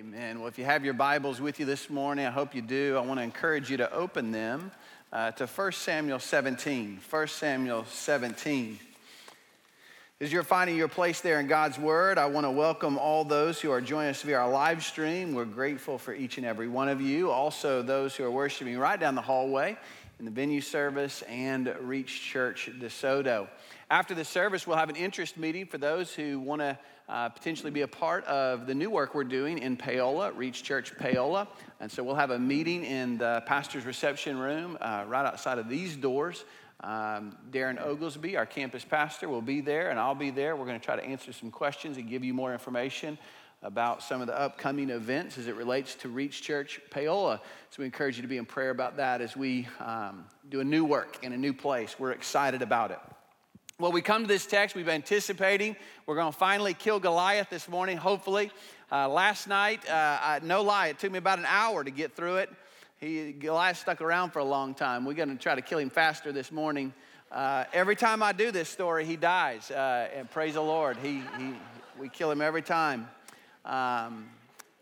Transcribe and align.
Amen. 0.00 0.38
Well, 0.38 0.48
if 0.48 0.56
you 0.56 0.64
have 0.64 0.82
your 0.82 0.94
Bibles 0.94 1.42
with 1.42 1.60
you 1.60 1.66
this 1.66 1.90
morning, 1.90 2.24
I 2.24 2.30
hope 2.30 2.54
you 2.54 2.62
do. 2.62 2.96
I 2.96 3.04
want 3.04 3.20
to 3.20 3.22
encourage 3.22 3.68
you 3.68 3.76
to 3.76 3.92
open 3.92 4.32
them 4.32 4.70
uh, 5.12 5.32
to 5.32 5.46
1 5.46 5.72
Samuel 5.72 6.18
17. 6.18 7.00
1 7.10 7.28
Samuel 7.28 7.84
17. 7.84 8.78
As 10.22 10.32
you're 10.32 10.42
finding 10.42 10.74
your 10.74 10.88
place 10.88 11.20
there 11.20 11.38
in 11.38 11.48
God's 11.48 11.78
Word, 11.78 12.16
I 12.16 12.24
want 12.24 12.46
to 12.46 12.50
welcome 12.50 12.96
all 12.96 13.24
those 13.24 13.60
who 13.60 13.70
are 13.70 13.82
joining 13.82 14.08
us 14.08 14.22
via 14.22 14.38
our 14.38 14.50
live 14.50 14.82
stream. 14.82 15.34
We're 15.34 15.44
grateful 15.44 15.98
for 15.98 16.14
each 16.14 16.38
and 16.38 16.46
every 16.46 16.68
one 16.68 16.88
of 16.88 17.02
you. 17.02 17.30
Also, 17.30 17.82
those 17.82 18.16
who 18.16 18.24
are 18.24 18.30
worshiping 18.30 18.78
right 18.78 18.98
down 18.98 19.14
the 19.14 19.20
hallway 19.20 19.76
in 20.18 20.24
the 20.24 20.30
venue 20.30 20.62
service 20.62 21.20
and 21.28 21.74
Reach 21.78 22.22
Church 22.22 22.70
DeSoto. 22.80 23.48
After 23.90 24.14
the 24.14 24.24
service, 24.24 24.68
we'll 24.68 24.76
have 24.76 24.88
an 24.88 24.94
interest 24.94 25.36
meeting 25.36 25.66
for 25.66 25.76
those 25.76 26.14
who 26.14 26.38
want 26.38 26.60
to 26.60 26.78
uh, 27.08 27.28
potentially 27.30 27.72
be 27.72 27.80
a 27.80 27.88
part 27.88 28.24
of 28.26 28.68
the 28.68 28.74
new 28.74 28.88
work 28.88 29.16
we're 29.16 29.24
doing 29.24 29.58
in 29.58 29.76
Paola, 29.76 30.30
Reach 30.30 30.62
Church 30.62 30.96
Paola. 30.96 31.48
And 31.80 31.90
so 31.90 32.04
we'll 32.04 32.14
have 32.14 32.30
a 32.30 32.38
meeting 32.38 32.84
in 32.84 33.18
the 33.18 33.42
pastor's 33.46 33.84
reception 33.84 34.38
room 34.38 34.78
uh, 34.80 35.06
right 35.08 35.26
outside 35.26 35.58
of 35.58 35.68
these 35.68 35.96
doors. 35.96 36.44
Um, 36.84 37.36
Darren 37.50 37.84
Oglesby, 37.84 38.36
our 38.36 38.46
campus 38.46 38.84
pastor, 38.84 39.28
will 39.28 39.42
be 39.42 39.60
there, 39.60 39.90
and 39.90 39.98
I'll 39.98 40.14
be 40.14 40.30
there. 40.30 40.54
We're 40.54 40.66
going 40.66 40.78
to 40.78 40.84
try 40.86 40.94
to 40.94 41.04
answer 41.04 41.32
some 41.32 41.50
questions 41.50 41.96
and 41.96 42.08
give 42.08 42.22
you 42.22 42.32
more 42.32 42.52
information 42.52 43.18
about 43.64 44.04
some 44.04 44.20
of 44.20 44.28
the 44.28 44.38
upcoming 44.38 44.90
events 44.90 45.36
as 45.36 45.48
it 45.48 45.56
relates 45.56 45.96
to 45.96 46.08
Reach 46.08 46.42
Church 46.42 46.80
Paola. 46.90 47.40
So 47.70 47.80
we 47.80 47.86
encourage 47.86 48.14
you 48.14 48.22
to 48.22 48.28
be 48.28 48.38
in 48.38 48.46
prayer 48.46 48.70
about 48.70 48.98
that 48.98 49.20
as 49.20 49.36
we 49.36 49.66
um, 49.80 50.26
do 50.48 50.60
a 50.60 50.64
new 50.64 50.84
work 50.84 51.18
in 51.22 51.32
a 51.32 51.36
new 51.36 51.52
place. 51.52 51.96
We're 51.98 52.12
excited 52.12 52.62
about 52.62 52.92
it. 52.92 53.00
Well, 53.80 53.92
we 53.92 54.02
come 54.02 54.20
to 54.20 54.28
this 54.28 54.44
text, 54.44 54.76
we've 54.76 54.84
been 54.84 54.96
anticipating. 54.96 55.74
We're 56.04 56.16
going 56.16 56.30
to 56.30 56.38
finally 56.38 56.74
kill 56.74 57.00
Goliath 57.00 57.48
this 57.48 57.66
morning, 57.66 57.96
hopefully. 57.96 58.50
Uh, 58.92 59.08
last 59.08 59.48
night, 59.48 59.88
uh, 59.88 60.18
I, 60.20 60.40
no 60.42 60.60
lie, 60.60 60.88
it 60.88 60.98
took 60.98 61.10
me 61.10 61.16
about 61.16 61.38
an 61.38 61.46
hour 61.48 61.82
to 61.82 61.90
get 61.90 62.14
through 62.14 62.36
it. 62.36 62.50
He, 62.98 63.32
Goliath 63.32 63.78
stuck 63.78 64.02
around 64.02 64.32
for 64.32 64.40
a 64.40 64.44
long 64.44 64.74
time. 64.74 65.06
We're 65.06 65.14
going 65.14 65.30
to 65.30 65.42
try 65.42 65.54
to 65.54 65.62
kill 65.62 65.78
him 65.78 65.88
faster 65.88 66.30
this 66.30 66.52
morning. 66.52 66.92
Uh, 67.32 67.64
every 67.72 67.96
time 67.96 68.22
I 68.22 68.32
do 68.32 68.50
this 68.50 68.68
story, 68.68 69.06
he 69.06 69.16
dies. 69.16 69.70
Uh, 69.70 70.10
and 70.14 70.30
praise 70.30 70.54
the 70.54 70.60
Lord, 70.60 70.98
he, 70.98 71.22
he, 71.38 71.54
we 71.98 72.10
kill 72.10 72.30
him 72.30 72.42
every 72.42 72.60
time. 72.60 73.08
Um, 73.64 74.28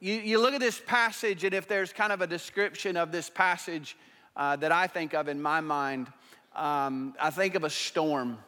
you, 0.01 0.15
you, 0.15 0.41
look 0.41 0.55
at 0.55 0.61
this 0.61 0.83
passage, 0.85 1.45
and 1.45 1.55
if 1.55 1.69
there's 1.69 1.93
kind 1.93 2.13
of 2.13 2.21
a 2.21 2.27
description 2.27 2.97
of 2.97 3.13
this 3.13 3.31
passage 3.31 3.97
uh, 4.37 4.57
that 4.57 4.73
I 4.73 4.89
think 4.89 5.15
of 5.15 5.29
in 5.29 5.41
my 5.41 5.61
mind, 5.61 6.09
um, 6.57 7.15
I 7.21 7.31
think 7.31 7.55
of 7.55 7.63
a 7.63 7.71
storm 7.71 8.39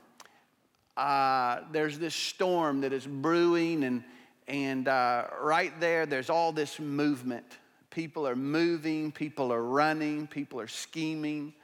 uh, 0.96 1.60
there's 1.72 1.98
this 1.98 2.14
storm 2.14 2.80
that 2.82 2.92
is 2.92 3.06
brewing, 3.06 3.84
and, 3.84 4.04
and 4.48 4.88
uh, 4.88 5.26
right 5.40 5.78
there, 5.80 6.06
there's 6.06 6.30
all 6.30 6.52
this 6.52 6.78
movement. 6.78 7.46
People 7.90 8.26
are 8.26 8.36
moving, 8.36 9.12
people 9.12 9.52
are 9.52 9.62
running, 9.62 10.26
people 10.26 10.60
are 10.60 10.68
scheming. 10.68 11.54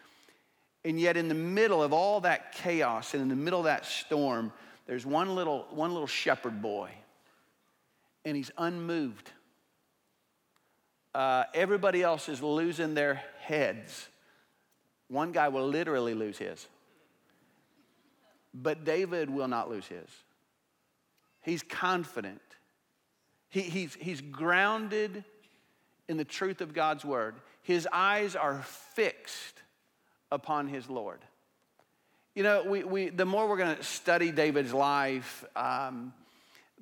And 0.84 1.00
yet, 1.00 1.16
in 1.16 1.28
the 1.28 1.34
middle 1.34 1.82
of 1.82 1.92
all 1.92 2.20
that 2.20 2.52
chaos 2.52 3.14
and 3.14 3.22
in 3.22 3.28
the 3.28 3.36
middle 3.36 3.58
of 3.58 3.64
that 3.64 3.86
storm, 3.86 4.52
there's 4.86 5.04
one 5.04 5.34
little, 5.34 5.66
one 5.70 5.92
little 5.92 6.06
shepherd 6.06 6.62
boy, 6.62 6.91
and 8.24 8.36
he's 8.36 8.52
unmoved. 8.56 9.30
Uh, 11.14 11.44
everybody 11.54 12.02
else 12.02 12.28
is 12.28 12.42
losing 12.42 12.94
their 12.94 13.22
heads. 13.41 14.08
One 15.08 15.32
guy 15.32 15.48
will 15.48 15.66
literally 15.66 16.14
lose 16.14 16.38
his. 16.38 16.66
But 18.62 18.85
David 18.85 19.29
will 19.29 19.49
not 19.49 19.69
lose 19.69 19.87
his. 19.87 20.09
He's 21.43 21.62
confident. 21.62 22.41
He, 23.51 23.61
he's, 23.61 23.95
he's 23.95 24.21
grounded 24.21 25.25
in 26.09 26.17
the 26.17 26.25
truth 26.25 26.61
of 26.61 26.73
God's 26.73 27.05
word. 27.05 27.34
His 27.62 27.87
eyes 27.93 28.34
are 28.34 28.62
fixed 28.95 29.62
upon 30.33 30.69
his 30.69 30.89
Lord. 30.89 31.21
You 32.34 32.43
know, 32.43 32.65
we, 32.65 32.83
we, 32.84 33.09
the 33.11 33.27
more 33.27 33.49
we're 33.49 33.56
going 33.59 33.77
to 33.77 33.83
study 33.83 34.31
David's 34.31 34.72
life, 34.72 35.45
um, 35.55 36.12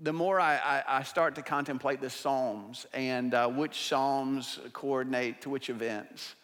the 0.01 0.13
more 0.13 0.41
I, 0.41 0.57
I, 0.57 0.99
I, 0.99 1.03
start 1.05 1.37
to 1.37 1.43
contemplate 1.43 2.01
the 2.01 2.11
Psalms 2.11 2.87
and 2.93 3.33
uh, 3.35 3.49
which 3.49 3.87
Psalms 3.87 4.59
coordinate 4.73 5.43
to 5.43 5.51
which 5.51 5.71
events. 5.71 6.35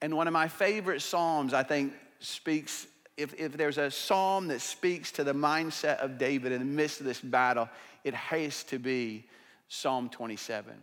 And 0.00 0.16
one 0.16 0.28
of 0.28 0.32
my 0.32 0.46
favorite 0.48 1.02
Psalms, 1.02 1.52
I 1.52 1.64
think, 1.64 1.92
speaks 2.20 2.86
if, 3.20 3.34
if 3.34 3.52
there's 3.52 3.78
a 3.78 3.90
psalm 3.90 4.48
that 4.48 4.60
speaks 4.60 5.12
to 5.12 5.24
the 5.24 5.34
mindset 5.34 5.98
of 5.98 6.18
David 6.18 6.52
in 6.52 6.58
the 6.60 6.64
midst 6.64 7.00
of 7.00 7.06
this 7.06 7.20
battle, 7.20 7.68
it 8.04 8.14
has 8.14 8.64
to 8.64 8.78
be 8.78 9.26
Psalm 9.68 10.08
27. 10.08 10.74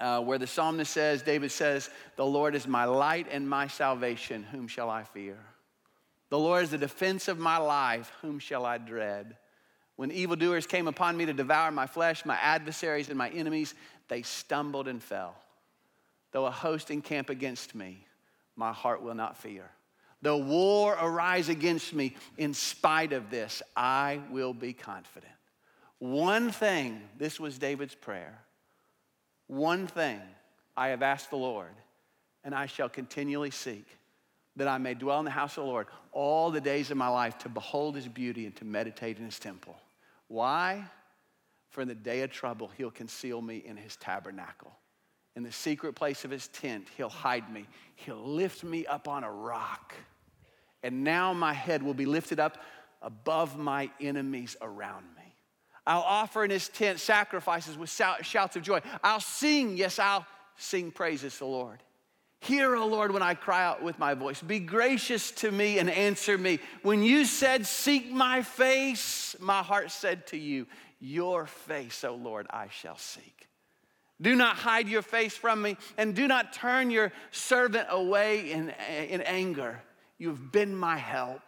Uh, 0.00 0.20
where 0.20 0.38
the 0.38 0.46
psalmist 0.46 0.92
says, 0.92 1.22
David 1.22 1.50
says, 1.50 1.90
The 2.16 2.26
Lord 2.26 2.54
is 2.54 2.66
my 2.66 2.84
light 2.84 3.26
and 3.30 3.48
my 3.48 3.66
salvation, 3.66 4.42
whom 4.42 4.68
shall 4.68 4.90
I 4.90 5.04
fear? 5.04 5.38
The 6.30 6.38
Lord 6.38 6.64
is 6.64 6.70
the 6.70 6.78
defense 6.78 7.28
of 7.28 7.38
my 7.38 7.58
life, 7.58 8.10
whom 8.22 8.38
shall 8.38 8.64
I 8.66 8.78
dread? 8.78 9.36
When 9.96 10.10
evildoers 10.10 10.66
came 10.66 10.88
upon 10.88 11.16
me 11.16 11.26
to 11.26 11.32
devour 11.32 11.70
my 11.70 11.86
flesh, 11.86 12.24
my 12.24 12.36
adversaries 12.36 13.08
and 13.08 13.18
my 13.18 13.28
enemies, 13.30 13.74
they 14.08 14.22
stumbled 14.22 14.88
and 14.88 15.02
fell. 15.02 15.36
Though 16.32 16.46
a 16.46 16.50
host 16.50 16.90
encamp 16.90 17.30
against 17.30 17.74
me, 17.74 18.04
my 18.56 18.72
heart 18.72 19.02
will 19.02 19.14
not 19.14 19.36
fear. 19.36 19.70
The 20.24 20.34
war 20.34 20.96
arise 20.98 21.50
against 21.50 21.92
me. 21.92 22.16
In 22.38 22.54
spite 22.54 23.12
of 23.12 23.28
this, 23.28 23.62
I 23.76 24.20
will 24.30 24.54
be 24.54 24.72
confident. 24.72 25.30
One 25.98 26.50
thing, 26.50 27.02
this 27.18 27.38
was 27.38 27.58
David's 27.58 27.94
prayer. 27.94 28.38
One 29.48 29.86
thing 29.86 30.22
I 30.74 30.88
have 30.88 31.02
asked 31.02 31.28
the 31.28 31.36
Lord, 31.36 31.74
and 32.42 32.54
I 32.54 32.64
shall 32.64 32.88
continually 32.88 33.50
seek 33.50 33.84
that 34.56 34.66
I 34.66 34.78
may 34.78 34.94
dwell 34.94 35.18
in 35.18 35.26
the 35.26 35.30
house 35.30 35.58
of 35.58 35.64
the 35.64 35.70
Lord 35.70 35.88
all 36.10 36.50
the 36.50 36.60
days 36.60 36.90
of 36.90 36.96
my 36.96 37.08
life 37.08 37.36
to 37.40 37.50
behold 37.50 37.94
his 37.94 38.08
beauty 38.08 38.46
and 38.46 38.56
to 38.56 38.64
meditate 38.64 39.18
in 39.18 39.26
his 39.26 39.38
temple. 39.38 39.76
Why? 40.28 40.86
For 41.68 41.82
in 41.82 41.88
the 41.88 41.94
day 41.94 42.22
of 42.22 42.30
trouble, 42.30 42.70
he'll 42.78 42.90
conceal 42.90 43.42
me 43.42 43.58
in 43.58 43.76
his 43.76 43.96
tabernacle. 43.96 44.72
In 45.36 45.42
the 45.42 45.52
secret 45.52 45.92
place 45.92 46.24
of 46.24 46.30
his 46.30 46.48
tent, 46.48 46.86
he'll 46.96 47.10
hide 47.10 47.52
me. 47.52 47.66
He'll 47.96 48.26
lift 48.26 48.64
me 48.64 48.86
up 48.86 49.06
on 49.06 49.22
a 49.22 49.30
rock 49.30 49.92
and 50.84 51.02
now 51.02 51.32
my 51.32 51.52
head 51.52 51.82
will 51.82 51.94
be 51.94 52.06
lifted 52.06 52.38
up 52.38 52.58
above 53.02 53.58
my 53.58 53.90
enemies 54.00 54.56
around 54.62 55.04
me. 55.16 55.34
I'll 55.86 56.00
offer 56.00 56.44
in 56.44 56.50
his 56.50 56.68
tent 56.68 57.00
sacrifices 57.00 57.76
with 57.76 57.90
shouts 57.90 58.56
of 58.56 58.62
joy. 58.62 58.80
I'll 59.02 59.20
sing, 59.20 59.76
yes, 59.76 59.98
I'll 59.98 60.26
sing 60.56 60.90
praises 60.90 61.32
to 61.34 61.38
the 61.40 61.46
Lord. 61.46 61.82
Hear, 62.40 62.76
O 62.76 62.86
Lord, 62.86 63.10
when 63.10 63.22
I 63.22 63.34
cry 63.34 63.64
out 63.64 63.82
with 63.82 63.98
my 63.98 64.12
voice. 64.12 64.42
Be 64.42 64.58
gracious 64.58 65.30
to 65.32 65.50
me 65.50 65.78
and 65.78 65.88
answer 65.88 66.36
me. 66.36 66.58
When 66.82 67.02
you 67.02 67.24
said, 67.24 67.66
Seek 67.66 68.12
my 68.12 68.42
face, 68.42 69.34
my 69.40 69.62
heart 69.62 69.90
said 69.90 70.26
to 70.28 70.36
you, 70.36 70.66
Your 71.00 71.46
face, 71.46 72.04
O 72.04 72.14
Lord, 72.14 72.46
I 72.50 72.68
shall 72.68 72.98
seek. 72.98 73.48
Do 74.20 74.34
not 74.34 74.56
hide 74.56 74.88
your 74.88 75.02
face 75.02 75.34
from 75.34 75.62
me, 75.62 75.76
and 75.96 76.14
do 76.14 76.28
not 76.28 76.52
turn 76.52 76.90
your 76.90 77.12
servant 77.30 77.88
away 77.90 78.50
in, 78.50 78.70
in 79.08 79.22
anger. 79.22 79.82
You've 80.24 80.50
been 80.50 80.74
my 80.74 80.96
help. 80.96 81.42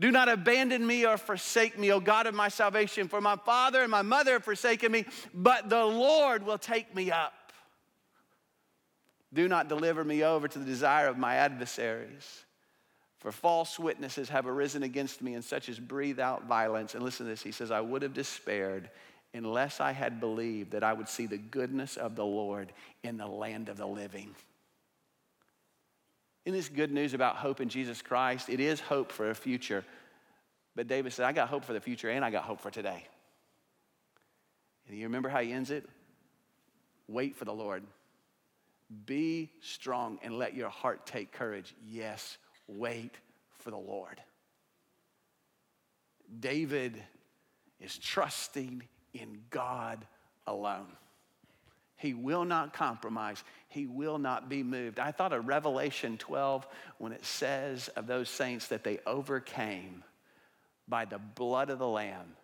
Do 0.00 0.10
not 0.10 0.28
abandon 0.28 0.84
me 0.84 1.06
or 1.06 1.16
forsake 1.16 1.78
me, 1.78 1.92
O 1.92 2.00
God 2.00 2.26
of 2.26 2.34
my 2.34 2.48
salvation, 2.48 3.06
for 3.06 3.20
my 3.20 3.36
father 3.36 3.80
and 3.80 3.90
my 3.92 4.02
mother 4.02 4.32
have 4.32 4.44
forsaken 4.44 4.90
me, 4.90 5.04
but 5.32 5.70
the 5.70 5.84
Lord 5.84 6.44
will 6.44 6.58
take 6.58 6.92
me 6.96 7.12
up. 7.12 7.52
Do 9.32 9.46
not 9.46 9.68
deliver 9.68 10.02
me 10.02 10.24
over 10.24 10.48
to 10.48 10.58
the 10.58 10.64
desire 10.64 11.06
of 11.06 11.16
my 11.16 11.36
adversaries, 11.36 12.44
for 13.20 13.30
false 13.30 13.78
witnesses 13.78 14.28
have 14.30 14.48
arisen 14.48 14.82
against 14.82 15.22
me, 15.22 15.34
and 15.34 15.44
such 15.44 15.68
as 15.68 15.78
breathe 15.78 16.18
out 16.18 16.48
violence. 16.48 16.96
And 16.96 17.04
listen 17.04 17.24
to 17.24 17.30
this 17.30 17.44
he 17.44 17.52
says, 17.52 17.70
I 17.70 17.82
would 17.82 18.02
have 18.02 18.14
despaired 18.14 18.90
unless 19.32 19.80
I 19.80 19.92
had 19.92 20.18
believed 20.18 20.72
that 20.72 20.82
I 20.82 20.92
would 20.92 21.08
see 21.08 21.26
the 21.26 21.38
goodness 21.38 21.96
of 21.96 22.16
the 22.16 22.24
Lord 22.24 22.72
in 23.04 23.16
the 23.16 23.28
land 23.28 23.68
of 23.68 23.76
the 23.76 23.86
living. 23.86 24.34
Isn't 26.46 26.56
this 26.56 26.68
good 26.68 26.92
news 26.92 27.12
about 27.12 27.36
hope 27.36 27.60
in 27.60 27.68
Jesus 27.68 28.00
Christ? 28.00 28.48
It 28.48 28.60
is 28.60 28.78
hope 28.78 29.10
for 29.10 29.30
a 29.30 29.34
future. 29.34 29.84
But 30.76 30.86
David 30.86 31.12
said, 31.12 31.26
I 31.26 31.32
got 31.32 31.48
hope 31.48 31.64
for 31.64 31.72
the 31.72 31.80
future 31.80 32.08
and 32.08 32.24
I 32.24 32.30
got 32.30 32.44
hope 32.44 32.60
for 32.60 32.70
today. 32.70 33.04
And 34.86 34.96
you 34.96 35.04
remember 35.06 35.28
how 35.28 35.40
he 35.40 35.52
ends 35.52 35.72
it? 35.72 35.88
Wait 37.08 37.34
for 37.34 37.44
the 37.44 37.52
Lord. 37.52 37.82
Be 39.06 39.50
strong 39.60 40.20
and 40.22 40.38
let 40.38 40.54
your 40.54 40.68
heart 40.68 41.04
take 41.04 41.32
courage. 41.32 41.74
Yes, 41.84 42.38
wait 42.68 43.16
for 43.58 43.72
the 43.72 43.76
Lord. 43.76 44.20
David 46.38 47.02
is 47.80 47.98
trusting 47.98 48.84
in 49.14 49.42
God 49.50 50.06
alone. 50.46 50.86
He 51.96 52.14
will 52.14 52.44
not 52.44 52.74
compromise. 52.74 53.42
He 53.68 53.86
will 53.86 54.18
not 54.18 54.48
be 54.48 54.62
moved. 54.62 54.98
I 54.98 55.12
thought 55.12 55.32
of 55.32 55.48
Revelation 55.48 56.18
12 56.18 56.66
when 56.98 57.12
it 57.12 57.24
says 57.24 57.88
of 57.96 58.06
those 58.06 58.28
saints 58.28 58.68
that 58.68 58.84
they 58.84 58.98
overcame 59.06 60.04
by 60.86 61.04
the 61.06 61.18
blood 61.18 61.70
of 61.70 61.78
the 61.78 61.88
Lamb 61.88 62.36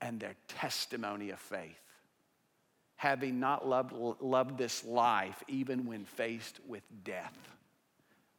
and 0.00 0.18
their 0.18 0.34
testimony 0.48 1.30
of 1.30 1.38
faith. 1.38 1.78
having 3.02 3.40
not 3.40 3.66
loved, 3.66 3.92
loved 4.20 4.56
this 4.56 4.84
life 4.84 5.42
even 5.48 5.86
when 5.86 6.04
faced 6.04 6.60
with 6.68 6.84
death. 7.02 7.36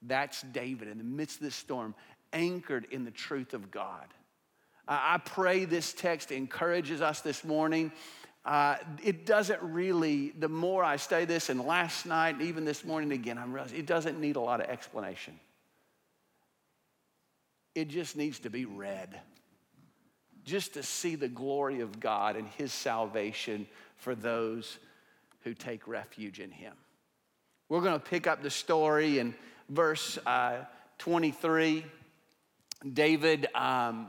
That's 0.02 0.42
David 0.42 0.88
in 0.88 0.98
the 0.98 1.04
midst 1.04 1.38
of 1.38 1.44
this 1.44 1.56
storm, 1.56 1.94
anchored 2.32 2.88
in 2.90 3.04
the 3.04 3.12
truth 3.12 3.54
of 3.54 3.72
God. 3.72 4.08
I 4.88 5.18
pray 5.18 5.66
this 5.66 5.92
text 5.92 6.32
encourages 6.32 7.02
us 7.02 7.20
this 7.20 7.44
morning. 7.44 7.92
Uh, 8.45 8.75
it 9.01 9.25
doesn't 9.25 9.62
really, 9.62 10.34
the 10.38 10.50
more 10.50 10.84
I 10.84 10.98
study 10.98 11.25
this, 11.25 11.50
and 11.50 11.62
last 11.62 12.06
night, 12.06 12.36
and 12.36 12.42
even 12.42 12.66
this 12.66 12.84
morning 12.84 13.13
again, 13.13 13.38
I'm 13.38 13.54
realizing 13.54 13.80
it 13.80 13.86
doesn't 13.86 14.19
need 14.19 14.36
a 14.36 14.42
lot 14.42 14.60
of 14.60 14.68
explanation. 14.68 15.40
It 17.74 17.88
just 17.88 18.18
needs 18.18 18.40
to 18.40 18.50
be 18.50 18.66
read, 18.66 19.19
just 20.44 20.74
to 20.74 20.84
see 20.84 21.16
the 21.16 21.30
glory 21.30 21.80
of 21.80 22.00
God 22.00 22.36
and 22.36 22.48
His 22.50 22.74
salvation 22.74 23.66
for 23.98 24.13
those 24.13 24.78
who 25.44 25.54
take 25.54 25.88
refuge 25.88 26.39
in 26.39 26.51
Him. 26.51 26.74
We're 27.69 27.81
going 27.81 27.94
to 27.94 28.06
pick 28.06 28.28
up 28.28 28.44
the 28.44 28.50
story 28.50 29.19
in 29.19 29.34
verse 29.69 30.19
uh, 30.25 30.57
23. 31.00 31.86
David, 32.94 33.48
um, 33.56 34.07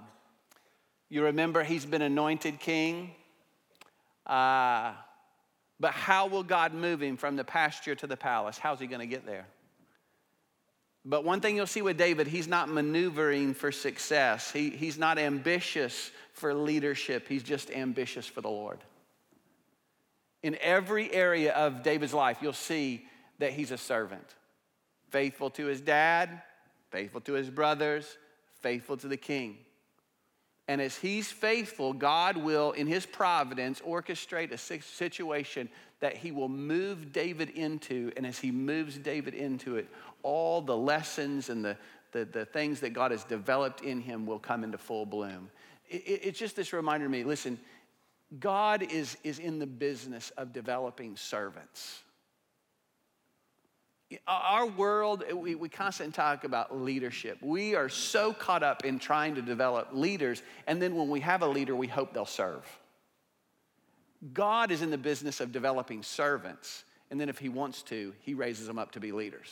you 1.08 1.24
remember 1.24 1.62
he's 1.62 1.86
been 1.86 2.02
anointed 2.02 2.58
king. 2.58 3.12
Uh, 4.26 4.92
but 5.80 5.92
how 5.92 6.26
will 6.26 6.42
God 6.42 6.72
move 6.72 7.02
him 7.02 7.16
from 7.16 7.36
the 7.36 7.44
pasture 7.44 7.94
to 7.96 8.06
the 8.06 8.16
palace? 8.16 8.58
How's 8.58 8.80
he 8.80 8.86
going 8.86 9.00
to 9.00 9.06
get 9.06 9.26
there? 9.26 9.46
But 11.04 11.24
one 11.24 11.40
thing 11.40 11.56
you'll 11.56 11.66
see 11.66 11.82
with 11.82 11.98
David, 11.98 12.26
he's 12.26 12.48
not 12.48 12.68
maneuvering 12.70 13.52
for 13.52 13.70
success. 13.70 14.50
He, 14.50 14.70
he's 14.70 14.96
not 14.96 15.18
ambitious 15.18 16.10
for 16.32 16.54
leadership. 16.54 17.28
He's 17.28 17.42
just 17.42 17.70
ambitious 17.70 18.26
for 18.26 18.40
the 18.40 18.48
Lord. 18.48 18.78
In 20.42 20.56
every 20.60 21.12
area 21.12 21.52
of 21.52 21.82
David's 21.82 22.14
life, 22.14 22.38
you'll 22.40 22.54
see 22.54 23.04
that 23.38 23.52
he's 23.52 23.70
a 23.70 23.78
servant 23.78 24.34
faithful 25.10 25.48
to 25.48 25.66
his 25.66 25.80
dad, 25.80 26.42
faithful 26.90 27.20
to 27.20 27.34
his 27.34 27.48
brothers, 27.48 28.16
faithful 28.60 28.96
to 28.96 29.06
the 29.06 29.16
king. 29.16 29.56
And 30.66 30.80
as 30.80 30.96
he's 30.96 31.30
faithful, 31.30 31.92
God 31.92 32.36
will, 32.36 32.72
in 32.72 32.86
his 32.86 33.04
providence, 33.04 33.80
orchestrate 33.80 34.50
a 34.50 34.58
situation 34.58 35.68
that 36.00 36.16
he 36.16 36.32
will 36.32 36.48
move 36.48 37.12
David 37.12 37.50
into. 37.50 38.12
And 38.16 38.26
as 38.26 38.38
he 38.38 38.50
moves 38.50 38.96
David 38.96 39.34
into 39.34 39.76
it, 39.76 39.88
all 40.22 40.62
the 40.62 40.76
lessons 40.76 41.50
and 41.50 41.64
the, 41.64 41.76
the, 42.12 42.24
the 42.24 42.44
things 42.46 42.80
that 42.80 42.94
God 42.94 43.10
has 43.10 43.24
developed 43.24 43.82
in 43.82 44.00
him 44.00 44.24
will 44.24 44.38
come 44.38 44.64
into 44.64 44.78
full 44.78 45.04
bloom. 45.04 45.50
It, 45.88 46.02
it, 46.06 46.20
it's 46.24 46.38
just 46.38 46.56
this 46.56 46.72
reminder 46.72 47.06
to 47.06 47.10
me 47.10 47.24
listen, 47.24 47.58
God 48.40 48.82
is, 48.82 49.18
is 49.22 49.38
in 49.38 49.58
the 49.58 49.66
business 49.66 50.30
of 50.38 50.52
developing 50.52 51.16
servants. 51.16 52.02
Our 54.26 54.66
world, 54.66 55.24
eh, 55.28 55.32
we, 55.32 55.54
we 55.54 55.68
constantly 55.68 56.12
talk 56.12 56.44
about 56.44 56.76
leadership. 56.76 57.38
We 57.40 57.74
are 57.74 57.88
so 57.88 58.32
caught 58.32 58.62
up 58.62 58.84
in 58.84 58.98
trying 58.98 59.34
to 59.36 59.42
develop 59.42 59.88
leaders, 59.92 60.42
and 60.66 60.80
then 60.80 60.94
when 60.94 61.08
we 61.08 61.20
have 61.20 61.42
a 61.42 61.46
leader, 61.46 61.74
we 61.74 61.86
hope 61.86 62.12
they'll 62.12 62.26
serve. 62.26 62.64
God 64.32 64.70
is 64.70 64.82
in 64.82 64.90
the 64.90 64.98
business 64.98 65.40
of 65.40 65.52
developing 65.52 66.02
servants, 66.02 66.84
and 67.10 67.20
then 67.20 67.28
if 67.28 67.38
he 67.38 67.48
wants 67.48 67.82
to, 67.84 68.14
he 68.20 68.34
raises 68.34 68.66
them 68.66 68.78
up 68.78 68.92
to 68.92 69.00
be 69.00 69.12
leaders. 69.12 69.50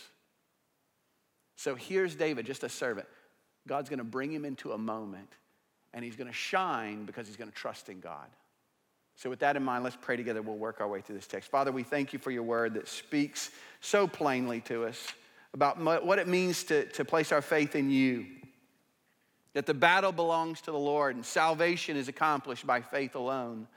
So 1.56 1.74
here's 1.74 2.14
David, 2.14 2.46
just 2.46 2.64
a 2.64 2.68
servant. 2.68 3.06
God's 3.66 3.88
gonna 3.88 4.04
bring 4.04 4.32
him 4.32 4.44
into 4.44 4.72
a 4.72 4.78
moment, 4.78 5.28
and 5.94 6.04
he's 6.04 6.16
gonna 6.16 6.32
shine 6.32 7.04
because 7.04 7.26
he's 7.26 7.36
gonna 7.36 7.50
trust 7.50 7.88
in 7.88 8.00
God. 8.00 8.28
So, 9.22 9.30
with 9.30 9.38
that 9.38 9.54
in 9.54 9.62
mind, 9.62 9.84
let's 9.84 9.94
pray 9.94 10.16
together. 10.16 10.42
We'll 10.42 10.56
work 10.56 10.80
our 10.80 10.88
way 10.88 11.00
through 11.00 11.14
this 11.14 11.28
text. 11.28 11.48
Father, 11.48 11.70
we 11.70 11.84
thank 11.84 12.12
you 12.12 12.18
for 12.18 12.32
your 12.32 12.42
word 12.42 12.74
that 12.74 12.88
speaks 12.88 13.52
so 13.80 14.08
plainly 14.08 14.62
to 14.62 14.84
us 14.84 14.98
about 15.54 15.78
what 16.04 16.18
it 16.18 16.26
means 16.26 16.64
to, 16.64 16.86
to 16.86 17.04
place 17.04 17.30
our 17.30 17.40
faith 17.40 17.76
in 17.76 17.88
you. 17.88 18.26
That 19.54 19.66
the 19.66 19.74
battle 19.74 20.10
belongs 20.10 20.60
to 20.62 20.72
the 20.72 20.78
Lord 20.78 21.14
and 21.14 21.24
salvation 21.24 21.96
is 21.96 22.08
accomplished 22.08 22.66
by 22.66 22.80
faith 22.80 23.14
alone. 23.14 23.68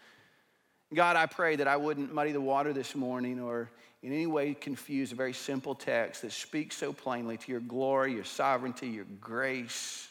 God, 0.91 1.15
I 1.15 1.27
pray 1.27 1.57
that 1.57 1.67
I 1.67 1.77
wouldn't 1.77 2.11
muddy 2.11 2.31
the 2.31 2.41
water 2.41 2.73
this 2.73 2.95
morning 2.95 3.39
or 3.39 3.69
in 4.01 4.11
any 4.11 4.25
way 4.25 4.55
confuse 4.55 5.11
a 5.11 5.15
very 5.15 5.33
simple 5.33 5.75
text 5.75 6.23
that 6.23 6.31
speaks 6.31 6.75
so 6.75 6.91
plainly 6.91 7.37
to 7.37 7.51
your 7.51 7.61
glory, 7.61 8.13
your 8.15 8.23
sovereignty, 8.23 8.87
your 8.87 9.05
grace. 9.21 10.07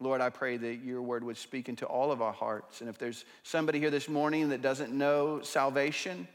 Lord, 0.00 0.20
I 0.20 0.30
pray 0.30 0.56
that 0.56 0.76
your 0.76 1.02
word 1.02 1.24
would 1.24 1.36
speak 1.36 1.68
into 1.68 1.84
all 1.84 2.12
of 2.12 2.22
our 2.22 2.32
hearts. 2.32 2.80
And 2.80 2.88
if 2.88 2.98
there's 2.98 3.24
somebody 3.42 3.80
here 3.80 3.90
this 3.90 4.08
morning 4.08 4.50
that 4.50 4.62
doesn't 4.62 4.92
know 4.92 5.40
salvation, 5.42 6.28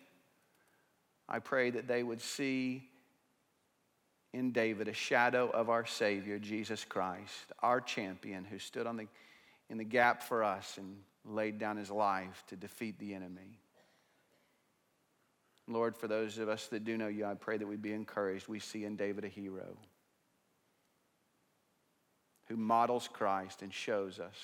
I 1.29 1.39
pray 1.39 1.69
that 1.69 1.87
they 1.87 2.03
would 2.03 2.21
see 2.21 2.83
in 4.33 4.51
David 4.51 4.87
a 4.89 4.93
shadow 4.93 5.49
of 5.49 5.69
our 5.69 5.85
Savior, 5.85 6.39
Jesus 6.39 6.83
Christ, 6.83 7.53
our 7.59 7.79
champion 7.79 8.43
who 8.43 8.59
stood 8.59 8.85
on 8.85 8.97
the, 8.97 9.07
in 9.69 9.77
the 9.77 9.83
gap 9.85 10.23
for 10.23 10.43
us 10.43 10.77
and 10.77 10.97
laid 11.23 11.57
down 11.57 11.77
his 11.77 11.89
life 11.89 12.43
to 12.47 12.57
defeat 12.57 12.99
the 12.99 13.13
enemy. 13.13 13.59
Lord, 15.69 15.95
for 15.95 16.09
those 16.09 16.37
of 16.37 16.49
us 16.49 16.67
that 16.67 16.83
do 16.83 16.97
know 16.97 17.07
you, 17.07 17.25
I 17.25 17.35
pray 17.35 17.57
that 17.57 17.67
we 17.67 17.77
be 17.77 17.93
encouraged. 17.93 18.49
We 18.49 18.59
see 18.59 18.83
in 18.83 18.97
David 18.97 19.23
a 19.23 19.29
hero 19.29 19.77
who 22.47 22.57
models 22.57 23.09
Christ 23.11 23.61
and 23.61 23.73
shows 23.73 24.19
us 24.19 24.35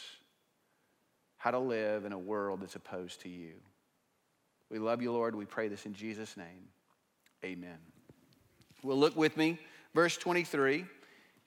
how 1.37 1.51
to 1.51 1.59
live 1.59 2.05
in 2.05 2.11
a 2.11 2.19
world 2.19 2.61
that's 2.61 2.75
opposed 2.75 3.21
to 3.21 3.29
you. 3.29 3.53
We 4.69 4.77
love 4.77 5.01
you, 5.01 5.11
Lord. 5.11 5.35
We 5.35 5.45
pray 5.45 5.67
this 5.67 5.85
in 5.85 5.93
Jesus' 5.93 6.37
name. 6.37 6.67
Amen. 7.43 7.77
Well, 8.83 8.97
look 8.97 9.15
with 9.15 9.35
me, 9.35 9.57
verse 9.93 10.17
23. 10.17 10.85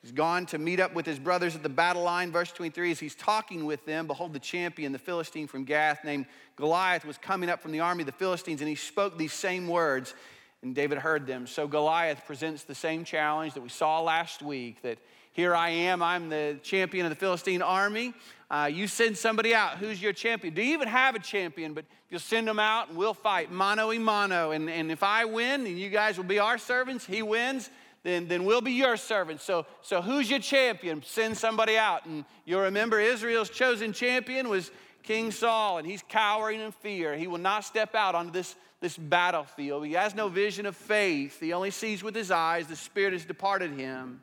He's 0.02 0.12
gone 0.12 0.46
to 0.46 0.58
meet 0.58 0.80
up 0.80 0.94
with 0.94 1.06
his 1.06 1.20
brothers 1.20 1.54
at 1.54 1.62
the 1.62 1.68
battle 1.68 2.02
line. 2.02 2.32
Verse 2.32 2.50
23, 2.50 2.90
as 2.90 2.98
he's 2.98 3.14
talking 3.14 3.64
with 3.64 3.84
them, 3.86 4.08
behold, 4.08 4.32
the 4.32 4.40
champion, 4.40 4.90
the 4.90 4.98
Philistine 4.98 5.46
from 5.46 5.64
Gath, 5.64 6.04
named 6.04 6.26
Goliath, 6.56 7.04
was 7.04 7.18
coming 7.18 7.48
up 7.48 7.62
from 7.62 7.70
the 7.70 7.80
army 7.80 8.02
of 8.02 8.06
the 8.06 8.12
Philistines, 8.12 8.60
and 8.60 8.68
he 8.68 8.74
spoke 8.74 9.16
these 9.16 9.32
same 9.32 9.68
words, 9.68 10.14
and 10.62 10.74
David 10.74 10.98
heard 10.98 11.24
them. 11.26 11.46
So 11.46 11.68
Goliath 11.68 12.26
presents 12.26 12.64
the 12.64 12.74
same 12.74 13.04
challenge 13.04 13.54
that 13.54 13.62
we 13.62 13.68
saw 13.68 14.00
last 14.00 14.42
week 14.42 14.82
that 14.82 14.98
here 15.32 15.54
I 15.54 15.70
am, 15.70 16.02
I'm 16.02 16.28
the 16.28 16.58
champion 16.62 17.06
of 17.06 17.10
the 17.10 17.16
Philistine 17.16 17.62
army. 17.62 18.14
Uh, 18.50 18.68
you 18.70 18.86
send 18.86 19.16
somebody 19.16 19.54
out. 19.54 19.78
Who's 19.78 20.02
your 20.02 20.12
champion? 20.12 20.52
Do 20.52 20.62
you 20.62 20.74
even 20.74 20.88
have 20.88 21.14
a 21.14 21.18
champion? 21.18 21.72
But 21.72 21.86
you'll 22.10 22.20
send 22.20 22.46
them 22.46 22.58
out 22.58 22.90
and 22.90 22.98
we'll 22.98 23.14
fight 23.14 23.50
mano 23.50 23.90
a 23.92 23.98
mano. 23.98 24.50
And, 24.50 24.68
and 24.68 24.92
if 24.92 25.02
I 25.02 25.24
win 25.24 25.66
and 25.66 25.78
you 25.78 25.88
guys 25.88 26.18
will 26.18 26.24
be 26.24 26.38
our 26.38 26.58
servants, 26.58 27.06
he 27.06 27.22
wins, 27.22 27.70
then, 28.02 28.28
then 28.28 28.44
we'll 28.44 28.60
be 28.60 28.72
your 28.72 28.98
servants. 28.98 29.42
So, 29.42 29.64
so 29.80 30.02
who's 30.02 30.28
your 30.28 30.40
champion? 30.40 31.02
Send 31.02 31.38
somebody 31.38 31.78
out. 31.78 32.04
And 32.04 32.26
you'll 32.44 32.62
remember 32.62 33.00
Israel's 33.00 33.48
chosen 33.48 33.94
champion 33.94 34.50
was 34.50 34.70
King 35.02 35.30
Saul, 35.30 35.78
and 35.78 35.86
he's 35.86 36.02
cowering 36.08 36.60
in 36.60 36.72
fear. 36.72 37.16
He 37.16 37.26
will 37.26 37.38
not 37.38 37.64
step 37.64 37.94
out 37.94 38.14
onto 38.14 38.32
this, 38.32 38.54
this 38.80 38.98
battlefield. 38.98 39.86
He 39.86 39.94
has 39.94 40.14
no 40.14 40.28
vision 40.28 40.66
of 40.66 40.76
faith. 40.76 41.40
He 41.40 41.52
only 41.52 41.70
sees 41.70 42.02
with 42.02 42.14
his 42.14 42.30
eyes. 42.30 42.66
The 42.66 42.76
Spirit 42.76 43.14
has 43.14 43.24
departed 43.24 43.72
him. 43.72 44.20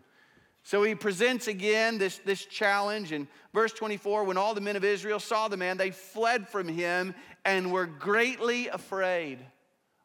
So 0.63 0.83
he 0.83 0.95
presents 0.95 1.47
again 1.47 1.97
this, 1.97 2.19
this 2.19 2.45
challenge 2.45 3.11
in 3.11 3.27
verse 3.53 3.71
24 3.71 4.25
when 4.25 4.37
all 4.37 4.53
the 4.53 4.61
men 4.61 4.75
of 4.75 4.83
Israel 4.83 5.19
saw 5.19 5.47
the 5.47 5.57
man, 5.57 5.77
they 5.77 5.91
fled 5.91 6.47
from 6.47 6.67
him 6.67 7.15
and 7.45 7.71
were 7.71 7.85
greatly 7.85 8.67
afraid. 8.67 9.39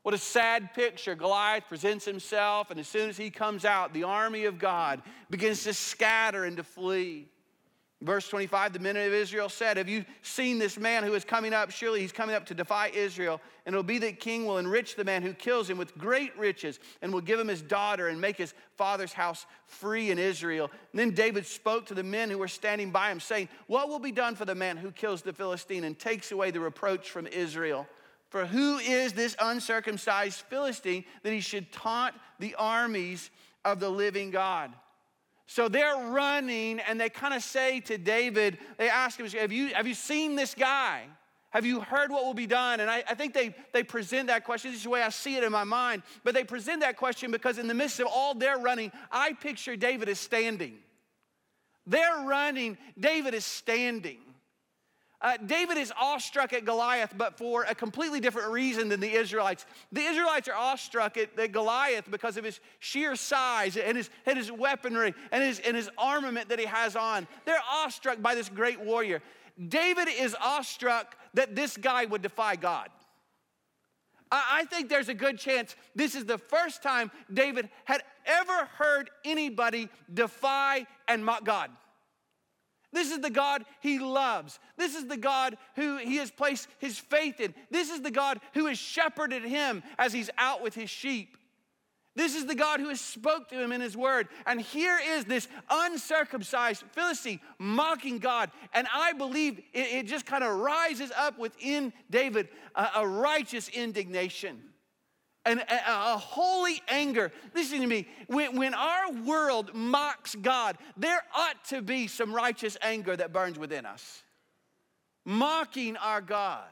What 0.03 0.15
a 0.15 0.19
sad 0.19 0.75
picture. 0.75 1.15
Goliath 1.15 1.65
presents 1.67 2.05
himself, 2.05 2.71
and 2.71 2.79
as 2.79 2.87
soon 2.87 3.09
as 3.09 3.17
he 3.17 3.31
comes 3.31 3.65
out, 3.65 3.95
the 3.95 4.05
army 4.05 4.45
of 4.45 4.59
God 4.59 5.03
begins 5.31 5.65
to 5.65 5.73
scatter 5.73 6.45
and 6.45 6.59
to 6.59 6.63
flee. 6.63 7.29
Verse 8.03 8.29
25, 8.29 8.75
the 8.75 8.79
men 8.81 8.97
of 8.97 9.15
Israel 9.15 9.49
said, 9.49 9.79
Have 9.79 9.89
you 9.89 10.05
seen 10.21 10.59
this 10.59 10.77
man 10.77 11.05
who 11.05 11.15
is 11.15 11.25
coming 11.25 11.55
up? 11.55 11.71
Surely 11.71 12.01
he's 12.01 12.13
coming 12.13 12.35
up 12.35 12.45
to 12.47 12.55
defy 12.55 12.89
Israel. 12.89 13.41
And 13.65 13.73
it'll 13.73 13.83
be 13.83 13.99
that 13.99 14.21
king 14.21 14.45
will 14.45 14.59
enrich 14.59 14.95
the 14.95 15.05
man 15.05 15.23
who 15.23 15.33
kills 15.33 15.71
him 15.71 15.79
with 15.79 15.97
great 15.97 16.37
riches 16.37 16.81
and 17.01 17.13
will 17.13 17.23
give 17.23 17.41
him 17.41 17.49
his 17.49 17.63
daughter 17.63 18.09
and 18.09 18.21
make 18.21 18.37
his 18.37 18.53
father's 18.77 19.15
house 19.15 19.47
free 19.67 20.11
in 20.11 20.19
Israel. 20.19 20.71
And 20.93 21.01
then 21.01 21.13
David 21.13 21.47
spoke 21.47 21.87
to 21.87 21.95
the 21.95 22.03
men 22.03 22.29
who 22.29 22.37
were 22.37 22.49
standing 22.49 22.91
by 22.91 23.11
him, 23.11 23.21
saying, 23.21 23.49
What 23.69 23.89
will 23.89 24.01
be 24.01 24.13
done 24.13 24.35
for 24.35 24.45
the 24.45 24.55
man 24.55 24.77
who 24.77 24.91
kills 24.91 25.23
the 25.23 25.33
Philistine 25.33 25.85
and 25.85 25.99
takes 25.99 26.31
away 26.31 26.51
the 26.51 26.61
reproach 26.61 27.09
from 27.09 27.27
Israel? 27.29 27.87
For 28.29 28.45
who 28.45 28.79
is 28.79 29.13
this 29.13 29.37
uncircumcised 29.41 30.41
Philistine 30.51 31.05
that 31.23 31.33
he 31.33 31.41
should 31.41 31.73
taunt 31.73 32.15
the 32.39 32.55
armies 32.57 33.31
of 33.65 33.81
the 33.81 33.89
living 33.89 34.31
God? 34.31 34.73
So 35.47 35.69
they're 35.69 36.11
running 36.11 36.81
and 36.81 37.01
they 37.01 37.11
kind 37.11 37.35
of 37.35 37.43
say 37.43 37.81
to 37.81 37.99
David, 37.99 38.59
they 38.79 38.89
ask 38.89 39.21
him, 39.21 39.29
have 39.29 39.53
you, 39.53 39.75
have 39.75 39.87
you 39.87 39.95
seen 39.95 40.37
this 40.37 40.55
guy? 40.55 41.03
Have 41.51 41.65
you 41.65 41.81
heard 41.81 42.11
what 42.11 42.25
will 42.25 42.35
be 42.35 42.49
done? 42.49 42.81
And 42.81 42.91
I, 42.91 43.05
I, 43.09 43.15
think 43.15 43.33
they, 43.33 43.55
they 43.73 43.85
present 43.85 44.27
that 44.27 44.45
question. 44.45 44.73
This 44.73 44.79
is 44.79 44.85
the 44.85 44.91
way 44.91 45.03
I 45.03 45.11
see 45.11 45.37
it 45.37 45.45
in 45.45 45.53
my 45.53 45.63
mind. 45.63 46.03
But 46.25 46.35
they 46.35 46.43
present 46.43 46.81
that 46.81 46.97
question 46.97 47.31
because 47.31 47.59
in 47.59 47.69
the 47.69 47.75
midst 47.75 48.01
of 48.01 48.09
all 48.09 48.35
their 48.35 48.59
running, 48.59 48.91
I 49.13 49.35
picture 49.35 49.77
David 49.77 50.09
as 50.09 50.19
standing. 50.19 50.79
They're 51.87 52.25
running, 52.27 52.77
David 52.99 53.35
is 53.35 53.45
standing. 53.45 54.19
Uh, 55.21 55.37
David 55.39 55.79
is 55.79 55.93
awestruck 55.99 56.53
at 56.53 56.65
Goliath, 56.65 57.15
but 57.17 57.39
for 57.39 57.63
a 57.65 57.75
completely 57.75 58.21
different 58.21 58.51
reason 58.51 58.89
than 58.89 59.01
the 59.01 59.11
Israelites. 59.11 59.65
The 59.91 60.03
Israelites 60.03 60.49
are 60.49 60.55
awestruck 60.55 61.17
at, 61.17 61.39
at 61.39 61.53
Goliath 61.53 62.11
because 62.11 62.37
of 62.37 62.45
his 62.45 62.61
sheer 62.81 63.17
size 63.17 63.77
and 63.77 63.97
his, 63.97 64.11
and 64.27 64.37
his 64.37 64.53
weaponry 64.53 65.15
and 65.33 65.43
his, 65.43 65.61
and 65.61 65.77
his 65.77 65.89
armament 65.97 66.51
that 66.51 66.59
he 66.59 66.67
has 66.67 66.95
on. 66.95 67.27
They're 67.47 67.57
awestruck 67.73 68.21
by 68.21 68.35
this 68.35 68.49
great 68.49 68.81
warrior. 68.81 69.23
David 69.69 70.09
is 70.09 70.37
awestruck 70.39 71.17
that 71.35 71.55
this 71.55 71.77
guy 71.77 72.05
would 72.05 72.23
defy 72.23 72.57
God. 72.57 72.91
I 74.31 74.65
think 74.65 74.89
there's 74.89 75.09
a 75.09 75.15
good 75.15 75.39
chance 75.39 75.77
this 75.95 76.15
is 76.15 76.25
the 76.25 76.39
first 76.39 76.83
time 76.83 77.11
David 77.33 77.69
had 77.85 78.03
ever 78.27 78.69
heard 78.77 79.11
anybody 79.25 79.89
defy 80.13 80.87
and 81.07 81.25
mock 81.25 81.45
God. 81.45 81.71
This 82.95 83.11
is 83.11 83.19
the 83.19 83.29
God 83.29 83.65
he 83.81 83.99
loves. 83.99 84.61
This 84.77 84.95
is 84.95 85.07
the 85.07 85.17
God 85.17 85.59
who 85.75 85.99
he 85.99 86.17
has 86.17 86.31
placed 86.31 86.69
his 86.79 86.99
faith 86.99 87.41
in. 87.41 87.53
This 87.71 87.91
is 87.91 88.01
the 88.03 88.11
God 88.13 88.41
who 88.55 88.67
has 88.67 88.79
shepherded 88.79 89.43
him 89.43 89.83
as 89.99 90.13
he's 90.13 90.31
out 90.39 90.63
with 90.63 90.75
his 90.75 90.89
sheep. 90.89 91.37
This 92.17 92.37
is 92.37 92.47
the 92.47 92.55
God 92.55 92.79
who 92.79 92.91
has 92.91 93.01
spoke 93.01 93.49
to 93.49 93.61
him 93.61 93.73
in 93.73 93.81
his 93.81 93.97
word. 93.97 94.29
And 94.47 94.61
here 94.61 95.01
is 95.05 95.25
this 95.25 95.49
uncircumcised 95.69 96.85
Philistine 96.93 97.41
mocking 97.59 98.19
God. 98.19 98.53
And 98.73 98.87
I 98.95 99.13
believe 99.13 99.59
it, 99.73 99.89
it 99.93 100.07
just 100.07 100.25
kind 100.25 100.45
of 100.45 100.57
rises 100.57 101.11
up 101.17 101.37
within 101.37 101.93
David 102.09 102.49
a, 102.77 102.89
a 102.97 103.09
righteous 103.09 103.69
indignation 103.69 104.63
and 105.47 105.61
a, 105.61 106.15
a, 106.15 106.19
holy 106.19 106.81
anger. 106.89 107.31
Listen 107.55 107.81
to 107.81 107.87
me. 107.87 108.07
When, 108.29 108.57
when 108.57 108.75
our 108.75 109.13
world 109.13 109.75
mocks 109.75 110.35
God, 110.35 110.79
there 110.97 111.23
ought 111.37 111.63
to 111.67 111.83
be 111.83 112.07
some 112.07 112.35
righteous 112.35 112.77
anger 112.81 113.15
that 113.17 113.33
burns 113.33 113.59
within 113.59 113.85
us. 113.85 114.23
Mocking 115.25 115.97
our 115.97 116.21
God. 116.21 116.65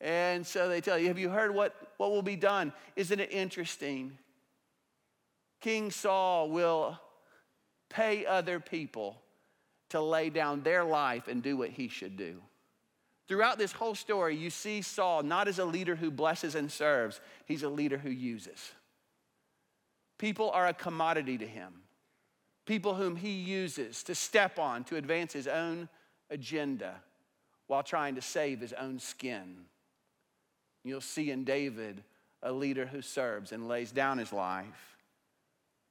And 0.00 0.46
so 0.46 0.68
they 0.68 0.80
tell 0.80 0.98
you, 0.98 1.08
Have 1.08 1.18
you 1.18 1.28
heard 1.28 1.54
what, 1.54 1.74
what 1.98 2.10
will 2.10 2.22
be 2.22 2.36
done? 2.36 2.72
Isn't 2.96 3.20
it 3.20 3.32
interesting? 3.32 4.18
King 5.60 5.90
Saul 5.90 6.50
will 6.50 6.98
pay 7.88 8.26
other 8.26 8.58
people 8.58 9.20
to 9.90 10.00
lay 10.00 10.30
down 10.30 10.62
their 10.62 10.84
life 10.84 11.28
and 11.28 11.42
do 11.42 11.56
what 11.56 11.70
he 11.70 11.88
should 11.88 12.16
do. 12.16 12.40
Throughout 13.28 13.58
this 13.58 13.72
whole 13.72 13.94
story, 13.94 14.36
you 14.36 14.50
see 14.50 14.82
Saul 14.82 15.22
not 15.22 15.48
as 15.48 15.58
a 15.58 15.64
leader 15.64 15.94
who 15.96 16.10
blesses 16.10 16.54
and 16.54 16.70
serves, 16.70 17.20
he's 17.46 17.62
a 17.62 17.68
leader 17.68 17.98
who 17.98 18.10
uses. 18.10 18.72
People 20.18 20.50
are 20.50 20.66
a 20.66 20.74
commodity 20.74 21.38
to 21.38 21.46
him, 21.46 21.82
people 22.66 22.94
whom 22.94 23.16
he 23.16 23.30
uses 23.30 24.02
to 24.04 24.14
step 24.14 24.58
on 24.58 24.84
to 24.84 24.96
advance 24.96 25.32
his 25.32 25.46
own 25.46 25.88
agenda 26.30 26.96
while 27.66 27.82
trying 27.82 28.14
to 28.16 28.20
save 28.20 28.60
his 28.60 28.72
own 28.72 28.98
skin. 28.98 29.64
You'll 30.84 31.00
see 31.00 31.30
in 31.30 31.44
David 31.44 32.02
a 32.42 32.52
leader 32.52 32.86
who 32.86 33.02
serves 33.02 33.52
and 33.52 33.68
lays 33.68 33.92
down 33.92 34.18
his 34.18 34.32
life. 34.32 34.96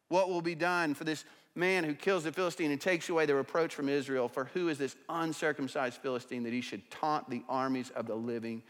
What 0.10 0.30
will 0.30 0.42
be 0.42 0.56
done 0.56 0.94
for 0.94 1.06
this 1.06 1.24
man 1.56 1.84
who 1.84 1.94
kills 1.94 2.24
the 2.24 2.32
Philistine 2.32 2.72
and 2.72 2.80
takes 2.80 3.10
away 3.10 3.26
the 3.26 3.36
reproach 3.36 3.76
from 3.76 3.90
Israel? 3.90 4.28
For 4.28 4.46
who 4.46 4.70
is 4.70 4.78
this 4.78 4.96
uncircumcised 5.10 5.98
Philistine 5.98 6.44
that 6.44 6.54
he 6.54 6.62
should 6.62 6.90
taunt 6.90 7.30
the 7.30 7.44
armies 7.50 7.90
of 7.92 8.08
the 8.08 8.16
living 8.16 8.64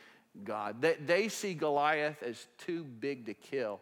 God? 0.44 0.82
They, 0.82 0.96
they 1.06 1.28
see 1.28 1.54
Goliath 1.54 2.24
as 2.24 2.48
too 2.58 2.84
big 2.84 3.26
to 3.28 3.34
kill. 3.34 3.80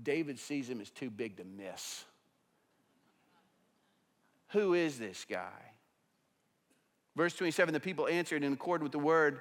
David 0.00 0.38
sees 0.38 0.68
him 0.68 0.80
as 0.80 0.90
too 0.90 1.10
big 1.10 1.36
to 1.38 1.44
miss. 1.44 2.04
Who 4.48 4.74
is 4.74 4.98
this 4.98 5.26
guy? 5.28 5.72
Verse 7.16 7.34
27 7.34 7.74
the 7.74 7.80
people 7.80 8.06
answered 8.06 8.44
in 8.44 8.52
accord 8.52 8.82
with 8.82 8.92
the 8.92 8.98
word 8.98 9.40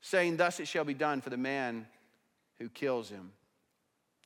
saying, 0.00 0.36
Thus 0.36 0.60
it 0.60 0.68
shall 0.68 0.84
be 0.84 0.94
done 0.94 1.20
for 1.20 1.30
the 1.30 1.36
man 1.36 1.86
who 2.58 2.68
kills 2.68 3.10
him. 3.10 3.32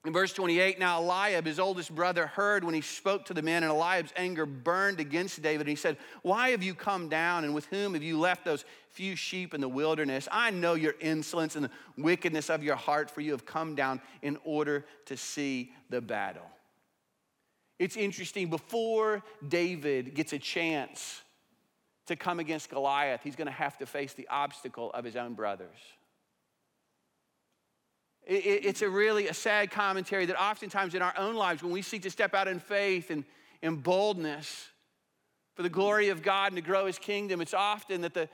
In 0.04 0.12
verse 0.12 0.34
28, 0.34 0.78
now 0.78 1.00
Eliab, 1.00 1.46
his 1.46 1.58
oldest 1.58 1.94
brother, 1.94 2.26
heard 2.26 2.62
when 2.62 2.74
he 2.74 2.82
spoke 2.82 3.24
to 3.24 3.34
the 3.34 3.40
men, 3.40 3.62
and 3.62 3.72
Eliab's 3.72 4.12
anger 4.16 4.44
burned 4.44 5.00
against 5.00 5.40
David. 5.40 5.62
And 5.62 5.70
he 5.70 5.76
said, 5.76 5.96
Why 6.20 6.50
have 6.50 6.62
you 6.62 6.74
come 6.74 7.08
down, 7.08 7.44
and 7.44 7.54
with 7.54 7.64
whom 7.66 7.94
have 7.94 8.02
you 8.02 8.20
left 8.20 8.44
those 8.44 8.66
few 8.90 9.16
sheep 9.16 9.54
in 9.54 9.62
the 9.62 9.68
wilderness? 9.68 10.28
I 10.30 10.50
know 10.50 10.74
your 10.74 10.94
insolence 11.00 11.56
and 11.56 11.64
the 11.64 11.70
wickedness 11.96 12.50
of 12.50 12.62
your 12.62 12.76
heart, 12.76 13.10
for 13.10 13.22
you 13.22 13.30
have 13.30 13.46
come 13.46 13.74
down 13.74 14.02
in 14.20 14.36
order 14.44 14.84
to 15.06 15.16
see 15.16 15.72
the 15.88 16.02
battle. 16.02 16.50
It's 17.78 17.96
interesting, 17.96 18.50
before 18.50 19.22
David 19.48 20.14
gets 20.14 20.34
a 20.34 20.38
chance 20.38 21.22
to 22.06 22.14
come 22.14 22.40
against 22.40 22.68
Goliath, 22.68 23.22
he's 23.24 23.36
going 23.36 23.46
to 23.46 23.52
have 23.52 23.78
to 23.78 23.86
face 23.86 24.12
the 24.12 24.28
obstacle 24.28 24.90
of 24.92 25.04
his 25.04 25.16
own 25.16 25.32
brothers. 25.32 25.78
It's 28.26 28.80
a 28.80 28.88
really 28.88 29.28
a 29.28 29.34
sad 29.34 29.70
commentary 29.70 30.26
that 30.26 30.40
oftentimes 30.40 30.94
in 30.94 31.02
our 31.02 31.14
own 31.18 31.34
lives, 31.34 31.62
when 31.62 31.72
we 31.72 31.82
seek 31.82 32.02
to 32.02 32.10
step 32.10 32.34
out 32.34 32.48
in 32.48 32.58
faith 32.58 33.10
and 33.10 33.24
in 33.60 33.76
boldness 33.76 34.68
for 35.54 35.62
the 35.62 35.68
glory 35.68 36.08
of 36.08 36.22
God 36.22 36.48
and 36.48 36.56
to 36.56 36.62
grow 36.62 36.86
his 36.86 36.98
kingdom, 36.98 37.40
it's 37.40 37.54
often 37.54 38.00
that 38.00 38.14
the, 38.14 38.28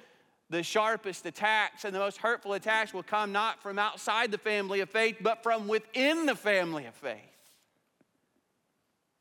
the 0.48 0.62
sharpest 0.62 1.26
attacks 1.26 1.84
and 1.84 1.94
the 1.94 1.98
most 1.98 2.18
hurtful 2.18 2.52
attacks 2.52 2.94
will 2.94 3.02
come 3.02 3.32
not 3.32 3.60
from 3.62 3.78
outside 3.78 4.30
the 4.30 4.38
family 4.38 4.80
of 4.80 4.88
faith, 4.88 5.16
but 5.20 5.42
from 5.42 5.66
within 5.66 6.24
the 6.26 6.36
family 6.36 6.86
of 6.86 6.94
faith. 6.94 7.18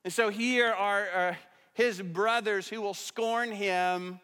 And 0.04 0.14
so 0.14 0.30
here 0.30 0.72
are, 0.72 1.10
are 1.10 1.38
his 1.74 2.02
brothers 2.02 2.68
who 2.68 2.82
will 2.82 2.94
scorn 2.94 3.52
him 3.52 4.20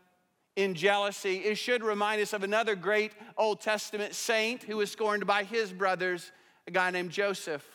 in 0.56 0.74
jealousy. 0.74 1.38
It 1.38 1.56
should 1.56 1.84
remind 1.84 2.22
us 2.22 2.34
of 2.34 2.44
another 2.44 2.76
great 2.76 3.12
Old 3.38 3.62
Testament 3.62 4.16
saint 4.16 4.64
who 4.64 4.78
was 4.78 4.92
scorned 4.92 5.28
by 5.28 5.44
his 5.44 5.74
brothers, 5.74 6.32
a 6.68 6.72
guy 6.72 6.92
named 6.92 7.12
Joseph. 7.12 7.66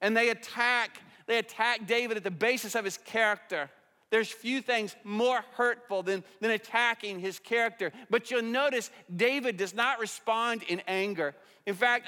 And 0.00 0.16
they 0.16 0.30
attack, 0.30 1.00
they 1.26 1.38
attack 1.38 1.86
David 1.86 2.16
at 2.16 2.24
the 2.24 2.30
basis 2.30 2.74
of 2.74 2.84
his 2.84 2.98
character. 2.98 3.70
There's 4.10 4.28
few 4.28 4.60
things 4.60 4.94
more 5.04 5.42
hurtful 5.54 6.02
than, 6.02 6.22
than 6.40 6.50
attacking 6.50 7.18
his 7.18 7.38
character. 7.38 7.92
But 8.10 8.30
you'll 8.30 8.42
notice 8.42 8.90
David 9.14 9.56
does 9.56 9.74
not 9.74 10.00
respond 10.00 10.64
in 10.64 10.82
anger. 10.86 11.34
In 11.64 11.74
fact, 11.74 12.06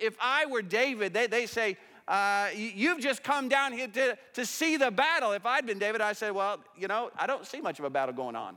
if 0.00 0.14
I 0.20 0.44
were 0.46 0.60
David, 0.60 1.14
they, 1.14 1.26
they 1.26 1.46
say, 1.46 1.78
uh, 2.06 2.48
You've 2.54 3.00
just 3.00 3.22
come 3.22 3.48
down 3.48 3.72
here 3.72 3.88
to, 3.88 4.18
to 4.34 4.44
see 4.44 4.76
the 4.76 4.90
battle. 4.90 5.32
If 5.32 5.46
I'd 5.46 5.66
been 5.66 5.78
David, 5.78 6.00
I'd 6.00 6.16
say, 6.16 6.30
Well, 6.30 6.58
you 6.76 6.88
know, 6.88 7.10
I 7.16 7.26
don't 7.26 7.46
see 7.46 7.60
much 7.60 7.78
of 7.78 7.84
a 7.86 7.90
battle 7.90 8.14
going 8.14 8.36
on. 8.36 8.56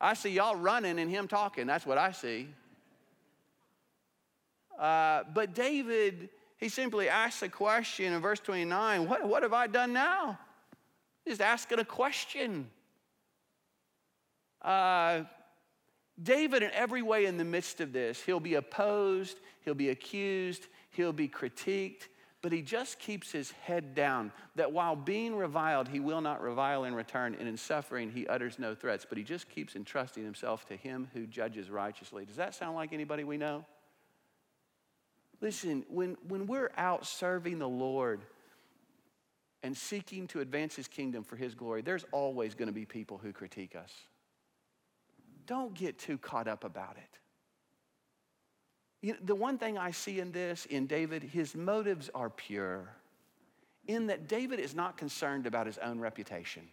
I 0.00 0.14
see 0.14 0.30
y'all 0.30 0.56
running 0.56 0.98
and 0.98 1.10
him 1.10 1.28
talking. 1.28 1.66
That's 1.66 1.86
what 1.86 1.98
I 1.98 2.12
see. 2.12 2.48
Uh, 4.78 5.22
but 5.32 5.54
David, 5.54 6.28
he 6.58 6.68
simply 6.68 7.08
asks 7.08 7.42
a 7.42 7.48
question 7.48 8.12
in 8.12 8.20
verse 8.20 8.40
29 8.40 9.08
what, 9.08 9.26
what 9.26 9.42
have 9.42 9.52
I 9.52 9.66
done 9.66 9.92
now? 9.92 10.38
He's 11.24 11.40
asking 11.40 11.78
a 11.78 11.84
question. 11.84 12.70
Uh, 14.62 15.22
David, 16.22 16.62
in 16.62 16.70
every 16.72 17.02
way 17.02 17.26
in 17.26 17.36
the 17.36 17.44
midst 17.44 17.80
of 17.80 17.92
this, 17.92 18.22
he'll 18.22 18.40
be 18.40 18.54
opposed, 18.54 19.38
he'll 19.64 19.74
be 19.74 19.90
accused, 19.90 20.66
he'll 20.90 21.12
be 21.12 21.28
critiqued, 21.28 22.08
but 22.46 22.52
he 22.52 22.62
just 22.62 23.00
keeps 23.00 23.32
his 23.32 23.50
head 23.50 23.96
down. 23.96 24.30
That 24.54 24.70
while 24.70 24.94
being 24.94 25.34
reviled, 25.34 25.88
he 25.88 25.98
will 25.98 26.20
not 26.20 26.40
revile 26.40 26.84
in 26.84 26.94
return, 26.94 27.34
and 27.40 27.48
in 27.48 27.56
suffering, 27.56 28.08
he 28.08 28.24
utters 28.28 28.56
no 28.56 28.72
threats, 28.72 29.04
but 29.04 29.18
he 29.18 29.24
just 29.24 29.48
keeps 29.48 29.74
entrusting 29.74 30.22
himself 30.22 30.64
to 30.66 30.76
him 30.76 31.08
who 31.12 31.26
judges 31.26 31.70
righteously. 31.70 32.24
Does 32.24 32.36
that 32.36 32.54
sound 32.54 32.76
like 32.76 32.92
anybody 32.92 33.24
we 33.24 33.36
know? 33.36 33.64
Listen, 35.40 35.84
when, 35.88 36.16
when 36.28 36.46
we're 36.46 36.70
out 36.76 37.04
serving 37.04 37.58
the 37.58 37.68
Lord 37.68 38.20
and 39.64 39.76
seeking 39.76 40.28
to 40.28 40.38
advance 40.38 40.76
his 40.76 40.86
kingdom 40.86 41.24
for 41.24 41.34
his 41.34 41.52
glory, 41.52 41.82
there's 41.82 42.04
always 42.12 42.54
going 42.54 42.68
to 42.68 42.72
be 42.72 42.84
people 42.84 43.18
who 43.18 43.32
critique 43.32 43.74
us. 43.74 43.92
Don't 45.48 45.74
get 45.74 45.98
too 45.98 46.16
caught 46.16 46.46
up 46.46 46.62
about 46.62 46.96
it. 46.96 47.18
You 49.06 49.12
know, 49.12 49.18
the 49.24 49.36
one 49.36 49.56
thing 49.56 49.78
I 49.78 49.92
see 49.92 50.18
in 50.18 50.32
this, 50.32 50.66
in 50.66 50.88
David, 50.88 51.22
his 51.22 51.54
motives 51.54 52.10
are 52.12 52.28
pure, 52.28 52.88
in 53.86 54.08
that 54.08 54.26
David 54.26 54.58
is 54.58 54.74
not 54.74 54.96
concerned 54.96 55.46
about 55.46 55.66
his 55.66 55.78
own 55.78 56.00
reputation. 56.00 56.64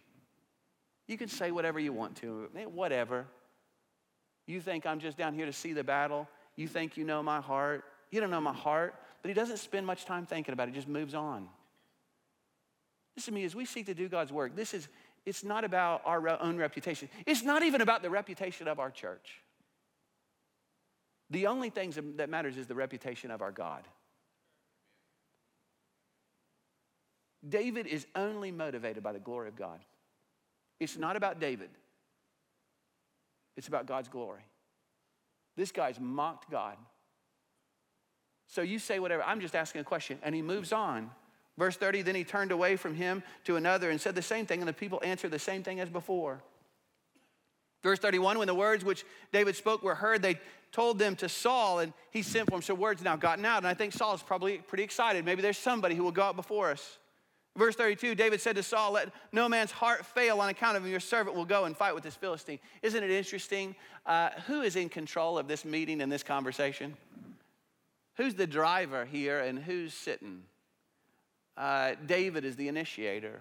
You 1.06 1.16
can 1.16 1.28
say 1.28 1.52
whatever 1.52 1.78
you 1.78 1.92
want 1.92 2.16
to, 2.16 2.48
eh, 2.56 2.64
whatever. 2.64 3.28
You 4.48 4.60
think 4.60 4.84
I'm 4.84 4.98
just 4.98 5.16
down 5.16 5.34
here 5.34 5.46
to 5.46 5.52
see 5.52 5.74
the 5.74 5.84
battle. 5.84 6.26
You 6.56 6.66
think 6.66 6.96
you 6.96 7.04
know 7.04 7.22
my 7.22 7.40
heart. 7.40 7.84
You 8.10 8.20
don't 8.20 8.32
know 8.32 8.40
my 8.40 8.52
heart. 8.52 8.96
But 9.22 9.28
he 9.28 9.34
doesn't 9.34 9.58
spend 9.58 9.86
much 9.86 10.04
time 10.04 10.26
thinking 10.26 10.54
about 10.54 10.66
it, 10.66 10.72
he 10.72 10.74
just 10.74 10.88
moves 10.88 11.14
on. 11.14 11.48
Listen 13.14 13.32
to 13.32 13.38
me, 13.38 13.44
as 13.44 13.54
we 13.54 13.64
seek 13.64 13.86
to 13.86 13.94
do 13.94 14.08
God's 14.08 14.32
work, 14.32 14.56
this 14.56 14.74
is, 14.74 14.88
it's 15.24 15.44
not 15.44 15.62
about 15.62 16.02
our 16.04 16.28
own 16.42 16.56
reputation. 16.56 17.08
It's 17.26 17.44
not 17.44 17.62
even 17.62 17.80
about 17.80 18.02
the 18.02 18.10
reputation 18.10 18.66
of 18.66 18.80
our 18.80 18.90
church. 18.90 19.43
The 21.30 21.46
only 21.46 21.70
thing 21.70 21.92
that 22.16 22.28
matters 22.28 22.56
is 22.56 22.66
the 22.66 22.74
reputation 22.74 23.30
of 23.30 23.42
our 23.42 23.52
God. 23.52 23.82
David 27.46 27.86
is 27.86 28.06
only 28.14 28.50
motivated 28.50 29.02
by 29.02 29.12
the 29.12 29.18
glory 29.18 29.48
of 29.48 29.56
God. 29.56 29.80
It's 30.80 30.96
not 30.96 31.16
about 31.16 31.40
David. 31.40 31.70
it's 33.56 33.68
about 33.68 33.86
God's 33.86 34.08
glory. 34.08 34.42
This 35.56 35.70
guy's 35.70 36.00
mocked 36.00 36.50
God. 36.50 36.76
So 38.48 38.62
you 38.62 38.78
say 38.78 38.98
whatever. 38.98 39.22
I'm 39.22 39.40
just 39.40 39.54
asking 39.54 39.80
a 39.80 39.84
question. 39.84 40.18
And 40.22 40.34
he 40.34 40.42
moves 40.42 40.72
on. 40.72 41.10
Verse 41.56 41.76
30 41.76 42.02
Then 42.02 42.14
he 42.14 42.24
turned 42.24 42.52
away 42.52 42.76
from 42.76 42.94
him 42.94 43.22
to 43.44 43.56
another 43.56 43.90
and 43.90 44.00
said 44.00 44.14
the 44.14 44.22
same 44.22 44.46
thing, 44.46 44.60
and 44.60 44.68
the 44.68 44.72
people 44.72 45.00
answered 45.04 45.30
the 45.30 45.38
same 45.38 45.62
thing 45.62 45.80
as 45.80 45.88
before. 45.88 46.42
Verse 47.84 48.00
31 48.00 48.38
When 48.38 48.48
the 48.48 48.54
words 48.54 48.84
which 48.84 49.04
David 49.30 49.54
spoke 49.54 49.84
were 49.84 49.94
heard, 49.94 50.22
they 50.22 50.40
told 50.72 50.98
them 50.98 51.14
to 51.16 51.28
Saul, 51.28 51.78
and 51.78 51.92
he 52.10 52.22
sent 52.22 52.48
for 52.48 52.56
him. 52.56 52.62
So 52.62 52.74
words 52.74 53.02
now 53.02 53.14
gotten 53.14 53.44
out. 53.44 53.58
And 53.58 53.66
I 53.66 53.74
think 53.74 53.92
Saul 53.92 54.14
is 54.14 54.22
probably 54.22 54.58
pretty 54.58 54.82
excited. 54.82 55.24
Maybe 55.24 55.42
there's 55.42 55.58
somebody 55.58 55.94
who 55.94 56.02
will 56.02 56.10
go 56.10 56.22
out 56.22 56.34
before 56.34 56.70
us. 56.72 56.98
Verse 57.56 57.76
32 57.76 58.16
David 58.16 58.40
said 58.40 58.56
to 58.56 58.64
Saul, 58.64 58.92
Let 58.92 59.10
no 59.30 59.48
man's 59.48 59.70
heart 59.70 60.04
fail 60.04 60.40
on 60.40 60.48
account 60.48 60.76
of 60.76 60.84
him. 60.84 60.90
Your 60.90 60.98
servant 60.98 61.36
will 61.36 61.44
go 61.44 61.66
and 61.66 61.76
fight 61.76 61.94
with 61.94 62.02
this 62.02 62.16
Philistine. 62.16 62.58
Isn't 62.82 63.04
it 63.04 63.10
interesting? 63.10 63.76
Uh, 64.04 64.30
who 64.46 64.62
is 64.62 64.74
in 64.74 64.88
control 64.88 65.38
of 65.38 65.46
this 65.46 65.64
meeting 65.64 66.00
and 66.00 66.10
this 66.10 66.24
conversation? 66.24 66.96
Who's 68.16 68.34
the 68.34 68.46
driver 68.46 69.04
here 69.04 69.40
and 69.40 69.58
who's 69.58 69.92
sitting? 69.92 70.42
Uh, 71.56 71.94
David 72.06 72.44
is 72.44 72.56
the 72.56 72.66
initiator. 72.66 73.40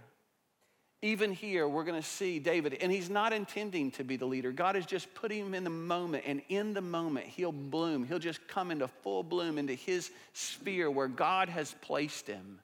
Even 1.04 1.34
here, 1.34 1.68
we're 1.68 1.84
going 1.84 2.02
to 2.02 2.08
see 2.08 2.40
David, 2.40 2.78
and 2.80 2.90
he's 2.90 3.10
not 3.10 3.34
intending 3.34 3.92
to 3.92 4.06
be 4.06 4.16
the 4.16 4.26
leader. 4.26 4.54
God 4.54 4.78
is 4.78 4.86
just 4.86 5.14
putting 5.14 5.46
him 5.46 5.54
in 5.54 5.66
the 5.66 5.70
moment, 5.70 6.24
and 6.26 6.42
in 6.48 6.74
the 6.74 6.80
moment, 6.80 7.26
he'll 7.26 7.52
bloom. 7.52 8.06
He'll 8.06 8.20
just 8.20 8.48
come 8.48 8.72
into 8.72 8.88
full 8.88 9.22
bloom 9.22 9.58
into 9.58 9.74
his 9.74 10.12
sphere 10.32 10.90
where 10.90 11.10
God 11.10 11.50
has 11.50 11.76
placed 11.82 12.28
him. 12.28 12.60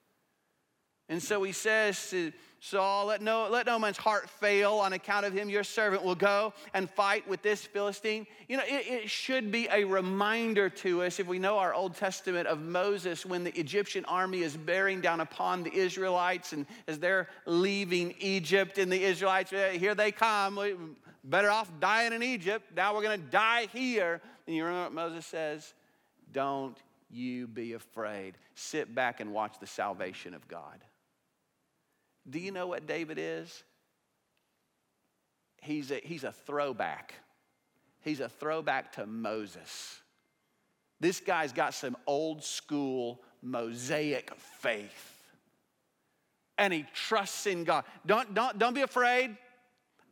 And 1.10 1.22
so 1.22 1.44
he 1.44 1.51
says 1.51 2.10
to 2.12 2.32
Saul, 2.62 3.06
let 3.06 3.22
no, 3.22 3.48
let 3.50 3.66
no 3.66 3.80
man's 3.80 3.98
heart 3.98 4.30
fail 4.30 4.74
on 4.74 4.92
account 4.92 5.25
of 5.25 5.34
him. 5.34 5.50
Your 5.50 5.63
servant 5.63 6.04
will 6.04 6.16
go 6.16 6.54
and 6.74 6.89
fight 6.89 7.25
with 7.28 7.42
this 7.42 7.66
Philistine. 7.66 8.28
You 8.50 8.58
know, 8.58 8.63
it, 8.66 8.86
it 8.86 9.10
should 9.10 9.50
be 9.50 9.68
a 9.72 9.86
reminder 9.86 10.70
to 10.70 11.04
us 11.04 11.20
if 11.20 11.28
we 11.28 11.39
know 11.39 11.58
our 11.58 11.74
Old 11.74 11.96
Testament 11.96 12.48
of 12.48 12.62
Moses 12.62 13.25
when 13.25 13.46
the 13.46 13.58
Egyptian 13.58 14.04
army 14.06 14.42
is 14.42 14.58
bearing 14.58 15.00
down 15.00 15.22
upon 15.22 15.63
the 15.63 15.74
Israelites 15.74 16.51
and 16.51 16.66
as 16.88 17.00
they're 17.00 17.30
leaving 17.46 18.13
Egypt 18.20 18.78
and 18.78 18.92
the 18.92 19.04
Israelites, 19.04 19.51
here 19.51 19.96
they 19.96 20.12
come. 20.12 20.96
Better 21.24 21.50
off 21.50 21.72
dying 21.80 22.12
in 22.12 22.22
Egypt. 22.22 22.66
Now 22.75 22.94
we're 22.94 23.04
going 23.04 23.22
to 23.22 23.28
die 23.28 23.68
here. 23.72 24.22
And 24.48 24.56
you 24.56 24.66
remember 24.66 24.84
what 24.84 24.94
Moses 24.94 25.25
says? 25.25 25.74
Don't 26.34 26.78
you 27.10 27.48
be 27.48 27.74
afraid. 27.74 28.36
Sit 28.56 28.94
back 28.94 29.22
and 29.22 29.34
watch 29.34 29.60
the 29.60 29.68
salvation 29.68 30.34
of 30.34 30.46
God. 30.48 30.84
Do 32.29 32.39
you 32.39 32.51
know 32.51 32.67
what 32.67 32.88
David 32.88 33.17
is? 33.19 33.63
He's 35.62 35.91
a, 35.91 36.00
he's 36.03 36.24
a 36.24 36.31
throwback. 36.31 37.15
He's 38.01 38.19
a 38.19 38.29
throwback 38.29 38.93
to 38.93 39.05
Moses. 39.05 40.00
This 41.00 41.19
guy's 41.19 41.51
got 41.51 41.74
some 41.74 41.98
old 42.07 42.43
school 42.43 43.21
Mosaic 43.41 44.31
faith. 44.36 45.15
And 46.57 46.74
he 46.74 46.86
trusts 46.93 47.45
in 47.45 47.63
God. 47.63 47.86
Don't, 48.05 48.33
don't, 48.33 48.57
don't 48.59 48.74
be 48.74 48.81
afraid. 48.81 49.36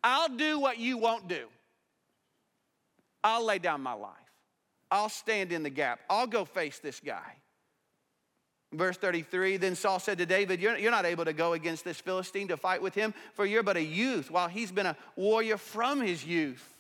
I'll 0.04 0.30
do 0.30 0.60
what 0.60 0.78
you 0.80 0.98
won't 0.98 1.28
do. 1.28 1.48
I'll 3.24 3.44
lay 3.44 3.60
down 3.60 3.82
my 3.82 3.94
life. 3.94 4.14
I'll 4.90 5.10
stand 5.10 5.52
in 5.52 5.64
the 5.64 5.70
gap. 5.70 6.00
I'll 6.10 6.28
go 6.28 6.46
face 6.46 6.80
this 6.80 7.02
guy. 7.02 7.34
Verse 8.74 8.98
33 8.98 9.58
Then 9.58 9.76
Saul 9.76 10.00
said 10.00 10.18
to 10.18 10.26
David, 10.26 10.62
you're, 10.62 10.78
you're, 10.78 10.92
not 10.92 11.06
able 11.06 11.26
to 11.26 11.34
go 11.34 11.54
against 11.54 11.84
this 11.84 12.00
Philistine 12.00 12.50
to 12.50 12.58
fight 12.58 12.82
with 12.82 12.94
him, 12.94 13.14
for 13.34 13.46
you're 13.46 13.64
but 13.64 13.78
a 13.78 13.84
youth, 13.84 14.30
while 14.30 14.48
he's 14.48 14.72
been 14.72 14.86
a 14.86 14.98
warrior 15.16 15.58
from 15.58 16.02
his 16.02 16.26
youth. 16.26 16.78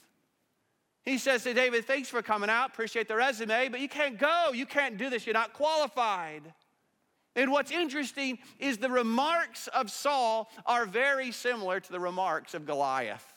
He 1.03 1.17
says 1.17 1.44
to 1.44 1.53
David, 1.53 1.86
Thanks 1.86 2.10
for 2.10 2.22
coming 2.22 2.50
out, 2.50 2.70
appreciate 2.72 3.08
the 3.08 3.15
resume, 3.15 3.70
but 3.70 3.79
you 3.79 3.88
can't 3.88 4.17
go. 4.17 4.51
You 4.53 4.65
can't 4.65 4.98
do 4.98 5.10
this. 5.10 5.25
You're 5.25 5.34
not 5.34 5.53
qualified. 5.53 6.41
And 7.38 7.52
what's 7.52 7.71
interesting 7.71 8.39
is 8.60 8.80
the 8.80 8.89
remarks 8.89 9.67
of 9.67 9.91
Saul 9.91 10.50
are 10.65 10.86
very 10.86 11.32
similar 11.32 11.80
to 11.80 11.91
the 11.91 12.00
remarks 12.00 12.56
of 12.56 12.65
Goliath. 12.65 13.34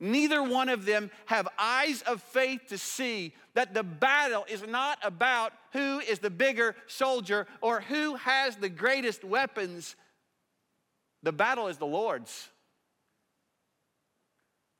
Neither 0.00 0.42
one 0.42 0.68
of 0.68 0.84
them 0.84 1.10
have 1.26 1.48
eyes 1.58 2.02
of 2.02 2.22
faith 2.22 2.68
to 2.68 2.78
see 2.78 3.34
that 3.54 3.74
the 3.74 3.82
battle 3.82 4.44
is 4.48 4.64
not 4.66 4.98
about 5.02 5.52
who 5.72 5.98
is 5.98 6.20
the 6.20 6.30
bigger 6.30 6.76
soldier 6.86 7.46
or 7.60 7.80
who 7.80 8.14
has 8.14 8.56
the 8.56 8.68
greatest 8.68 9.24
weapons. 9.24 9.96
The 11.24 11.32
battle 11.32 11.66
is 11.66 11.78
the 11.78 11.86
Lord's. 11.86 12.48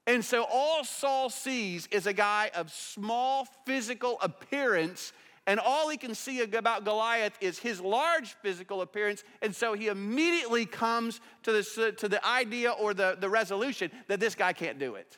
And 0.06 0.24
so 0.24 0.46
all 0.50 0.84
Saul 0.84 1.28
sees 1.28 1.86
is 1.88 2.06
a 2.06 2.14
guy 2.14 2.50
of 2.54 2.72
small 2.72 3.46
physical 3.66 4.18
appearance, 4.22 5.12
and 5.48 5.58
all 5.58 5.88
he 5.88 5.96
can 5.96 6.14
see 6.14 6.42
about 6.42 6.84
Goliath 6.84 7.32
is 7.40 7.58
his 7.58 7.80
large 7.80 8.34
physical 8.42 8.82
appearance. 8.82 9.24
And 9.40 9.56
so 9.56 9.72
he 9.72 9.86
immediately 9.86 10.66
comes 10.66 11.22
to, 11.44 11.52
this, 11.52 11.74
to 11.74 12.06
the 12.06 12.24
idea 12.24 12.70
or 12.72 12.92
the, 12.92 13.16
the 13.18 13.30
resolution 13.30 13.90
that 14.08 14.20
this 14.20 14.34
guy 14.34 14.52
can't 14.52 14.78
do 14.78 14.96
it. 14.96 15.16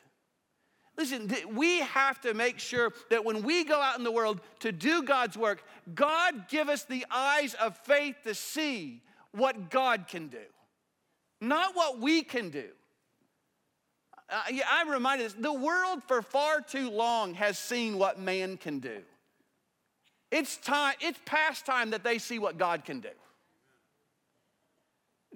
Listen, 0.97 1.29
we 1.53 1.79
have 1.79 2.21
to 2.21 2.33
make 2.33 2.59
sure 2.59 2.93
that 3.09 3.25
when 3.25 3.43
we 3.43 3.65
go 3.65 3.81
out 3.81 3.97
in 3.97 4.05
the 4.05 4.11
world 4.11 4.39
to 4.59 4.71
do 4.71 5.03
God's 5.03 5.35
work, 5.35 5.65
God 5.93 6.47
give 6.47 6.69
us 6.69 6.85
the 6.85 7.05
eyes 7.11 7.53
of 7.55 7.77
faith 7.79 8.15
to 8.23 8.33
see 8.33 9.01
what 9.33 9.69
God 9.69 10.07
can 10.07 10.29
do, 10.29 10.37
not 11.41 11.75
what 11.75 11.99
we 11.99 12.21
can 12.23 12.51
do. 12.51 12.69
Uh, 14.29 14.43
I'm 14.69 14.87
reminded 14.87 15.25
this 15.25 15.33
the 15.33 15.51
world 15.51 16.03
for 16.07 16.21
far 16.21 16.61
too 16.61 16.89
long 16.89 17.33
has 17.33 17.59
seen 17.59 17.97
what 17.97 18.17
man 18.17 18.55
can 18.55 18.79
do. 18.79 19.01
It's 20.31 20.57
time, 20.57 20.95
it's 21.01 21.19
past 21.25 21.65
time 21.65 21.89
that 21.89 22.03
they 22.03 22.17
see 22.17 22.39
what 22.39 22.57
God 22.57 22.85
can 22.85 23.01
do. 23.01 23.09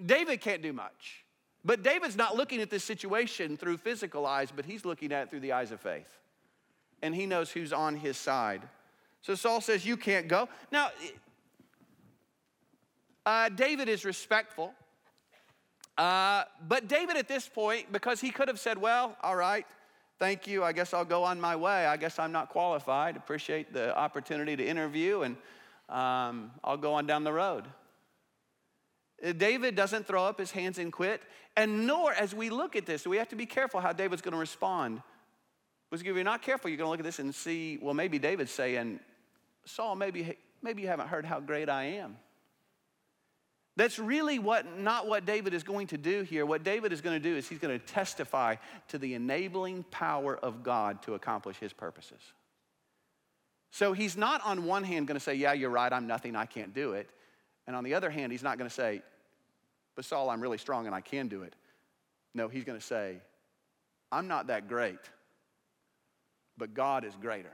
David 0.04 0.40
can't 0.40 0.62
do 0.62 0.72
much. 0.72 1.24
But 1.64 1.82
David's 1.82 2.16
not 2.16 2.36
looking 2.36 2.60
at 2.60 2.70
this 2.70 2.84
situation 2.84 3.56
through 3.56 3.78
physical 3.78 4.24
eyes, 4.24 4.52
but 4.54 4.64
he's 4.64 4.84
looking 4.84 5.12
at 5.12 5.24
it 5.24 5.30
through 5.30 5.40
the 5.40 5.52
eyes 5.52 5.72
of 5.72 5.80
faith. 5.80 6.08
And 7.02 7.14
he 7.14 7.26
knows 7.26 7.50
who's 7.50 7.72
on 7.72 7.96
his 7.96 8.16
side. 8.16 8.62
So 9.20 9.34
Saul 9.34 9.60
says, 9.60 9.84
You 9.84 9.96
can't 9.96 10.28
go. 10.28 10.48
Now, 10.70 10.90
uh, 13.26 13.48
David 13.48 13.88
is 13.88 14.04
respectful. 14.04 14.72
Uh, 15.98 16.44
but 16.68 16.86
David, 16.86 17.16
at 17.16 17.26
this 17.26 17.48
point, 17.48 17.90
because 17.90 18.20
he 18.20 18.30
could 18.30 18.46
have 18.46 18.60
said, 18.60 18.78
Well, 18.78 19.16
all 19.20 19.34
right, 19.34 19.66
thank 20.18 20.46
you. 20.46 20.64
I 20.64 20.72
guess 20.72 20.94
I'll 20.94 21.04
go 21.04 21.24
on 21.24 21.40
my 21.40 21.56
way. 21.56 21.86
I 21.86 21.96
guess 21.96 22.18
I'm 22.18 22.32
not 22.32 22.48
qualified. 22.48 23.16
Appreciate 23.16 23.72
the 23.72 23.96
opportunity 23.96 24.56
to 24.56 24.66
interview, 24.66 25.22
and 25.22 25.36
um, 25.88 26.50
I'll 26.64 26.76
go 26.76 26.94
on 26.94 27.06
down 27.06 27.24
the 27.24 27.32
road. 27.32 27.64
Uh, 29.24 29.32
David 29.32 29.74
doesn't 29.74 30.06
throw 30.06 30.24
up 30.24 30.38
his 30.38 30.50
hands 30.50 30.78
and 30.78 30.92
quit, 30.92 31.22
and 31.56 31.86
nor, 31.86 32.12
as 32.12 32.34
we 32.34 32.50
look 32.50 32.76
at 32.76 32.86
this, 32.86 33.06
we 33.06 33.16
have 33.16 33.28
to 33.28 33.36
be 33.36 33.46
careful 33.46 33.80
how 33.80 33.92
David's 33.92 34.22
going 34.22 34.32
to 34.32 34.38
respond. 34.38 35.02
Because 35.90 36.02
if 36.06 36.14
you're 36.14 36.24
not 36.24 36.42
careful, 36.42 36.68
you're 36.68 36.78
going 36.78 36.86
to 36.86 36.90
look 36.90 37.00
at 37.00 37.04
this 37.04 37.20
and 37.20 37.34
see, 37.34 37.78
well, 37.80 37.94
maybe 37.94 38.18
David's 38.18 38.50
saying, 38.50 38.98
Saul, 39.64 39.94
maybe, 39.94 40.36
maybe 40.62 40.82
you 40.82 40.88
haven't 40.88 41.08
heard 41.08 41.24
how 41.24 41.40
great 41.40 41.68
I 41.68 41.84
am. 41.84 42.16
That's 43.76 43.98
really 43.98 44.38
what, 44.38 44.78
not 44.78 45.06
what 45.06 45.26
David 45.26 45.52
is 45.52 45.62
going 45.62 45.88
to 45.88 45.98
do 45.98 46.22
here. 46.22 46.46
What 46.46 46.64
David 46.64 46.92
is 46.92 47.02
going 47.02 47.20
to 47.20 47.28
do 47.28 47.36
is 47.36 47.46
he's 47.46 47.58
going 47.58 47.78
to 47.78 47.84
testify 47.84 48.56
to 48.88 48.98
the 48.98 49.12
enabling 49.14 49.84
power 49.90 50.36
of 50.36 50.62
God 50.62 51.02
to 51.02 51.14
accomplish 51.14 51.58
his 51.58 51.74
purposes. 51.74 52.20
So 53.70 53.92
he's 53.92 54.16
not 54.16 54.40
on 54.46 54.64
one 54.64 54.82
hand 54.82 55.06
going 55.06 55.18
to 55.18 55.22
say, 55.22 55.34
Yeah, 55.34 55.52
you're 55.52 55.70
right, 55.70 55.92
I'm 55.92 56.06
nothing, 56.06 56.34
I 56.34 56.46
can't 56.46 56.72
do 56.72 56.92
it. 56.92 57.10
And 57.66 57.76
on 57.76 57.84
the 57.84 57.92
other 57.92 58.08
hand, 58.08 58.32
he's 58.32 58.42
not 58.42 58.56
going 58.56 58.68
to 58.68 58.74
say, 58.74 59.02
But 59.94 60.06
Saul, 60.06 60.30
I'm 60.30 60.40
really 60.40 60.58
strong 60.58 60.86
and 60.86 60.94
I 60.94 61.02
can 61.02 61.28
do 61.28 61.42
it. 61.42 61.54
No, 62.32 62.48
he's 62.48 62.64
going 62.64 62.78
to 62.78 62.84
say, 62.84 63.18
I'm 64.10 64.28
not 64.28 64.46
that 64.46 64.68
great, 64.68 65.00
but 66.56 66.72
God 66.72 67.04
is 67.04 67.14
greater. 67.20 67.52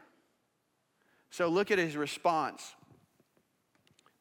So 1.31 1.49
look 1.49 1.71
at 1.73 1.79
his 1.79 1.97
response. 1.97 2.75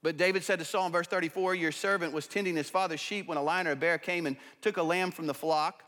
But 0.03 0.17
David 0.17 0.43
said 0.43 0.59
to 0.59 0.65
Saul 0.65 0.87
in 0.87 0.91
verse 0.91 1.07
34 1.07 1.55
Your 1.55 1.71
servant 1.71 2.13
was 2.13 2.27
tending 2.27 2.55
his 2.55 2.69
father's 2.69 2.99
sheep 2.99 3.27
when 3.27 3.37
a 3.37 3.43
lion 3.43 3.67
or 3.67 3.71
a 3.71 3.75
bear 3.75 3.97
came 3.97 4.25
and 4.25 4.35
took 4.61 4.77
a 4.77 4.83
lamb 4.83 5.11
from 5.11 5.27
the 5.27 5.33
flock. 5.33 5.83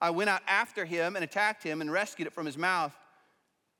I 0.00 0.10
went 0.10 0.30
out 0.30 0.42
after 0.46 0.84
him 0.84 1.16
and 1.16 1.24
attacked 1.24 1.62
him 1.62 1.80
and 1.80 1.92
rescued 1.92 2.26
it 2.26 2.32
from 2.32 2.46
his 2.46 2.56
mouth. 2.56 2.94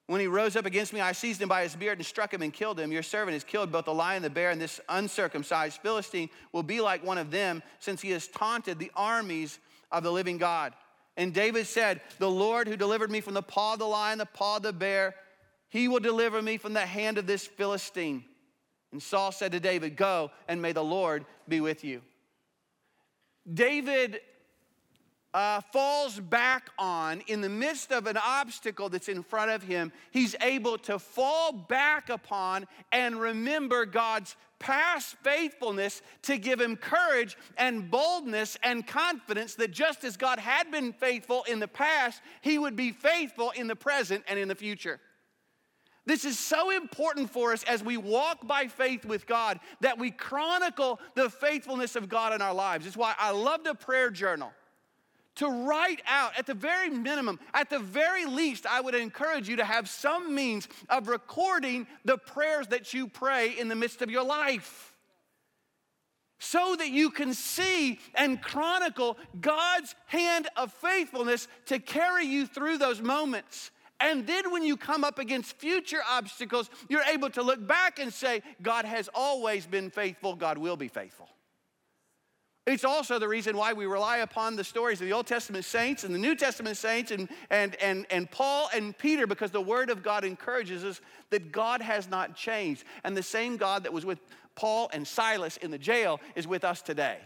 When 0.06 0.20
he 0.20 0.26
rose 0.26 0.56
up 0.56 0.66
against 0.66 0.92
me, 0.92 1.00
I 1.00 1.12
seized 1.12 1.40
him 1.40 1.48
by 1.48 1.62
his 1.62 1.76
beard 1.76 1.98
and 1.98 2.06
struck 2.06 2.34
him 2.34 2.42
and 2.42 2.52
killed 2.52 2.80
him. 2.80 2.90
Your 2.90 3.02
servant 3.02 3.34
has 3.34 3.44
killed 3.44 3.70
both 3.70 3.84
the 3.84 3.94
lion, 3.94 4.16
and 4.16 4.24
the 4.24 4.30
bear, 4.30 4.50
and 4.50 4.60
this 4.60 4.80
uncircumcised 4.88 5.80
Philistine 5.80 6.28
will 6.52 6.64
be 6.64 6.80
like 6.80 7.04
one 7.04 7.16
of 7.16 7.30
them, 7.30 7.62
since 7.78 8.02
he 8.02 8.10
has 8.10 8.26
taunted 8.26 8.78
the 8.78 8.90
armies 8.96 9.60
of 9.92 10.02
the 10.02 10.10
living 10.10 10.36
God. 10.36 10.72
And 11.16 11.32
David 11.32 11.66
said, 11.66 12.00
The 12.18 12.30
Lord 12.30 12.66
who 12.66 12.76
delivered 12.76 13.10
me 13.10 13.20
from 13.20 13.34
the 13.34 13.42
paw 13.42 13.74
of 13.74 13.78
the 13.78 13.86
lion, 13.86 14.18
the 14.18 14.26
paw 14.26 14.56
of 14.56 14.62
the 14.62 14.72
bear, 14.72 15.14
he 15.68 15.86
will 15.86 16.00
deliver 16.00 16.42
me 16.42 16.56
from 16.56 16.72
the 16.72 16.80
hand 16.80 17.16
of 17.16 17.28
this 17.28 17.46
Philistine. 17.46 18.24
And 18.92 19.02
Saul 19.02 19.32
said 19.32 19.52
to 19.52 19.60
David, 19.60 19.96
Go, 19.96 20.30
and 20.48 20.60
may 20.60 20.72
the 20.72 20.84
Lord 20.84 21.24
be 21.48 21.60
with 21.60 21.84
you. 21.84 22.02
David 23.52 24.20
uh, 25.32 25.60
falls 25.72 26.18
back 26.18 26.70
on 26.78 27.20
in 27.26 27.40
the 27.40 27.48
midst 27.48 27.92
of 27.92 28.06
an 28.06 28.16
obstacle 28.16 28.88
that's 28.88 29.08
in 29.08 29.22
front 29.22 29.50
of 29.50 29.62
him, 29.62 29.92
he's 30.10 30.34
able 30.40 30.76
to 30.76 30.98
fall 30.98 31.52
back 31.52 32.08
upon 32.08 32.66
and 32.90 33.20
remember 33.20 33.86
God's 33.86 34.34
past 34.58 35.16
faithfulness 35.22 36.02
to 36.22 36.36
give 36.36 36.60
him 36.60 36.76
courage 36.76 37.36
and 37.56 37.90
boldness 37.90 38.58
and 38.62 38.86
confidence 38.86 39.54
that 39.54 39.70
just 39.70 40.04
as 40.04 40.16
God 40.16 40.38
had 40.38 40.70
been 40.70 40.92
faithful 40.92 41.44
in 41.44 41.60
the 41.60 41.68
past, 41.68 42.20
he 42.42 42.58
would 42.58 42.76
be 42.76 42.90
faithful 42.90 43.50
in 43.52 43.68
the 43.68 43.76
present 43.76 44.24
and 44.28 44.38
in 44.38 44.48
the 44.48 44.54
future. 44.54 45.00
This 46.06 46.24
is 46.24 46.38
so 46.38 46.70
important 46.70 47.30
for 47.30 47.52
us 47.52 47.62
as 47.64 47.84
we 47.84 47.96
walk 47.96 48.46
by 48.46 48.66
faith 48.66 49.04
with 49.04 49.26
God 49.26 49.60
that 49.80 49.98
we 49.98 50.10
chronicle 50.10 50.98
the 51.14 51.28
faithfulness 51.28 51.94
of 51.94 52.08
God 52.08 52.32
in 52.32 52.42
our 52.42 52.54
lives. 52.54 52.86
It's 52.86 52.96
why 52.96 53.14
I 53.18 53.30
love 53.30 53.64
the 53.64 53.74
prayer 53.74 54.10
journal 54.10 54.52
to 55.36 55.48
write 55.48 56.02
out, 56.06 56.38
at 56.38 56.46
the 56.46 56.52
very 56.54 56.90
minimum, 56.90 57.40
at 57.54 57.70
the 57.70 57.78
very 57.78 58.26
least, 58.26 58.66
I 58.66 58.80
would 58.80 58.94
encourage 58.94 59.48
you 59.48 59.56
to 59.56 59.64
have 59.64 59.88
some 59.88 60.34
means 60.34 60.68
of 60.90 61.08
recording 61.08 61.86
the 62.04 62.18
prayers 62.18 62.66
that 62.68 62.92
you 62.92 63.08
pray 63.08 63.58
in 63.58 63.68
the 63.68 63.74
midst 63.74 64.02
of 64.02 64.10
your 64.10 64.24
life. 64.24 64.94
So 66.40 66.74
that 66.76 66.90
you 66.90 67.10
can 67.10 67.32
see 67.32 68.00
and 68.14 68.42
chronicle 68.42 69.16
God's 69.40 69.94
hand 70.06 70.48
of 70.56 70.72
faithfulness 70.74 71.48
to 71.66 71.78
carry 71.78 72.26
you 72.26 72.46
through 72.46 72.78
those 72.78 73.00
moments. 73.00 73.70
And 74.00 74.26
then 74.26 74.50
when 74.50 74.62
you 74.62 74.76
come 74.76 75.04
up 75.04 75.18
against 75.18 75.56
future 75.56 76.00
obstacles, 76.08 76.70
you're 76.88 77.02
able 77.02 77.28
to 77.30 77.42
look 77.42 77.64
back 77.66 77.98
and 77.98 78.12
say, 78.12 78.42
God 78.62 78.86
has 78.86 79.10
always 79.14 79.66
been 79.66 79.90
faithful, 79.90 80.34
God 80.34 80.56
will 80.56 80.76
be 80.76 80.88
faithful. 80.88 81.28
It's 82.66 82.84
also 82.84 83.18
the 83.18 83.28
reason 83.28 83.56
why 83.56 83.72
we 83.72 83.86
rely 83.86 84.18
upon 84.18 84.54
the 84.54 84.64
stories 84.64 85.00
of 85.00 85.06
the 85.06 85.12
Old 85.12 85.26
Testament 85.26 85.64
saints 85.64 86.04
and 86.04 86.14
the 86.14 86.18
New 86.18 86.36
Testament 86.36 86.76
saints 86.76 87.10
and, 87.10 87.28
and, 87.50 87.74
and, 87.76 88.06
and 88.10 88.30
Paul 88.30 88.70
and 88.74 88.96
Peter 88.96 89.26
because 89.26 89.50
the 89.50 89.60
Word 89.60 89.90
of 89.90 90.02
God 90.02 90.24
encourages 90.24 90.84
us 90.84 91.00
that 91.30 91.52
God 91.52 91.82
has 91.82 92.08
not 92.08 92.36
changed. 92.36 92.84
And 93.02 93.16
the 93.16 93.22
same 93.22 93.56
God 93.56 93.82
that 93.84 93.92
was 93.92 94.04
with 94.04 94.20
Paul 94.54 94.90
and 94.92 95.06
Silas 95.06 95.56
in 95.56 95.70
the 95.70 95.78
jail 95.78 96.20
is 96.36 96.46
with 96.46 96.64
us 96.64 96.82
today. 96.82 97.18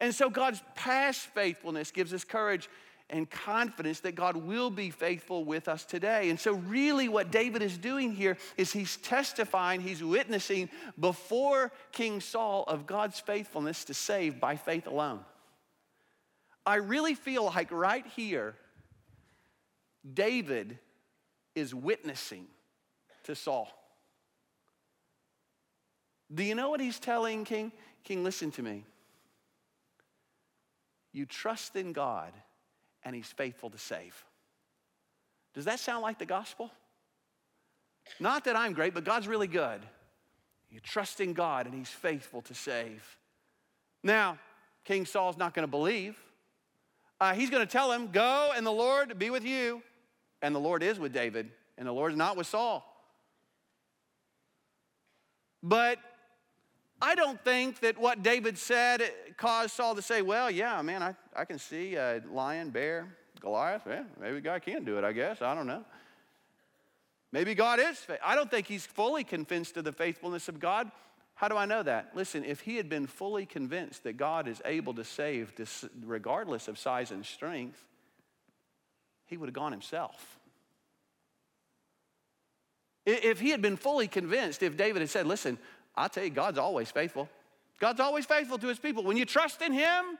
And 0.00 0.12
so 0.12 0.28
God's 0.28 0.62
past 0.74 1.20
faithfulness 1.20 1.90
gives 1.92 2.12
us 2.12 2.24
courage 2.24 2.68
and 3.12 3.30
confidence 3.30 4.00
that 4.00 4.14
God 4.14 4.36
will 4.36 4.70
be 4.70 4.90
faithful 4.90 5.44
with 5.44 5.68
us 5.68 5.84
today. 5.84 6.30
And 6.30 6.40
so, 6.40 6.54
really, 6.54 7.10
what 7.10 7.30
David 7.30 7.60
is 7.60 7.76
doing 7.76 8.14
here 8.14 8.38
is 8.56 8.72
he's 8.72 8.96
testifying, 8.96 9.82
he's 9.82 10.02
witnessing 10.02 10.70
before 10.98 11.70
King 11.92 12.22
Saul 12.22 12.64
of 12.66 12.86
God's 12.86 13.20
faithfulness 13.20 13.84
to 13.84 13.94
save 13.94 14.40
by 14.40 14.56
faith 14.56 14.86
alone. 14.86 15.20
I 16.64 16.76
really 16.76 17.14
feel 17.14 17.44
like 17.44 17.70
right 17.70 18.06
here, 18.16 18.56
David 20.10 20.78
is 21.54 21.74
witnessing 21.74 22.46
to 23.24 23.34
Saul. 23.34 23.68
Do 26.34 26.42
you 26.42 26.54
know 26.54 26.70
what 26.70 26.80
he's 26.80 26.98
telling 26.98 27.44
King? 27.44 27.72
King, 28.04 28.24
listen 28.24 28.50
to 28.52 28.62
me. 28.62 28.84
You 31.12 31.26
trust 31.26 31.76
in 31.76 31.92
God 31.92 32.32
and 33.04 33.14
he's 33.14 33.26
faithful 33.26 33.70
to 33.70 33.78
save. 33.78 34.24
Does 35.54 35.64
that 35.66 35.80
sound 35.80 36.02
like 36.02 36.18
the 36.18 36.26
gospel? 36.26 36.70
Not 38.18 38.44
that 38.44 38.56
I'm 38.56 38.72
great, 38.72 38.94
but 38.94 39.04
God's 39.04 39.28
really 39.28 39.46
good. 39.46 39.80
You 40.70 40.80
trust 40.80 41.20
in 41.20 41.34
God 41.34 41.66
and 41.66 41.74
he's 41.74 41.88
faithful 41.88 42.42
to 42.42 42.54
save. 42.54 43.18
Now, 44.02 44.38
King 44.84 45.06
Saul's 45.06 45.36
not 45.36 45.54
going 45.54 45.64
to 45.64 45.70
believe. 45.70 46.18
Uh, 47.20 47.34
he's 47.34 47.50
going 47.50 47.64
to 47.64 47.70
tell 47.70 47.92
him, 47.92 48.10
Go 48.10 48.52
and 48.56 48.66
the 48.66 48.72
Lord 48.72 49.18
be 49.18 49.30
with 49.30 49.44
you. 49.44 49.82
And 50.40 50.52
the 50.52 50.58
Lord 50.58 50.82
is 50.82 50.98
with 50.98 51.12
David, 51.12 51.50
and 51.78 51.86
the 51.86 51.92
Lord 51.92 52.10
is 52.10 52.18
not 52.18 52.36
with 52.36 52.48
Saul. 52.48 52.84
But 55.62 55.98
I 57.02 57.16
don't 57.16 57.42
think 57.42 57.80
that 57.80 57.98
what 57.98 58.22
David 58.22 58.56
said 58.56 59.02
caused 59.36 59.72
Saul 59.72 59.96
to 59.96 60.02
say, 60.02 60.22
well, 60.22 60.48
yeah, 60.48 60.80
man, 60.82 61.02
I, 61.02 61.16
I 61.34 61.44
can 61.44 61.58
see 61.58 61.96
a 61.96 62.22
lion, 62.30 62.70
bear, 62.70 63.08
Goliath. 63.40 63.82
Yeah, 63.88 64.04
maybe 64.20 64.40
God 64.40 64.62
can 64.62 64.84
do 64.84 64.98
it, 64.98 65.04
I 65.04 65.10
guess. 65.10 65.42
I 65.42 65.52
don't 65.56 65.66
know. 65.66 65.84
Maybe 67.32 67.56
God 67.56 67.80
is. 67.80 68.06
I 68.24 68.36
don't 68.36 68.48
think 68.48 68.68
he's 68.68 68.86
fully 68.86 69.24
convinced 69.24 69.76
of 69.76 69.82
the 69.82 69.90
faithfulness 69.90 70.48
of 70.48 70.60
God. 70.60 70.92
How 71.34 71.48
do 71.48 71.56
I 71.56 71.64
know 71.64 71.82
that? 71.82 72.12
Listen, 72.14 72.44
if 72.44 72.60
he 72.60 72.76
had 72.76 72.88
been 72.88 73.08
fully 73.08 73.46
convinced 73.46 74.04
that 74.04 74.16
God 74.16 74.46
is 74.46 74.62
able 74.64 74.94
to 74.94 75.02
save 75.02 75.52
regardless 76.04 76.68
of 76.68 76.78
size 76.78 77.10
and 77.10 77.26
strength, 77.26 77.82
he 79.26 79.36
would 79.36 79.48
have 79.48 79.54
gone 79.54 79.72
himself. 79.72 80.38
If 83.04 83.40
he 83.40 83.50
had 83.50 83.60
been 83.60 83.76
fully 83.76 84.06
convinced, 84.06 84.62
if 84.62 84.76
David 84.76 85.00
had 85.00 85.10
said, 85.10 85.26
Listen, 85.26 85.58
I 85.94 86.08
tell 86.08 86.24
you, 86.24 86.30
God's 86.30 86.58
always 86.58 86.90
faithful. 86.90 87.28
God's 87.78 88.00
always 88.00 88.24
faithful 88.24 88.58
to 88.58 88.68
his 88.68 88.78
people. 88.78 89.02
When 89.02 89.16
you 89.16 89.24
trust 89.24 89.60
in 89.60 89.72
him, 89.72 90.18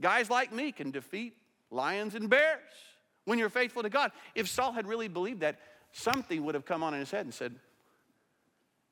guys 0.00 0.30
like 0.30 0.52
me 0.52 0.72
can 0.72 0.90
defeat 0.90 1.34
lions 1.70 2.14
and 2.14 2.30
bears 2.30 2.60
when 3.24 3.38
you're 3.38 3.50
faithful 3.50 3.82
to 3.82 3.90
God. 3.90 4.12
If 4.34 4.48
Saul 4.48 4.72
had 4.72 4.86
really 4.86 5.08
believed 5.08 5.40
that, 5.40 5.58
something 5.92 6.44
would 6.44 6.54
have 6.54 6.64
come 6.64 6.82
on 6.82 6.94
in 6.94 7.00
his 7.00 7.10
head 7.10 7.26
and 7.26 7.34
said, 7.34 7.54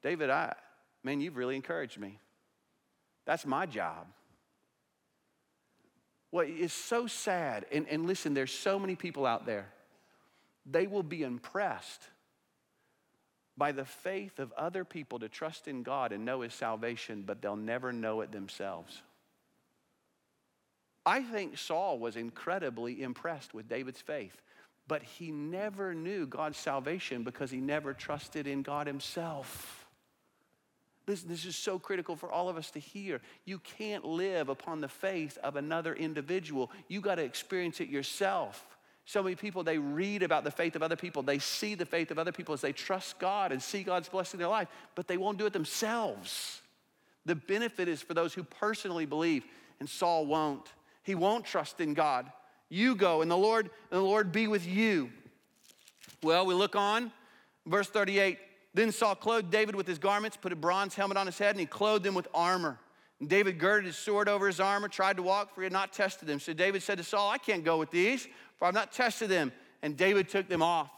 David, 0.03 0.31
I, 0.31 0.55
man, 1.03 1.21
you've 1.21 1.37
really 1.37 1.57
encouraged 1.57 1.99
me. 1.99 2.19
That's 3.27 3.47
my 3.47 3.67
job. 3.67 4.07
Well, 6.33 6.47
it's 6.49 6.73
so 6.75 7.07
sad. 7.07 7.67
And, 7.73 7.87
and 7.89 8.07
listen, 8.07 8.35
there's 8.35 8.53
so 8.53 8.79
many 8.79 8.95
people 8.95 9.27
out 9.27 9.47
there. 9.47 9.69
They 10.67 10.87
will 10.87 11.03
be 11.03 11.23
impressed 11.23 12.03
by 13.61 13.73
the 13.73 13.85
faith 13.85 14.39
of 14.39 14.55
other 14.55 14.87
people 14.87 15.19
to 15.19 15.29
trust 15.29 15.69
in 15.69 15.83
God 15.83 16.13
and 16.13 16.25
know 16.25 16.41
His 16.41 16.55
salvation, 16.55 17.25
but 17.27 17.43
they'll 17.43 17.57
never 17.57 17.93
know 17.93 18.23
it 18.23 18.33
themselves. 18.33 19.03
I 21.05 21.23
think 21.23 21.59
Saul 21.59 21.99
was 21.99 22.17
incredibly 22.17 23.03
impressed 23.03 23.53
with 23.53 23.69
David's 23.69 24.01
faith, 24.01 24.41
but 24.89 25.03
he 25.03 25.31
never 25.31 25.95
knew 25.95 26.27
God's 26.27 26.57
salvation 26.57 27.23
because 27.23 27.51
he 27.51 27.59
never 27.59 27.93
trusted 27.93 28.47
in 28.47 28.63
God 28.63 28.87
Himself. 28.87 29.87
This, 31.05 31.23
this 31.23 31.45
is 31.45 31.55
so 31.55 31.79
critical 31.79 32.17
for 32.17 32.33
all 32.33 32.49
of 32.49 32.57
us 32.57 32.71
to 32.71 32.79
hear. 32.79 33.21
You 33.45 33.59
can't 33.59 34.07
live 34.07 34.49
upon 34.49 34.81
the 34.81 34.89
faith 34.89 35.37
of 35.45 35.57
another 35.57 35.95
individual. 35.95 36.71
You 36.89 37.03
got 37.03 37.17
to 37.17 37.25
experience 37.25 37.81
it 37.81 37.91
yourself. 37.91 38.65
So 39.11 39.25
many 39.25 39.35
people, 39.35 39.65
they 39.65 39.77
read 39.77 40.23
about 40.23 40.45
the 40.45 40.53
faith 40.53 40.77
of 40.77 40.85
other 40.85 40.95
people. 40.95 41.25
They 41.25 41.41
see 41.41 41.75
the 41.75 41.85
faith 41.85 42.13
of 42.13 42.19
other 42.21 42.31
people 42.31 42.55
as 42.55 42.61
they 42.61 42.71
trust 42.71 43.19
God 43.19 43.51
and 43.51 43.61
see 43.61 43.83
God's 43.83 44.09
blessing 44.09 44.39
in 44.39 44.43
their 44.43 44.49
life, 44.49 44.69
but 44.95 45.09
they 45.09 45.17
won't 45.17 45.37
do 45.37 45.47
it 45.47 45.53
themselves. 45.53 46.63
The 47.27 47.35
benefit 47.35 47.89
is 47.89 48.01
for 48.03 48.15
those 48.15 48.35
who 48.35 48.45
personally 48.45 49.07
believe, 49.07 49.43
and 49.81 49.89
Saul 49.89 50.27
won't. 50.27 50.69
He 51.03 51.17
won't 51.17 51.45
trust 51.45 51.81
in 51.81 51.93
God. 51.93 52.31
You 52.69 52.95
go, 52.95 53.21
and 53.21 53.29
the 53.29 53.37
Lord, 53.37 53.71
and 53.91 53.99
the 53.99 54.05
Lord 54.05 54.31
be 54.31 54.47
with 54.47 54.65
you. 54.65 55.11
Well, 56.23 56.47
we 56.47 56.55
look 56.55 56.77
on, 56.77 57.11
verse 57.67 57.89
38. 57.89 58.39
Then 58.75 58.93
Saul 58.93 59.17
clothed 59.17 59.51
David 59.51 59.75
with 59.75 59.89
his 59.89 59.99
garments, 59.99 60.37
put 60.37 60.53
a 60.53 60.57
bronze 60.57 60.95
helmet 60.95 61.17
on 61.17 61.27
his 61.27 61.37
head, 61.37 61.51
and 61.51 61.59
he 61.59 61.67
clothed 61.67 62.07
him 62.07 62.15
with 62.15 62.29
armor. 62.33 62.79
And 63.19 63.29
David 63.29 63.59
girded 63.59 63.87
his 63.87 63.97
sword 63.97 64.29
over 64.29 64.47
his 64.47 64.61
armor, 64.61 64.87
tried 64.87 65.17
to 65.17 65.23
walk, 65.25 65.53
for 65.53 65.63
he 65.63 65.65
had 65.65 65.73
not 65.73 65.93
tested 65.93 66.31
him. 66.31 66.39
So 66.39 66.53
David 66.53 66.83
said 66.83 66.99
to 66.99 67.05
Saul, 67.05 67.29
I 67.29 67.39
can't 67.39 67.65
go 67.65 67.77
with 67.77 67.91
these, 67.91 68.29
for 68.61 68.67
I've 68.67 68.75
not 68.75 68.93
tested 68.93 69.29
them. 69.29 69.51
And 69.83 69.97
David 69.97 70.29
took 70.29 70.49
them 70.49 70.63
off. 70.63 70.91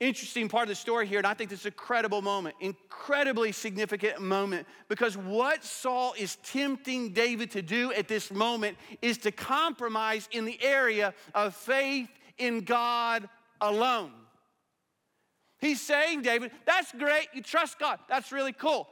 Interesting 0.00 0.48
part 0.48 0.64
of 0.64 0.68
the 0.70 0.74
story 0.74 1.06
here, 1.06 1.18
and 1.18 1.26
I 1.26 1.34
think 1.34 1.48
this 1.48 1.60
is 1.60 1.66
a 1.66 1.70
credible 1.70 2.22
moment, 2.22 2.56
incredibly 2.58 3.52
significant 3.52 4.20
moment, 4.20 4.66
because 4.88 5.16
what 5.16 5.62
Saul 5.62 6.12
is 6.18 6.38
tempting 6.42 7.12
David 7.12 7.52
to 7.52 7.62
do 7.62 7.92
at 7.92 8.08
this 8.08 8.32
moment 8.32 8.78
is 9.00 9.18
to 9.18 9.30
compromise 9.30 10.28
in 10.32 10.44
the 10.44 10.60
area 10.60 11.14
of 11.36 11.54
faith 11.54 12.08
in 12.38 12.62
God 12.62 13.28
alone. 13.60 14.10
He's 15.60 15.80
saying, 15.80 16.22
David, 16.22 16.50
that's 16.64 16.90
great, 16.90 17.28
you 17.32 17.40
trust 17.40 17.78
God, 17.78 18.00
that's 18.08 18.32
really 18.32 18.52
cool. 18.52 18.88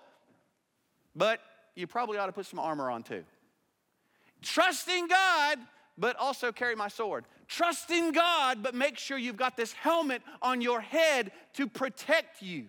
But 1.17 1.41
you 1.75 1.89
probably 1.89 2.19
ought 2.19 2.27
to 2.27 2.33
put 2.33 2.47
some 2.47 2.61
armor 2.61 2.89
on 2.89 3.03
too. 3.03 3.25
Trusting 4.43 5.09
God, 5.09 5.59
but 5.99 6.15
also 6.15 6.53
carry 6.53 6.77
my 6.77 6.87
sword. 6.87 7.25
Trust 7.51 7.91
in 7.91 8.13
God, 8.13 8.63
but 8.63 8.77
make 8.77 8.97
sure 8.97 9.19
you've 9.19 9.37
got 9.37 9.57
this 9.57 9.73
helmet 9.73 10.23
on 10.41 10.61
your 10.61 10.81
head 10.81 11.33
to 11.55 11.67
protect 11.67 12.43
you. 12.43 12.67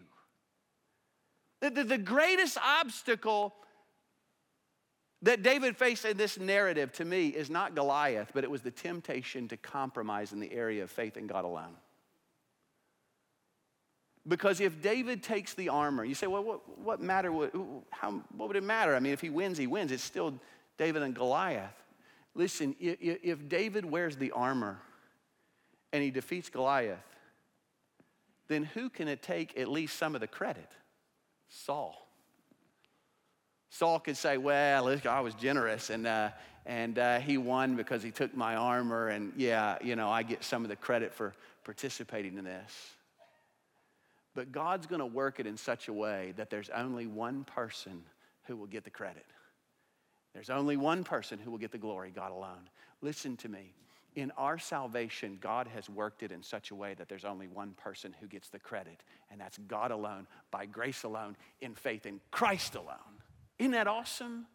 The, 1.61 1.69
the, 1.69 1.83
the 1.83 1.97
greatest 1.99 2.57
obstacle 2.57 3.53
that 5.21 5.43
David 5.43 5.77
faced 5.77 6.03
in 6.03 6.17
this 6.17 6.39
narrative 6.39 6.91
to 6.93 7.05
me 7.05 7.27
is 7.27 7.47
not 7.47 7.75
Goliath, 7.75 8.31
but 8.33 8.43
it 8.43 8.49
was 8.49 8.63
the 8.63 8.71
temptation 8.71 9.47
to 9.49 9.57
compromise 9.57 10.33
in 10.33 10.39
the 10.39 10.51
area 10.51 10.81
of 10.81 10.89
faith 10.89 11.15
in 11.15 11.27
God 11.27 11.45
alone. 11.45 11.75
Because 14.27 14.59
if 14.61 14.81
David 14.81 15.21
takes 15.21 15.53
the 15.53 15.69
armor, 15.69 16.03
you 16.03 16.15
say, 16.15 16.25
well, 16.25 16.43
what, 16.43 16.79
what 16.79 17.01
matter? 17.01 17.31
How, 17.91 18.19
what 18.35 18.47
would 18.47 18.57
it 18.57 18.63
matter? 18.63 18.95
I 18.95 18.99
mean, 18.99 19.13
if 19.13 19.21
he 19.21 19.29
wins, 19.29 19.59
he 19.59 19.67
wins. 19.67 19.91
It's 19.91 20.03
still 20.03 20.33
David 20.79 21.03
and 21.03 21.13
Goliath. 21.13 21.75
Listen, 22.33 22.75
if 22.79 23.47
David 23.49 23.85
wears 23.85 24.15
the 24.15 24.31
armor 24.31 24.79
and 25.91 26.01
he 26.01 26.11
defeats 26.11 26.49
Goliath, 26.49 26.99
then 28.47 28.63
who 28.63 28.89
can 28.89 29.15
take 29.17 29.57
at 29.57 29.67
least 29.67 29.97
some 29.97 30.15
of 30.15 30.21
the 30.21 30.27
credit? 30.27 30.69
Saul. 31.49 32.07
Saul 33.69 33.99
could 33.99 34.17
say, 34.17 34.37
Well, 34.37 34.87
I 35.05 35.19
was 35.19 35.33
generous 35.35 35.89
and, 35.89 36.07
uh, 36.07 36.29
and 36.65 36.99
uh, 36.99 37.19
he 37.19 37.37
won 37.37 37.75
because 37.75 38.03
he 38.03 38.11
took 38.11 38.35
my 38.35 38.55
armor, 38.55 39.07
and 39.07 39.33
yeah, 39.35 39.77
you 39.81 39.95
know, 39.95 40.09
I 40.09 40.23
get 40.23 40.43
some 40.43 40.63
of 40.63 40.69
the 40.69 40.75
credit 40.75 41.13
for 41.13 41.33
participating 41.63 42.37
in 42.37 42.43
this. 42.43 42.91
But 44.35 44.51
God's 44.51 44.85
gonna 44.85 45.05
work 45.05 45.39
it 45.39 45.47
in 45.47 45.57
such 45.57 45.87
a 45.87 45.93
way 45.93 46.33
that 46.37 46.49
there's 46.49 46.69
only 46.69 47.07
one 47.07 47.43
person 47.43 48.03
who 48.43 48.55
will 48.55 48.67
get 48.67 48.83
the 48.83 48.89
credit. 48.89 49.25
There's 50.33 50.49
only 50.49 50.77
one 50.77 51.03
person 51.03 51.39
who 51.39 51.51
will 51.51 51.57
get 51.57 51.71
the 51.71 51.77
glory, 51.77 52.11
God 52.11 52.31
alone. 52.31 52.69
Listen 53.01 53.35
to 53.37 53.49
me. 53.49 53.73
In 54.15 54.31
our 54.37 54.59
salvation, 54.59 55.37
God 55.39 55.67
has 55.67 55.89
worked 55.89 56.21
it 56.21 56.31
in 56.31 56.43
such 56.43 56.71
a 56.71 56.75
way 56.75 56.93
that 56.95 57.07
there's 57.07 57.23
only 57.23 57.47
one 57.47 57.71
person 57.71 58.13
who 58.19 58.27
gets 58.27 58.49
the 58.49 58.59
credit, 58.59 59.03
and 59.29 59.39
that's 59.39 59.57
God 59.69 59.91
alone, 59.91 60.27
by 60.51 60.65
grace 60.65 61.03
alone, 61.03 61.37
in 61.61 61.75
faith 61.75 62.05
in 62.05 62.19
Christ 62.29 62.75
alone. 62.75 62.97
Isn't 63.57 63.71
that 63.71 63.87
awesome? 63.87 64.47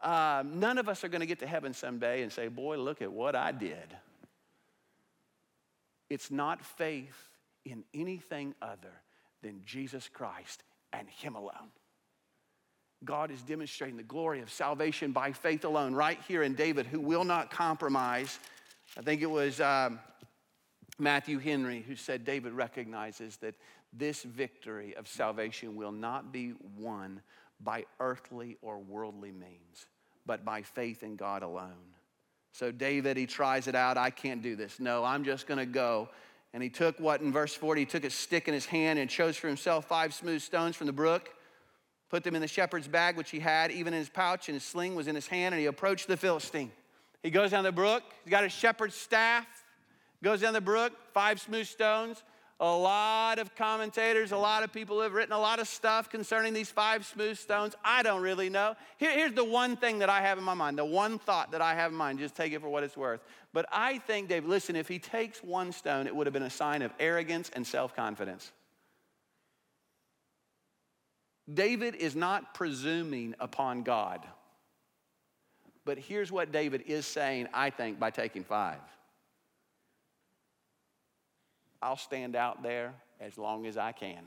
Um, 0.00 0.60
none 0.60 0.78
of 0.78 0.88
us 0.88 1.04
are 1.04 1.08
going 1.08 1.20
to 1.20 1.26
get 1.26 1.40
to 1.40 1.46
heaven 1.46 1.74
someday 1.74 2.22
and 2.22 2.32
say, 2.32 2.48
Boy, 2.48 2.78
look 2.78 3.02
at 3.02 3.12
what 3.12 3.36
I 3.36 3.52
did. 3.52 3.96
It's 6.08 6.30
not 6.30 6.64
faith 6.64 7.16
in 7.64 7.84
anything 7.92 8.54
other 8.62 9.02
than 9.42 9.62
Jesus 9.64 10.08
Christ 10.08 10.62
and 10.92 11.08
Him 11.08 11.34
alone. 11.34 11.70
God 13.04 13.30
is 13.30 13.42
demonstrating 13.42 13.96
the 13.96 14.02
glory 14.02 14.40
of 14.40 14.50
salvation 14.50 15.12
by 15.12 15.32
faith 15.32 15.64
alone, 15.64 15.94
right 15.94 16.18
here 16.26 16.42
in 16.42 16.54
David, 16.54 16.86
who 16.86 17.00
will 17.00 17.24
not 17.24 17.50
compromise. 17.50 18.38
I 18.96 19.02
think 19.02 19.22
it 19.22 19.30
was 19.30 19.60
um, 19.60 20.00
Matthew 20.98 21.38
Henry 21.38 21.84
who 21.86 21.94
said 21.94 22.24
David 22.24 22.52
recognizes 22.52 23.36
that 23.38 23.54
this 23.92 24.22
victory 24.22 24.96
of 24.96 25.08
salvation 25.08 25.76
will 25.76 25.92
not 25.92 26.32
be 26.32 26.54
won 26.78 27.20
by 27.60 27.84
earthly 28.00 28.56
or 28.62 28.78
worldly 28.78 29.32
means, 29.32 29.86
but 30.24 30.44
by 30.44 30.62
faith 30.62 31.02
in 31.02 31.16
God 31.16 31.42
alone. 31.42 31.94
So, 32.52 32.72
David, 32.72 33.18
he 33.18 33.26
tries 33.26 33.68
it 33.68 33.74
out. 33.74 33.98
I 33.98 34.08
can't 34.08 34.42
do 34.42 34.56
this. 34.56 34.80
No, 34.80 35.04
I'm 35.04 35.24
just 35.24 35.46
going 35.46 35.58
to 35.58 35.66
go. 35.66 36.08
And 36.54 36.62
he 36.62 36.70
took 36.70 36.98
what 36.98 37.20
in 37.20 37.30
verse 37.30 37.54
40? 37.54 37.82
He 37.82 37.86
took 37.86 38.04
a 38.04 38.10
stick 38.10 38.48
in 38.48 38.54
his 38.54 38.64
hand 38.64 38.98
and 38.98 39.10
chose 39.10 39.36
for 39.36 39.46
himself 39.46 39.84
five 39.84 40.14
smooth 40.14 40.40
stones 40.40 40.74
from 40.74 40.86
the 40.86 40.92
brook 40.92 41.35
put 42.08 42.24
them 42.24 42.34
in 42.34 42.40
the 42.40 42.48
shepherd's 42.48 42.88
bag, 42.88 43.16
which 43.16 43.30
he 43.30 43.40
had, 43.40 43.70
even 43.70 43.92
in 43.92 43.98
his 43.98 44.08
pouch, 44.08 44.48
and 44.48 44.54
his 44.54 44.64
sling 44.64 44.94
was 44.94 45.08
in 45.08 45.14
his 45.14 45.26
hand, 45.26 45.54
and 45.54 45.60
he 45.60 45.66
approached 45.66 46.08
the 46.08 46.16
Philistine. 46.16 46.70
He 47.22 47.30
goes 47.30 47.50
down 47.50 47.64
the 47.64 47.72
brook, 47.72 48.02
he's 48.24 48.30
got 48.30 48.44
his 48.44 48.52
shepherd's 48.52 48.94
staff, 48.94 49.46
goes 50.22 50.40
down 50.40 50.52
the 50.52 50.60
brook, 50.60 50.92
five 51.12 51.40
smooth 51.40 51.66
stones. 51.66 52.22
A 52.58 52.74
lot 52.74 53.38
of 53.38 53.54
commentators, 53.54 54.32
a 54.32 54.36
lot 54.36 54.62
of 54.62 54.72
people 54.72 55.02
have 55.02 55.12
written 55.12 55.34
a 55.34 55.38
lot 55.38 55.58
of 55.58 55.68
stuff 55.68 56.08
concerning 56.08 56.54
these 56.54 56.70
five 56.70 57.04
smooth 57.04 57.36
stones. 57.36 57.74
I 57.84 58.02
don't 58.02 58.22
really 58.22 58.48
know. 58.48 58.76
Here, 58.96 59.10
here's 59.10 59.34
the 59.34 59.44
one 59.44 59.76
thing 59.76 59.98
that 59.98 60.08
I 60.08 60.22
have 60.22 60.38
in 60.38 60.44
my 60.44 60.54
mind, 60.54 60.78
the 60.78 60.84
one 60.84 61.18
thought 61.18 61.50
that 61.50 61.60
I 61.60 61.74
have 61.74 61.92
in 61.92 61.98
mind. 61.98 62.18
Just 62.18 62.34
take 62.34 62.54
it 62.54 62.62
for 62.62 62.70
what 62.70 62.82
it's 62.82 62.96
worth. 62.96 63.20
But 63.52 63.66
I 63.70 63.98
think, 63.98 64.30
Dave, 64.30 64.46
listen, 64.46 64.74
if 64.74 64.88
he 64.88 64.98
takes 64.98 65.42
one 65.42 65.70
stone, 65.70 66.06
it 66.06 66.16
would 66.16 66.26
have 66.26 66.32
been 66.32 66.44
a 66.44 66.50
sign 66.50 66.80
of 66.80 66.92
arrogance 66.98 67.50
and 67.54 67.66
self 67.66 67.94
confidence. 67.94 68.52
David 71.52 71.94
is 71.94 72.16
not 72.16 72.54
presuming 72.54 73.34
upon 73.38 73.82
God. 73.82 74.26
But 75.84 75.98
here's 75.98 76.32
what 76.32 76.50
David 76.50 76.82
is 76.86 77.06
saying, 77.06 77.46
I 77.54 77.70
think, 77.70 77.98
by 77.98 78.10
taking 78.10 78.44
five 78.44 78.80
I'll 81.80 81.96
stand 81.96 82.34
out 82.34 82.62
there 82.62 82.94
as 83.20 83.38
long 83.38 83.66
as 83.66 83.76
I 83.76 83.92
can. 83.92 84.26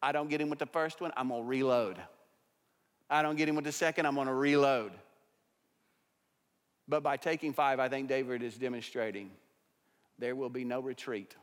I 0.00 0.12
don't 0.12 0.30
get 0.30 0.40
him 0.40 0.48
with 0.48 0.60
the 0.60 0.66
first 0.66 1.00
one, 1.00 1.12
I'm 1.16 1.30
gonna 1.30 1.42
reload. 1.42 1.98
I 3.10 3.22
don't 3.22 3.36
get 3.36 3.48
him 3.48 3.56
with 3.56 3.64
the 3.64 3.72
second, 3.72 4.06
I'm 4.06 4.14
gonna 4.14 4.34
reload. 4.34 4.92
But 6.86 7.02
by 7.02 7.16
taking 7.16 7.52
five, 7.52 7.80
I 7.80 7.88
think 7.88 8.08
David 8.08 8.42
is 8.42 8.56
demonstrating 8.56 9.30
there 10.18 10.36
will 10.36 10.50
be 10.50 10.64
no 10.64 10.80
retreat. 10.80 11.34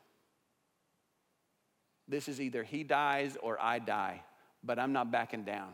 This 2.07 2.27
is 2.27 2.39
either 2.39 2.63
he 2.63 2.83
dies 2.83 3.37
or 3.41 3.57
I 3.61 3.79
die, 3.79 4.21
but 4.63 4.77
I'm 4.77 4.93
not 4.93 5.11
backing 5.11 5.43
down. 5.43 5.73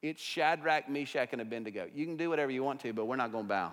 It's 0.00 0.20
Shadrach, 0.20 0.88
Meshach, 0.88 1.28
and 1.32 1.40
Abednego. 1.40 1.86
You 1.94 2.04
can 2.04 2.16
do 2.16 2.28
whatever 2.28 2.50
you 2.50 2.64
want 2.64 2.80
to, 2.80 2.92
but 2.92 3.06
we're 3.06 3.16
not 3.16 3.32
going 3.32 3.44
to 3.44 3.48
bow. 3.48 3.72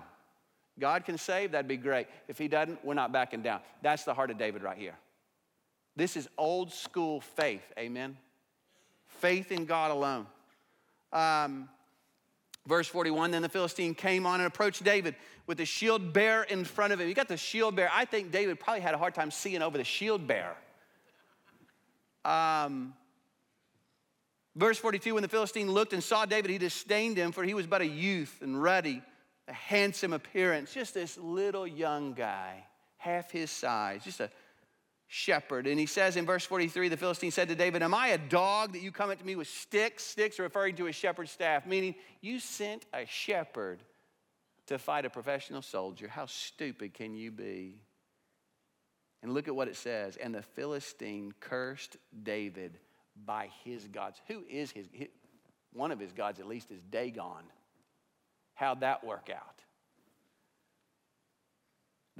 God 0.78 1.04
can 1.04 1.18
save, 1.18 1.52
that'd 1.52 1.68
be 1.68 1.76
great. 1.76 2.06
If 2.28 2.38
he 2.38 2.48
doesn't, 2.48 2.84
we're 2.84 2.94
not 2.94 3.12
backing 3.12 3.42
down. 3.42 3.60
That's 3.82 4.04
the 4.04 4.14
heart 4.14 4.30
of 4.30 4.38
David 4.38 4.62
right 4.62 4.78
here. 4.78 4.94
This 5.96 6.16
is 6.16 6.28
old 6.38 6.72
school 6.72 7.20
faith, 7.20 7.72
amen? 7.78 8.16
Faith 9.06 9.52
in 9.52 9.66
God 9.66 9.90
alone. 9.90 10.26
Um, 11.12 11.68
Verse 12.66 12.86
41 12.88 13.30
Then 13.30 13.42
the 13.42 13.48
Philistine 13.48 13.94
came 13.94 14.26
on 14.26 14.40
and 14.40 14.46
approached 14.46 14.84
David 14.84 15.14
with 15.46 15.58
the 15.58 15.64
shield 15.64 16.12
bearer 16.12 16.44
in 16.44 16.64
front 16.64 16.92
of 16.92 17.00
him. 17.00 17.08
You 17.08 17.14
got 17.14 17.28
the 17.28 17.36
shield 17.36 17.76
bearer. 17.76 17.90
I 17.92 18.04
think 18.04 18.30
David 18.30 18.60
probably 18.60 18.80
had 18.80 18.94
a 18.94 18.98
hard 18.98 19.14
time 19.14 19.30
seeing 19.30 19.62
over 19.62 19.78
the 19.78 19.84
shield 19.84 20.26
bearer. 20.26 20.56
Um, 22.24 22.94
verse 24.54 24.78
42 24.78 25.14
When 25.14 25.22
the 25.22 25.28
Philistine 25.28 25.70
looked 25.70 25.92
and 25.92 26.02
saw 26.02 26.26
David, 26.26 26.50
he 26.50 26.58
disdained 26.58 27.16
him, 27.16 27.32
for 27.32 27.44
he 27.44 27.54
was 27.54 27.66
but 27.66 27.80
a 27.80 27.86
youth 27.86 28.38
and 28.42 28.62
ruddy, 28.62 29.02
a 29.48 29.52
handsome 29.52 30.12
appearance, 30.12 30.72
just 30.72 30.94
this 30.94 31.16
little 31.18 31.66
young 31.66 32.12
guy, 32.12 32.64
half 32.98 33.30
his 33.30 33.50
size, 33.50 34.04
just 34.04 34.20
a 34.20 34.30
shepherd. 35.12 35.66
And 35.66 35.78
he 35.78 35.86
says 35.86 36.16
in 36.16 36.24
verse 36.24 36.46
43 36.46 36.88
the 36.88 36.96
Philistine 36.96 37.32
said 37.32 37.48
to 37.48 37.56
David, 37.56 37.82
Am 37.82 37.92
I 37.92 38.08
a 38.08 38.18
dog 38.18 38.72
that 38.72 38.80
you 38.80 38.92
come 38.92 39.10
at 39.10 39.22
me 39.24 39.34
with 39.34 39.48
sticks? 39.48 40.04
Sticks 40.04 40.38
referring 40.38 40.76
to 40.76 40.86
a 40.86 40.92
shepherd's 40.92 41.32
staff, 41.32 41.66
meaning 41.66 41.96
you 42.20 42.38
sent 42.38 42.86
a 42.94 43.04
shepherd 43.06 43.82
to 44.68 44.78
fight 44.78 45.04
a 45.04 45.10
professional 45.10 45.62
soldier. 45.62 46.06
How 46.06 46.26
stupid 46.26 46.94
can 46.94 47.14
you 47.14 47.32
be? 47.32 47.82
And 49.22 49.34
look 49.34 49.48
at 49.48 49.54
what 49.54 49.66
it 49.66 49.76
says. 49.76 50.16
And 50.16 50.32
the 50.32 50.42
Philistine 50.42 51.34
cursed 51.40 51.96
David 52.22 52.78
by 53.26 53.50
his 53.64 53.88
gods. 53.88 54.20
Who 54.28 54.44
is 54.48 54.70
his? 54.70 54.86
One 55.72 55.90
of 55.90 55.98
his 55.98 56.12
gods, 56.12 56.38
at 56.38 56.46
least, 56.46 56.70
is 56.70 56.80
Dagon. 56.88 57.44
How'd 58.54 58.80
that 58.80 59.04
work 59.04 59.28
out? 59.34 59.59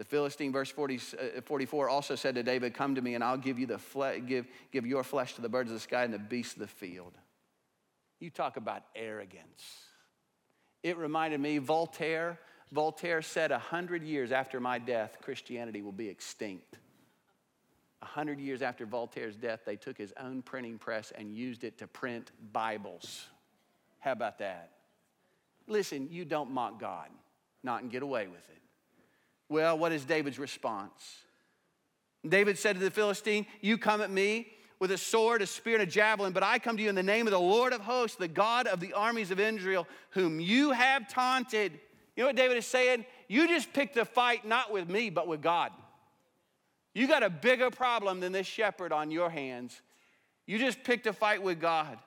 The 0.00 0.06
Philistine, 0.06 0.50
verse 0.50 0.70
40, 0.70 0.96
uh, 0.96 1.40
44, 1.42 1.90
also 1.90 2.14
said 2.14 2.34
to 2.36 2.42
David, 2.42 2.72
Come 2.72 2.94
to 2.94 3.02
me, 3.02 3.16
and 3.16 3.22
I'll 3.22 3.36
give 3.36 3.58
you 3.58 3.66
the 3.66 3.76
fle- 3.76 4.18
give, 4.26 4.46
give 4.72 4.86
your 4.86 5.04
flesh 5.04 5.34
to 5.34 5.42
the 5.42 5.48
birds 5.50 5.68
of 5.68 5.74
the 5.74 5.80
sky 5.80 6.04
and 6.04 6.14
the 6.14 6.18
beasts 6.18 6.54
of 6.54 6.60
the 6.60 6.68
field. 6.68 7.12
You 8.18 8.30
talk 8.30 8.56
about 8.56 8.82
arrogance. 8.96 9.62
It 10.82 10.96
reminded 10.96 11.38
me, 11.38 11.58
Voltaire, 11.58 12.38
Voltaire 12.72 13.20
said, 13.20 13.52
A 13.52 13.58
hundred 13.58 14.02
years 14.02 14.32
after 14.32 14.58
my 14.58 14.78
death, 14.78 15.18
Christianity 15.20 15.82
will 15.82 15.92
be 15.92 16.08
extinct. 16.08 16.78
A 18.00 18.06
hundred 18.06 18.40
years 18.40 18.62
after 18.62 18.86
Voltaire's 18.86 19.36
death, 19.36 19.60
they 19.66 19.76
took 19.76 19.98
his 19.98 20.14
own 20.18 20.40
printing 20.40 20.78
press 20.78 21.12
and 21.14 21.30
used 21.30 21.62
it 21.62 21.76
to 21.76 21.86
print 21.86 22.30
Bibles. 22.54 23.26
How 23.98 24.12
about 24.12 24.38
that? 24.38 24.70
Listen, 25.66 26.08
you 26.10 26.24
don't 26.24 26.50
mock 26.52 26.80
God, 26.80 27.10
not 27.62 27.82
and 27.82 27.90
get 27.90 28.02
away 28.02 28.28
with 28.28 28.48
it. 28.48 28.60
Well, 29.50 29.76
what 29.76 29.92
is 29.92 30.04
David's 30.04 30.38
response? 30.38 31.18
David 32.26 32.56
said 32.56 32.76
to 32.76 32.80
the 32.80 32.90
Philistine, 32.90 33.46
You 33.60 33.76
come 33.76 34.00
at 34.00 34.10
me 34.10 34.46
with 34.78 34.92
a 34.92 34.96
sword, 34.96 35.42
a 35.42 35.46
spear, 35.46 35.74
and 35.74 35.82
a 35.82 35.86
javelin, 35.86 36.32
but 36.32 36.44
I 36.44 36.58
come 36.58 36.76
to 36.76 36.82
you 36.82 36.88
in 36.88 36.94
the 36.94 37.02
name 37.02 37.26
of 37.26 37.32
the 37.32 37.40
Lord 37.40 37.72
of 37.72 37.80
hosts, 37.80 38.16
the 38.16 38.28
God 38.28 38.66
of 38.68 38.78
the 38.78 38.92
armies 38.92 39.30
of 39.30 39.40
Israel, 39.40 39.86
whom 40.10 40.38
you 40.40 40.70
have 40.70 41.08
taunted. 41.08 41.72
You 42.16 42.22
know 42.22 42.28
what 42.28 42.36
David 42.36 42.56
is 42.58 42.66
saying? 42.66 43.04
You 43.28 43.48
just 43.48 43.72
picked 43.72 43.96
a 43.96 44.04
fight 44.04 44.46
not 44.46 44.72
with 44.72 44.88
me, 44.88 45.10
but 45.10 45.26
with 45.26 45.42
God. 45.42 45.72
You 46.94 47.08
got 47.08 47.22
a 47.22 47.30
bigger 47.30 47.70
problem 47.70 48.20
than 48.20 48.32
this 48.32 48.46
shepherd 48.46 48.92
on 48.92 49.10
your 49.10 49.30
hands. 49.30 49.80
You 50.46 50.58
just 50.58 50.82
picked 50.84 51.06
a 51.06 51.12
fight 51.12 51.42
with 51.42 51.60
God. 51.60 51.98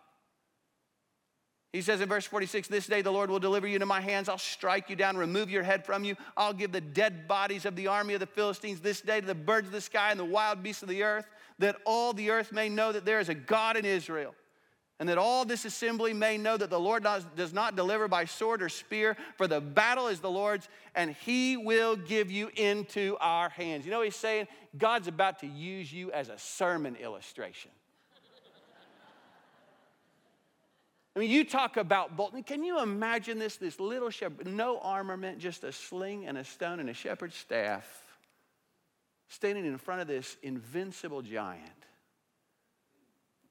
He 1.73 1.81
says 1.81 2.01
in 2.01 2.07
verse 2.07 2.25
46 2.25 2.67
This 2.67 2.85
day 2.85 3.01
the 3.01 3.11
Lord 3.11 3.31
will 3.31 3.39
deliver 3.39 3.67
you 3.67 3.73
into 3.73 3.87
my 3.87 3.99
hands. 3.99 4.29
I'll 4.29 4.37
strike 4.37 4.89
you 4.91 4.95
down, 4.95 5.17
remove 5.17 5.49
your 5.49 5.63
head 5.63 5.83
from 5.85 6.03
you. 6.03 6.15
I'll 6.37 6.53
give 6.53 6.71
the 6.71 6.79
dead 6.79 7.27
bodies 7.27 7.65
of 7.65 7.75
the 7.75 7.87
army 7.87 8.13
of 8.13 8.19
the 8.19 8.27
Philistines 8.27 8.79
this 8.79 9.01
day 9.01 9.19
to 9.19 9.27
the 9.27 9.35
birds 9.35 9.67
of 9.67 9.73
the 9.73 9.81
sky 9.81 10.11
and 10.11 10.19
the 10.19 10.23
wild 10.23 10.61
beasts 10.61 10.83
of 10.83 10.89
the 10.89 11.03
earth, 11.03 11.25
that 11.57 11.75
all 11.83 12.13
the 12.13 12.29
earth 12.29 12.51
may 12.51 12.69
know 12.69 12.91
that 12.91 13.05
there 13.05 13.19
is 13.19 13.27
a 13.27 13.35
God 13.35 13.75
in 13.75 13.85
Israel. 13.85 14.35
And 14.99 15.09
that 15.09 15.17
all 15.17 15.43
this 15.43 15.65
assembly 15.65 16.13
may 16.13 16.37
know 16.37 16.55
that 16.55 16.69
the 16.69 16.79
Lord 16.79 17.03
does, 17.03 17.51
not 17.51 17.75
deliver 17.75 18.07
by 18.07 18.25
sword 18.25 18.61
or 18.61 18.69
spear, 18.69 19.17
for 19.35 19.47
the 19.47 19.59
battle 19.59 20.07
is 20.07 20.19
the 20.19 20.29
Lord's, 20.29 20.69
and 20.95 21.11
he 21.11 21.57
will 21.57 21.95
give 21.95 22.29
you 22.29 22.51
into 22.55 23.17
our 23.19 23.49
hands. 23.49 23.83
You 23.83 23.91
know 23.91 23.97
what 23.97 24.05
he's 24.05 24.15
saying? 24.15 24.47
God's 24.77 25.07
about 25.07 25.39
to 25.39 25.47
use 25.47 25.91
you 25.91 26.11
as 26.11 26.29
a 26.29 26.37
sermon 26.37 26.95
illustration. 26.95 27.71
I 31.15 31.19
mean, 31.19 31.29
you 31.29 31.43
talk 31.43 31.77
about 31.77 32.17
Bolton. 32.17 32.41
Can 32.41 32.63
you 32.63 32.81
imagine 32.81 33.37
this? 33.37 33.57
This 33.57 33.79
little 33.79 34.09
shepherd, 34.09 34.47
no 34.47 34.79
armament, 34.79 35.37
just 35.37 35.63
a 35.63 35.71
sling 35.71 36.25
and 36.25 36.37
a 36.37 36.43
stone 36.43 36.79
and 36.79 36.89
a 36.89 36.93
shepherd's 36.93 37.35
staff, 37.35 37.87
standing 39.27 39.65
in 39.65 39.77
front 39.77 40.01
of 40.01 40.07
this 40.07 40.37
invincible 40.41 41.21
giant. 41.21 41.69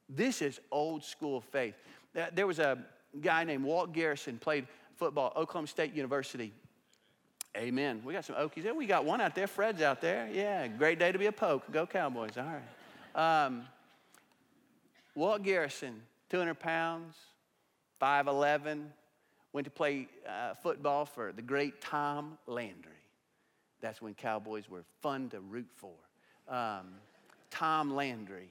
This 0.09 0.42
is 0.42 0.61
old 0.72 1.05
school 1.05 1.40
faith. 1.40 1.75
There 2.35 2.46
was 2.46 2.59
a 2.59 2.79
guy 3.20 3.44
named 3.44 3.64
Walt 3.64 3.92
Garrison, 3.92 4.38
played 4.38 4.66
football, 4.96 5.33
Oklahoma 5.37 5.68
State 5.68 5.94
University. 5.94 6.53
Amen. 7.57 8.03
We 8.05 8.12
got 8.12 8.25
some 8.25 8.37
Okies 8.37 8.62
there. 8.64 8.75
We 8.75 8.87
got 8.87 9.05
one 9.05 9.20
out 9.20 9.35
there. 9.35 9.46
Fred's 9.46 9.83
out 9.83 10.01
there. 10.01 10.29
Yeah, 10.33 10.66
great 10.68 10.98
day 10.98 11.12
to 11.12 11.18
be 11.18 11.27
a 11.27 11.33
poke. 11.33 11.70
Go 11.70 11.87
Cowboys. 11.87 12.37
All 12.37 12.44
right. 13.14 13.46
Um, 13.46 13.62
Walt 15.14 15.42
Garrison, 15.42 16.01
200 16.31 16.59
pounds, 16.59 17.14
5'11, 18.03 18.87
went 19.53 19.65
to 19.65 19.71
play 19.71 20.09
uh, 20.29 20.55
football 20.55 21.07
for 21.07 21.33
the 21.33 21.43
great 21.43 21.81
Tom 21.81 22.37
Landry. 22.49 22.91
That's 23.81 24.03
when 24.03 24.15
Cowboys 24.15 24.69
were 24.69 24.85
fun 25.01 25.29
to 25.31 25.41
root 25.41 25.69
for. 25.77 25.93
Um, 26.49 26.88
Tom 27.51 27.95
Landry. 27.95 28.49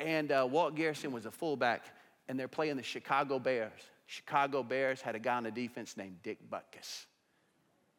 And 0.00 0.32
uh, 0.32 0.48
Walt 0.50 0.74
Garrison 0.74 1.12
was 1.12 1.24
a 1.24 1.30
fullback, 1.30 1.84
and 2.28 2.38
they're 2.38 2.48
playing 2.48 2.76
the 2.76 2.82
Chicago 2.82 3.38
Bears. 3.38 3.70
Chicago 4.06 4.62
Bears 4.62 5.00
had 5.00 5.14
a 5.14 5.18
guy 5.18 5.36
on 5.36 5.44
the 5.44 5.50
defense 5.50 5.96
named 5.96 6.16
Dick 6.22 6.38
Butkus. 6.50 7.06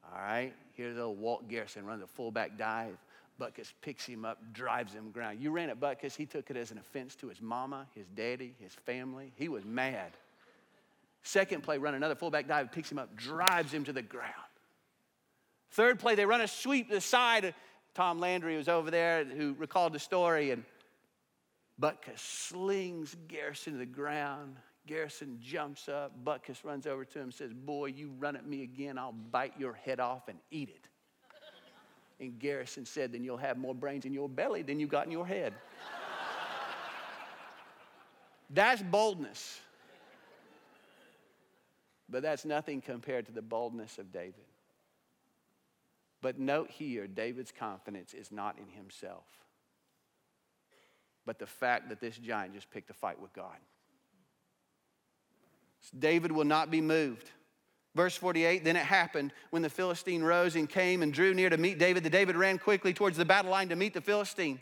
All 0.03 0.19
right, 0.19 0.53
here's 0.73 0.97
old 0.97 1.19
Walt 1.19 1.47
Garrison 1.47 1.85
runs 1.85 2.03
a 2.03 2.07
fullback 2.07 2.57
dive. 2.57 2.97
Butkus 3.39 3.73
picks 3.81 4.05
him 4.05 4.23
up, 4.23 4.37
drives 4.53 4.93
him 4.93 5.11
ground. 5.11 5.39
You 5.41 5.51
ran 5.51 5.69
at 5.69 5.79
Butkus, 5.79 6.15
he 6.15 6.25
took 6.25 6.49
it 6.49 6.57
as 6.57 6.71
an 6.71 6.77
offense 6.77 7.15
to 7.15 7.27
his 7.27 7.41
mama, 7.41 7.87
his 7.95 8.05
daddy, 8.15 8.53
his 8.59 8.73
family. 8.73 9.31
He 9.35 9.49
was 9.49 9.65
mad. 9.65 10.11
Second 11.25 11.63
play, 11.63 11.79
run 11.79 11.95
another 11.95 12.13
fullback 12.13 12.47
dive, 12.47 12.71
picks 12.71 12.91
him 12.91 12.99
up, 12.99 13.15
drives 13.15 13.73
him 13.73 13.83
to 13.85 13.91
the 13.91 14.03
ground. 14.03 14.31
Third 15.71 15.99
play, 15.99 16.13
they 16.13 16.25
run 16.25 16.39
a 16.39 16.47
sweep 16.47 16.87
to 16.89 16.95
the 16.95 17.01
side. 17.01 17.55
Tom 17.95 18.19
Landry 18.19 18.55
was 18.55 18.69
over 18.69 18.91
there 18.91 19.25
who 19.25 19.55
recalled 19.57 19.93
the 19.93 19.99
story, 19.99 20.51
and 20.51 20.63
Butkus 21.81 22.19
slings 22.19 23.15
Garrison 23.27 23.73
to 23.73 23.79
the 23.79 23.87
ground. 23.87 24.57
Garrison 24.85 25.39
jumps 25.41 25.89
up. 25.89 26.13
Butkus 26.23 26.63
runs 26.63 26.85
over 26.85 27.03
to 27.03 27.17
him 27.17 27.23
and 27.25 27.33
says, 27.33 27.53
Boy, 27.53 27.87
you 27.87 28.11
run 28.19 28.35
at 28.35 28.45
me 28.45 28.61
again, 28.61 28.99
I'll 28.99 29.11
bite 29.11 29.53
your 29.57 29.73
head 29.73 29.99
off 29.99 30.27
and 30.27 30.37
eat 30.51 30.69
it. 30.69 30.87
And 32.23 32.37
Garrison 32.37 32.85
said, 32.85 33.11
Then 33.11 33.23
you'll 33.23 33.37
have 33.37 33.57
more 33.57 33.73
brains 33.73 34.05
in 34.05 34.13
your 34.13 34.29
belly 34.29 34.61
than 34.61 34.79
you 34.79 34.85
got 34.85 35.07
in 35.07 35.11
your 35.11 35.25
head. 35.25 35.55
That's 38.51 38.83
boldness. 38.83 39.59
But 42.15 42.23
that's 42.23 42.45
nothing 42.45 42.79
compared 42.79 43.25
to 43.25 43.33
the 43.33 43.41
boldness 43.41 43.97
of 43.97 44.13
David. 44.13 44.45
But 46.21 46.39
note 46.39 46.71
here, 46.71 47.07
David's 47.07 47.51
confidence 47.51 48.13
is 48.13 48.31
not 48.31 48.57
in 48.57 48.69
himself, 48.69 49.25
but 51.25 51.39
the 51.39 51.45
fact 51.45 51.89
that 51.89 51.99
this 51.99 52.17
giant 52.17 52.53
just 52.53 52.71
picked 52.71 52.89
a 52.89 52.93
fight 52.93 53.19
with 53.21 53.33
God. 53.33 53.57
David 55.99 56.31
will 56.31 56.45
not 56.45 56.71
be 56.71 56.79
moved. 56.79 57.29
Verse 57.95 58.15
48 58.15 58.63
Then 58.63 58.77
it 58.77 58.85
happened 58.85 59.33
when 59.49 59.61
the 59.61 59.69
Philistine 59.69 60.23
rose 60.23 60.55
and 60.55 60.69
came 60.69 61.03
and 61.03 61.11
drew 61.11 61.33
near 61.33 61.49
to 61.49 61.57
meet 61.57 61.79
David, 61.79 62.03
that 62.03 62.11
David 62.11 62.37
ran 62.37 62.59
quickly 62.59 62.93
towards 62.93 63.17
the 63.17 63.25
battle 63.25 63.51
line 63.51 63.67
to 63.67 63.75
meet 63.75 63.93
the 63.93 63.99
Philistine. 63.99 64.61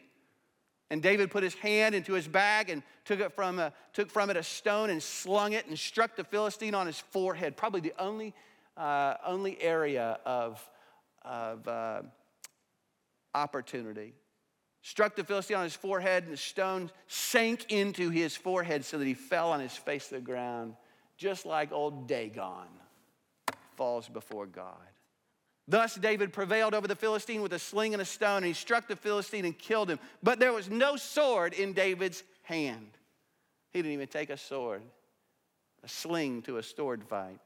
And 0.93 1.01
David 1.01 1.31
put 1.31 1.41
his 1.41 1.55
hand 1.55 1.95
into 1.95 2.13
his 2.13 2.27
bag 2.27 2.69
and 2.69 2.83
took, 3.03 3.19
it 3.19 3.33
from 3.33 3.57
a, 3.57 3.73
took 3.93 4.11
from 4.11 4.29
it 4.29 4.37
a 4.37 4.43
stone 4.43 4.91
and 4.91 5.01
slung 5.01 5.53
it 5.53 5.65
and 5.65 5.77
struck 5.77 6.15
the 6.15 6.23
Philistine 6.23 6.75
on 6.75 6.85
his 6.85 6.99
forehead. 6.99 7.57
Probably 7.57 7.81
the 7.81 7.95
only, 7.97 8.31
uh, 8.77 9.15
only 9.25 9.59
area 9.59 10.19
of, 10.23 10.63
of 11.25 11.67
uh, 11.67 12.03
opportunity. 13.33 14.13
Struck 14.83 15.15
the 15.15 15.23
Philistine 15.23 15.57
on 15.57 15.63
his 15.63 15.75
forehead, 15.75 16.25
and 16.25 16.33
the 16.33 16.37
stone 16.37 16.91
sank 17.07 17.71
into 17.71 18.11
his 18.11 18.35
forehead 18.35 18.85
so 18.85 18.99
that 18.99 19.07
he 19.07 19.15
fell 19.15 19.49
on 19.51 19.61
his 19.61 19.75
face 19.75 20.09
to 20.09 20.15
the 20.15 20.21
ground, 20.21 20.75
just 21.17 21.43
like 21.47 21.71
old 21.71 22.07
Dagon 22.07 22.67
falls 23.77 24.07
before 24.07 24.45
God. 24.45 24.92
Thus, 25.67 25.95
David 25.95 26.33
prevailed 26.33 26.73
over 26.73 26.87
the 26.87 26.95
Philistine 26.95 27.41
with 27.41 27.53
a 27.53 27.59
sling 27.59 27.93
and 27.93 28.01
a 28.01 28.05
stone, 28.05 28.37
and 28.37 28.45
he 28.45 28.53
struck 28.53 28.87
the 28.87 28.95
Philistine 28.95 29.45
and 29.45 29.57
killed 29.57 29.89
him. 29.89 29.99
But 30.21 30.39
there 30.39 30.51
was 30.51 30.69
no 30.69 30.97
sword 30.97 31.53
in 31.53 31.73
David's 31.73 32.23
hand. 32.43 32.89
He 33.71 33.79
didn't 33.79 33.93
even 33.93 34.07
take 34.07 34.29
a 34.29 34.37
sword, 34.37 34.81
a 35.83 35.87
sling 35.87 36.41
to 36.43 36.57
a 36.57 36.63
sword 36.63 37.03
fight. 37.03 37.39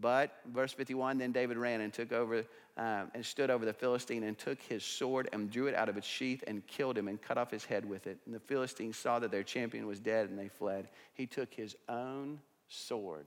But, 0.00 0.36
verse 0.52 0.72
51, 0.72 1.18
then 1.18 1.32
David 1.32 1.56
ran 1.56 1.80
and 1.80 1.92
took 1.92 2.12
over 2.12 2.44
um, 2.76 3.10
and 3.14 3.24
stood 3.24 3.50
over 3.50 3.64
the 3.64 3.72
Philistine 3.72 4.24
and 4.24 4.36
took 4.36 4.60
his 4.60 4.84
sword 4.84 5.28
and 5.32 5.50
drew 5.50 5.66
it 5.66 5.74
out 5.74 5.88
of 5.88 5.96
its 5.96 6.06
sheath 6.06 6.42
and 6.46 6.66
killed 6.66 6.98
him 6.98 7.06
and 7.06 7.22
cut 7.22 7.38
off 7.38 7.50
his 7.50 7.64
head 7.64 7.84
with 7.84 8.08
it. 8.08 8.18
And 8.26 8.34
the 8.34 8.40
Philistines 8.40 8.96
saw 8.96 9.20
that 9.20 9.30
their 9.30 9.44
champion 9.44 9.86
was 9.86 10.00
dead 10.00 10.28
and 10.28 10.38
they 10.38 10.48
fled. 10.48 10.88
He 11.12 11.26
took 11.26 11.54
his 11.54 11.76
own 11.88 12.40
sword 12.68 13.26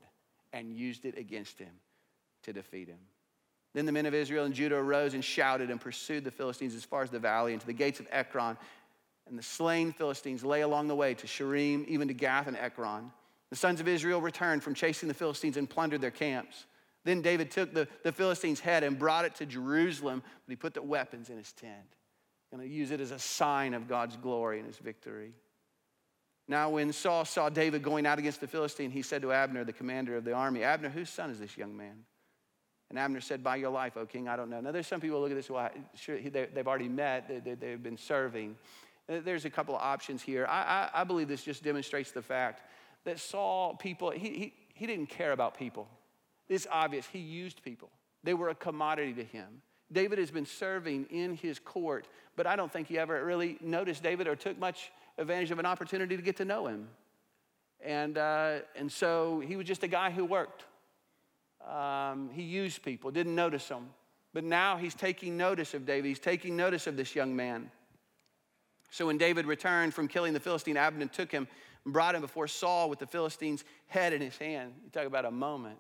and 0.52 0.74
used 0.74 1.06
it 1.06 1.18
against 1.18 1.60
him 1.60 1.72
to 2.44 2.52
defeat 2.52 2.90
him. 2.90 3.00
Then 3.78 3.86
the 3.86 3.92
men 3.92 4.08
of 4.08 4.16
Israel 4.16 4.46
and 4.46 4.56
Judah 4.56 4.78
arose 4.78 5.14
and 5.14 5.24
shouted 5.24 5.70
and 5.70 5.80
pursued 5.80 6.24
the 6.24 6.32
Philistines 6.32 6.74
as 6.74 6.84
far 6.84 7.04
as 7.04 7.12
the 7.12 7.20
valley 7.20 7.52
and 7.52 7.62
to 7.62 7.68
the 7.68 7.74
gates 7.74 8.00
of 8.00 8.08
Ekron. 8.10 8.58
And 9.30 9.38
the 9.38 9.44
slain 9.44 9.92
Philistines 9.92 10.44
lay 10.44 10.62
along 10.62 10.88
the 10.88 10.96
way 10.96 11.14
to 11.14 11.28
Shaaraim, 11.28 11.86
even 11.86 12.08
to 12.08 12.16
Gath 12.16 12.48
and 12.48 12.58
Ekron. 12.58 13.12
The 13.52 13.56
sons 13.56 13.80
of 13.80 13.88
Israel 13.88 14.20
returned 14.20 14.64
from 14.64 14.74
chasing 14.74 15.08
the 15.08 15.14
Philistines 15.14 15.58
and 15.58 15.70
plundered 15.70 16.02
their 16.02 16.10
camps. 16.10 16.66
Then 17.06 17.22
David 17.22 17.52
took 17.52 17.72
the, 17.72 17.88
the 18.02 18.12
Philistines' 18.12 18.60
head 18.60 18.84
and 18.84 18.98
brought 18.98 19.26
it 19.26 19.36
to 19.36 19.46
Jerusalem, 19.46 20.24
but 20.26 20.52
he 20.52 20.56
put 20.56 20.74
the 20.74 20.82
weapons 20.82 21.30
in 21.30 21.38
his 21.38 21.52
tent. 21.52 21.86
Going 22.52 22.68
to 22.68 22.74
use 22.74 22.90
it 22.90 23.00
as 23.00 23.12
a 23.12 23.20
sign 23.20 23.76
of 23.76 23.88
God's 23.88 24.16
glory 24.16 24.58
and 24.58 24.66
his 24.66 24.80
victory. 24.80 25.34
Now, 26.48 26.72
when 26.72 26.92
Saul 26.94 27.26
saw 27.26 27.50
David 27.50 27.84
going 27.84 28.08
out 28.08 28.18
against 28.18 28.42
the 28.42 28.48
Philistine, 28.48 28.90
he 28.90 29.04
said 29.04 29.22
to 29.22 29.32
Abner, 29.32 29.64
the 29.64 29.72
commander 29.72 30.18
of 30.18 30.24
the 30.24 30.34
army, 30.34 30.64
Abner, 30.64 30.90
whose 30.90 31.12
son 31.12 31.30
is 31.30 31.38
this 31.38 31.56
young 31.56 31.78
man? 31.78 32.06
And 32.90 32.98
Abner 32.98 33.22
said, 33.22 33.44
By 33.44 33.58
your 33.58 33.70
life, 33.70 33.98
O 33.98 34.06
king, 34.06 34.28
I 34.28 34.36
don't 34.36 34.50
know. 34.50 34.62
Now, 34.62 34.72
there's 34.72 34.88
some 34.88 35.02
people 35.02 35.20
look 35.20 35.32
at 35.32 35.36
this, 35.36 35.50
well, 35.50 35.70
sure, 35.96 36.18
they've 36.20 36.68
already 36.68 36.88
met, 36.88 37.44
they, 37.44 37.72
have 37.72 37.84
been 37.84 37.98
serving. 37.98 38.56
Uh, 39.10 39.20
there's 39.24 39.46
a 39.46 39.50
couple 39.50 39.76
of 39.76 39.82
options 39.82 40.22
here. 40.22 40.46
I, 40.50 40.90
I, 40.94 41.02
I, 41.02 41.04
believe 41.04 41.28
this 41.28 41.44
just 41.44 41.64
demonstrates 41.64 42.12
the 42.12 42.22
fact 42.22 42.62
that 43.06 43.20
Saul, 43.20 43.76
people, 43.76 44.12
he, 44.12 44.30
he, 44.30 44.54
he 44.74 44.86
didn't 44.86 45.08
care 45.08 45.32
about 45.32 45.58
people. 45.58 45.88
It's 46.50 46.68
obvious. 46.72 47.06
He 47.06 47.20
used 47.20 47.64
people, 47.64 47.90
they 48.24 48.34
were 48.34 48.50
a 48.50 48.56
commodity 48.56 49.14
to 49.14 49.24
him. 49.24 49.62
David 49.92 50.20
has 50.20 50.32
been 50.32 50.46
serving 50.46 51.06
in 51.10 51.36
his 51.36 51.60
court, 51.60 52.08
but 52.36 52.46
I 52.46 52.58
don't 52.58 52.72
think 52.72 52.90
he 52.90 52.98
ever 52.98 53.24
really 53.24 53.58
noticed 53.62 54.04
David 54.04 54.28
or 54.28 54.36
took 54.36 54.60
much 54.60 54.92
advantage 55.18 55.52
of 55.52 55.60
an 55.60 55.66
opportunity 55.66 56.18
to 56.18 56.22
get 56.22 56.36
to 56.38 56.46
know 56.46 56.68
him. 56.68 56.90
And, 57.80 58.18
uh, 58.18 58.60
and 58.76 58.92
so 58.92 59.40
he 59.40 59.56
was 59.56 59.66
just 59.66 59.84
a 59.84 59.88
guy 59.88 60.12
who 60.12 60.26
worked. 60.26 60.66
Um, 61.68 62.30
he 62.34 62.44
used 62.44 62.84
people, 62.84 63.12
didn't 63.12 63.36
notice 63.36 63.68
them. 63.68 63.90
But 64.34 64.44
now 64.44 64.78
he's 64.78 64.94
taking 64.94 65.38
notice 65.38 65.74
of 65.74 65.86
David. 65.86 66.08
He's 66.08 66.20
taking 66.20 66.56
notice 66.56 66.88
of 66.88 66.96
this 66.96 67.16
young 67.16 67.36
man. 67.36 67.72
So 68.92 69.08
when 69.08 69.18
David 69.18 69.46
returned 69.46 69.94
from 69.94 70.08
killing 70.08 70.34
the 70.34 70.40
Philistine, 70.40 70.78
Abner 70.78 71.08
took 71.08 71.32
him 71.32 71.48
and 71.84 71.94
brought 71.94 72.16
him 72.16 72.22
before 72.22 72.48
Saul 72.48 72.90
with 72.90 73.00
the 73.00 73.08
Philistine's 73.08 73.64
head 73.88 74.14
in 74.14 74.22
his 74.22 74.38
hand. 74.38 74.74
You 74.84 74.92
talk 74.92 75.06
about 75.06 75.26
a 75.26 75.32
moment. 75.32 75.80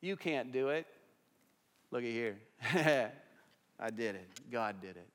You 0.00 0.16
can't 0.16 0.52
do 0.52 0.68
it. 0.68 0.86
Look 1.90 2.02
at 2.02 2.10
here. 2.10 2.38
I 3.78 3.90
did 3.90 4.14
it. 4.14 4.28
God 4.50 4.80
did 4.80 4.96
it. 4.96 5.08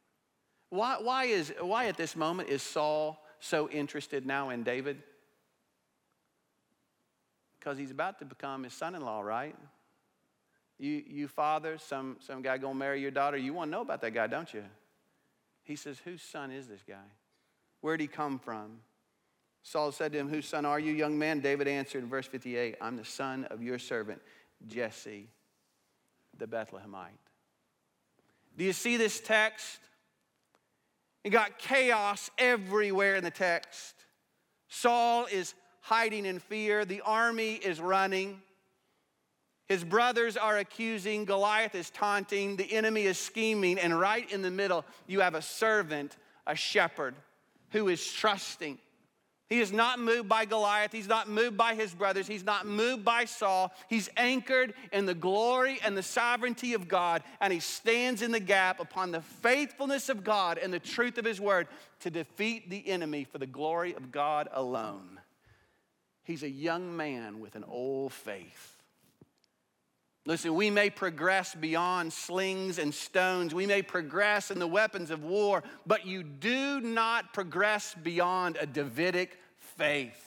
Why, 0.70 0.98
why, 1.02 1.26
is, 1.26 1.54
why 1.62 1.86
at 1.86 1.98
this 1.98 2.16
moment 2.16 2.50
is 2.50 2.62
Saul 2.62 3.24
so 3.40 3.70
interested 3.70 4.26
now 4.26 4.50
in 4.50 4.64
David? 4.64 5.02
Because 7.68 7.78
he's 7.78 7.92
about 7.92 8.18
to 8.18 8.24
become 8.24 8.64
his 8.64 8.74
son 8.74 8.96
in 8.96 9.04
law, 9.04 9.20
right? 9.20 9.54
You, 10.80 11.04
you 11.06 11.28
father, 11.28 11.78
some, 11.78 12.16
some 12.22 12.42
guy 12.42 12.58
gonna 12.58 12.76
marry 12.76 13.02
your 13.02 13.12
daughter, 13.12 13.36
you 13.36 13.54
wanna 13.54 13.72
know 13.72 13.82
about 13.82 14.00
that 14.04 14.14
guy, 14.14 14.26
don't 14.28 14.54
you? 14.54 14.64
He 15.64 15.76
says, 15.76 16.00
Whose 16.06 16.22
son 16.22 16.50
is 16.50 16.68
this 16.68 16.80
guy? 16.88 17.04
Where'd 17.82 18.00
he 18.00 18.08
come 18.08 18.40
from? 18.40 18.78
Saul 19.64 19.92
said 19.92 20.14
to 20.14 20.18
him, 20.18 20.30
Whose 20.30 20.48
son 20.48 20.64
are 20.64 20.80
you, 20.80 20.94
young 20.94 21.20
man? 21.20 21.42
David 21.42 21.68
answered 21.68 22.04
in 22.04 22.10
verse 22.10 22.26
58, 22.26 22.78
I'm 22.80 22.96
the 22.96 23.04
son 23.04 23.44
of 23.52 23.62
your 23.62 23.80
servant, 23.80 24.22
Jesse, 24.66 25.28
the 26.38 26.48
Bethlehemite. 26.48 27.20
Do 28.58 28.64
you 28.64 28.72
see 28.72 28.96
this 28.96 29.20
text? 29.20 29.80
You 31.26 31.32
got 31.32 31.60
chaos 31.60 32.30
everywhere 32.38 33.18
in 33.18 33.26
the 33.26 33.30
text. 33.30 33.94
Saul 34.70 35.26
is 35.30 35.54
hiding 35.88 36.26
in 36.26 36.40
fear. 36.40 36.84
The 36.84 37.02
army 37.02 37.54
is 37.54 37.80
running. 37.80 38.42
His 39.68 39.84
brothers 39.84 40.36
are 40.36 40.58
accusing. 40.58 41.24
Goliath 41.24 41.76
is 41.76 41.90
taunting. 41.90 42.58
The 42.58 42.72
enemy 42.74 43.04
is 43.04 43.18
scheming. 43.18 43.80
And 43.80 43.98
right 43.98 44.30
in 44.32 44.42
the 44.42 44.52
middle, 44.52 44.84
you 45.08 45.22
have 45.22 45.34
a 45.34 45.42
servant, 45.42 46.18
a 46.46 46.56
shepherd, 46.56 47.16
who 47.72 47.88
is 47.88 48.06
trusting, 48.06 48.78
He 49.50 49.62
is 49.62 49.72
not 49.72 50.00
moved 50.00 50.28
by 50.28 50.44
Goliath. 50.44 50.92
He's 50.92 51.08
not 51.08 51.30
moved 51.30 51.56
by 51.56 51.74
his 51.74 51.94
brothers. 51.94 52.28
He's 52.28 52.44
not 52.44 52.66
moved 52.66 53.06
by 53.06 53.24
Saul. 53.24 53.74
He's 53.90 54.10
anchored 54.18 54.74
in 54.92 55.06
the 55.06 55.14
glory 55.14 55.80
and 55.86 55.96
the 55.96 56.04
sovereignty 56.04 56.74
of 56.74 56.90
God, 56.90 57.24
and 57.40 57.54
he 57.54 57.62
stands 57.62 58.22
in 58.22 58.32
the 58.32 58.42
gap 58.42 58.82
upon 58.82 59.12
the 59.12 59.22
faithfulness 59.22 60.10
of 60.10 60.26
God 60.26 60.58
and 60.58 60.74
the 60.74 60.80
truth 60.80 61.18
of 61.18 61.24
his 61.24 61.40
word 61.40 61.68
to 62.02 62.10
defeat 62.10 62.70
the 62.70 62.90
enemy 62.90 63.24
for 63.24 63.38
the 63.38 63.48
glory 63.48 63.96
of 63.96 64.12
God 64.12 64.50
alone. 64.52 65.17
He's 66.28 66.44
a 66.44 66.50
young 66.50 66.98
man 66.98 67.40
with 67.40 67.56
an 67.56 67.64
old 67.64 68.12
faith. 68.12 68.76
Listen, 70.26 70.56
we 70.56 70.70
may 70.70 70.90
progress 70.90 71.56
beyond 71.56 72.12
slings 72.12 72.80
and 72.80 72.94
stones. 72.94 73.56
We 73.56 73.66
may 73.66 73.82
progress 73.82 74.52
in 74.52 74.60
the 74.60 74.68
weapons 74.68 75.10
of 75.10 75.24
war, 75.24 75.64
but 75.86 76.06
you 76.06 76.24
do 76.24 76.82
not 76.82 77.32
progress 77.32 77.96
beyond 78.04 78.58
a 78.60 78.66
Davidic 78.66 79.40
faith 79.78 80.22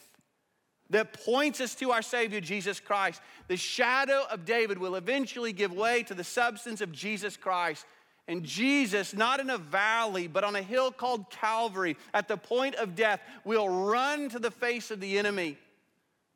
that 0.89 1.23
points 1.23 1.61
us 1.61 1.75
to 1.75 1.91
our 1.91 2.01
Savior 2.01 2.41
Jesus 2.41 2.81
Christ. 2.81 3.21
The 3.49 3.59
shadow 3.59 4.25
of 4.31 4.47
David 4.47 4.79
will 4.79 4.97
eventually 4.97 5.53
give 5.53 5.71
way 5.71 6.03
to 6.05 6.15
the 6.15 6.25
substance 6.25 6.81
of 6.81 6.93
Jesus 6.93 7.37
Christ. 7.37 7.85
And 8.27 8.43
Jesus, 8.43 9.13
not 9.13 9.39
in 9.39 9.51
a 9.51 9.59
valley, 9.59 10.29
but 10.29 10.45
on 10.45 10.57
a 10.57 10.63
hill 10.63 10.93
called 10.93 11.29
Calvary, 11.29 11.99
at 12.15 12.27
the 12.27 12.39
point 12.39 12.77
of 12.77 12.95
death, 12.95 13.21
will 13.45 13.69
run 13.69 14.31
to 14.31 14.39
the 14.39 14.51
face 14.51 14.91
of 14.91 15.01
the 15.01 15.19
enemy 15.19 15.59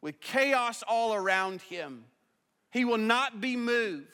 with 0.05 0.21
chaos 0.21 0.85
all 0.87 1.15
around 1.15 1.63
him 1.63 2.05
he 2.71 2.85
will 2.85 2.99
not 2.99 3.41
be 3.41 3.57
moved. 3.57 4.09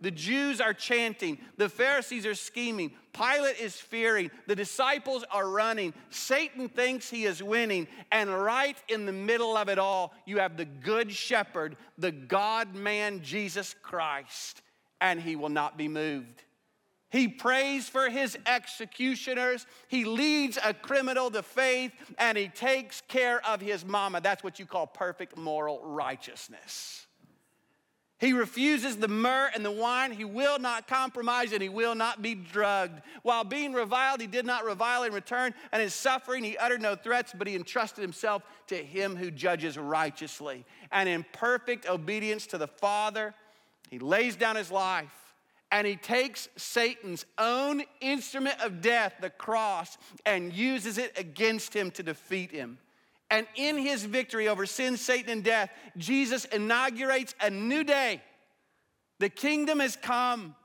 The 0.00 0.12
Jews 0.12 0.60
are 0.62 0.72
chanting, 0.72 1.38
the 1.58 1.68
Pharisees 1.68 2.24
are 2.24 2.36
scheming, 2.36 2.92
Pilate 3.12 3.60
is 3.60 3.74
fearing, 3.74 4.30
the 4.46 4.56
disciples 4.56 5.24
are 5.30 5.46
running, 5.46 5.92
Satan 6.08 6.70
thinks 6.70 7.10
he 7.10 7.24
is 7.24 7.42
winning, 7.42 7.86
and 8.10 8.32
right 8.32 8.78
in 8.88 9.04
the 9.04 9.12
middle 9.12 9.58
of 9.58 9.68
it 9.68 9.78
all, 9.78 10.14
you 10.24 10.38
have 10.38 10.56
the 10.56 10.64
Good 10.64 11.12
Shepherd, 11.12 11.76
the 11.98 12.12
God 12.12 12.74
man 12.74 13.20
Jesus 13.22 13.74
Christ, 13.82 14.62
and 15.02 15.20
he 15.20 15.36
will 15.36 15.50
not 15.50 15.76
be 15.76 15.88
moved. 15.88 16.44
He 17.10 17.26
prays 17.26 17.88
for 17.88 18.08
his 18.08 18.38
executioners. 18.46 19.66
He 19.88 20.04
leads 20.04 20.58
a 20.64 20.72
criminal 20.72 21.30
to 21.32 21.42
faith 21.42 21.92
and 22.18 22.38
he 22.38 22.48
takes 22.48 23.02
care 23.02 23.44
of 23.44 23.60
his 23.60 23.84
mama. 23.84 24.20
That's 24.20 24.44
what 24.44 24.60
you 24.60 24.66
call 24.66 24.86
perfect 24.86 25.36
moral 25.36 25.80
righteousness. 25.84 27.06
He 28.20 28.34
refuses 28.34 28.98
the 28.98 29.08
myrrh 29.08 29.50
and 29.54 29.64
the 29.64 29.70
wine. 29.70 30.12
He 30.12 30.26
will 30.26 30.58
not 30.58 30.86
compromise 30.86 31.52
and 31.52 31.62
he 31.62 31.70
will 31.70 31.94
not 31.94 32.20
be 32.20 32.34
drugged. 32.34 33.00
While 33.22 33.44
being 33.44 33.72
reviled, 33.72 34.20
he 34.20 34.26
did 34.26 34.44
not 34.44 34.66
revile 34.66 35.04
in 35.04 35.14
return, 35.14 35.54
and 35.72 35.82
in 35.82 35.88
suffering, 35.88 36.44
he 36.44 36.58
uttered 36.58 36.82
no 36.82 36.94
threats, 36.94 37.32
but 37.36 37.46
he 37.46 37.56
entrusted 37.56 38.02
himself 38.02 38.42
to 38.66 38.76
him 38.76 39.16
who 39.16 39.30
judges 39.30 39.78
righteously. 39.78 40.66
And 40.92 41.08
in 41.08 41.24
perfect 41.32 41.88
obedience 41.88 42.46
to 42.48 42.58
the 42.58 42.68
Father, 42.68 43.32
he 43.88 43.98
lays 43.98 44.36
down 44.36 44.54
his 44.54 44.70
life 44.70 45.19
and 45.70 45.86
he 45.86 45.96
takes 45.96 46.48
Satan's 46.56 47.24
own 47.38 47.82
instrument 48.00 48.60
of 48.60 48.80
death, 48.80 49.14
the 49.20 49.30
cross, 49.30 49.98
and 50.26 50.52
uses 50.52 50.98
it 50.98 51.16
against 51.16 51.74
him 51.74 51.90
to 51.92 52.02
defeat 52.02 52.50
him. 52.50 52.78
And 53.30 53.46
in 53.54 53.78
his 53.78 54.04
victory 54.04 54.48
over 54.48 54.66
sin, 54.66 54.96
Satan, 54.96 55.30
and 55.30 55.44
death, 55.44 55.70
Jesus 55.96 56.44
inaugurates 56.46 57.34
a 57.40 57.50
new 57.50 57.84
day. 57.84 58.20
The 59.20 59.28
kingdom 59.28 59.78
has 59.78 59.94
come. 59.96 60.56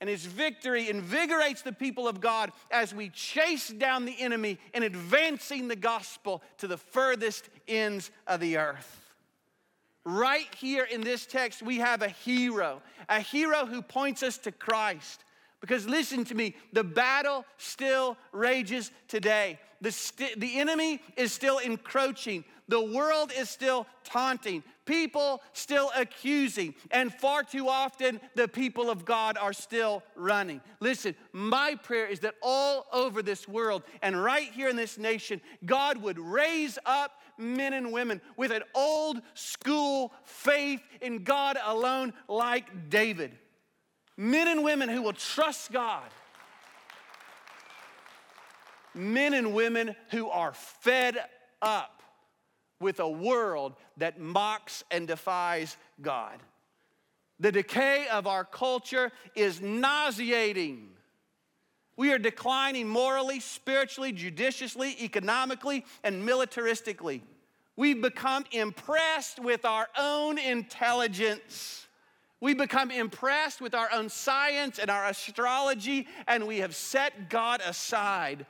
And 0.00 0.10
his 0.10 0.26
victory 0.26 0.90
invigorates 0.90 1.62
the 1.62 1.72
people 1.72 2.06
of 2.06 2.20
God 2.20 2.52
as 2.70 2.94
we 2.94 3.08
chase 3.08 3.68
down 3.68 4.04
the 4.04 4.20
enemy 4.20 4.58
in 4.74 4.82
advancing 4.82 5.66
the 5.66 5.76
gospel 5.76 6.42
to 6.58 6.66
the 6.66 6.76
furthest 6.76 7.48
ends 7.66 8.10
of 8.26 8.40
the 8.40 8.58
earth. 8.58 9.03
Right 10.04 10.52
here 10.56 10.84
in 10.84 11.00
this 11.00 11.24
text, 11.24 11.62
we 11.62 11.78
have 11.78 12.02
a 12.02 12.08
hero, 12.08 12.82
a 13.08 13.20
hero 13.20 13.64
who 13.64 13.80
points 13.80 14.22
us 14.22 14.36
to 14.38 14.52
Christ. 14.52 15.24
Because 15.60 15.86
listen 15.86 16.24
to 16.26 16.34
me, 16.34 16.56
the 16.74 16.84
battle 16.84 17.46
still 17.56 18.18
rages 18.32 18.90
today. 19.08 19.58
The, 19.80 19.92
st- 19.92 20.38
the 20.38 20.58
enemy 20.60 21.00
is 21.16 21.32
still 21.32 21.56
encroaching. 21.58 22.44
The 22.68 22.82
world 22.82 23.32
is 23.34 23.48
still 23.48 23.86
taunting. 24.04 24.62
People 24.84 25.42
still 25.52 25.90
accusing. 25.96 26.74
And 26.90 27.12
far 27.12 27.42
too 27.42 27.68
often, 27.68 28.20
the 28.34 28.48
people 28.48 28.90
of 28.90 29.04
God 29.04 29.36
are 29.38 29.52
still 29.52 30.02
running. 30.14 30.60
Listen, 30.80 31.14
my 31.32 31.74
prayer 31.76 32.06
is 32.06 32.20
that 32.20 32.34
all 32.42 32.86
over 32.92 33.22
this 33.22 33.48
world 33.48 33.82
and 34.02 34.22
right 34.22 34.50
here 34.52 34.68
in 34.68 34.76
this 34.76 34.98
nation, 34.98 35.40
God 35.64 35.98
would 35.98 36.18
raise 36.18 36.78
up 36.84 37.20
men 37.38 37.72
and 37.72 37.92
women 37.92 38.20
with 38.36 38.52
an 38.52 38.62
old 38.74 39.20
school 39.34 40.12
faith 40.24 40.82
in 41.00 41.24
God 41.24 41.56
alone, 41.64 42.12
like 42.28 42.90
David 42.90 43.38
Men 44.16 44.48
and 44.48 44.62
women 44.62 44.88
who 44.88 45.02
will 45.02 45.12
trust 45.12 45.72
God. 45.72 46.08
Men 48.94 49.34
and 49.34 49.54
women 49.54 49.96
who 50.10 50.28
are 50.28 50.52
fed 50.52 51.18
up 51.60 52.02
with 52.84 53.00
a 53.00 53.08
world 53.08 53.72
that 53.96 54.20
mocks 54.20 54.84
and 54.90 55.08
defies 55.08 55.78
God. 56.02 56.38
The 57.40 57.50
decay 57.50 58.06
of 58.12 58.26
our 58.26 58.44
culture 58.44 59.10
is 59.34 59.62
nauseating. 59.62 60.90
We 61.96 62.12
are 62.12 62.18
declining 62.18 62.86
morally, 62.86 63.40
spiritually, 63.40 64.12
judiciously, 64.12 64.96
economically, 65.02 65.86
and 66.04 66.28
militaristically. 66.28 67.22
We've 67.74 68.02
become 68.02 68.44
impressed 68.52 69.40
with 69.40 69.64
our 69.64 69.88
own 69.98 70.38
intelligence. 70.38 71.86
We 72.40 72.52
become 72.52 72.90
impressed 72.90 73.62
with 73.62 73.74
our 73.74 73.88
own 73.92 74.10
science 74.10 74.78
and 74.78 74.90
our 74.90 75.06
astrology, 75.06 76.06
and 76.28 76.46
we 76.46 76.58
have 76.58 76.74
set 76.74 77.30
God 77.30 77.62
aside. 77.66 78.44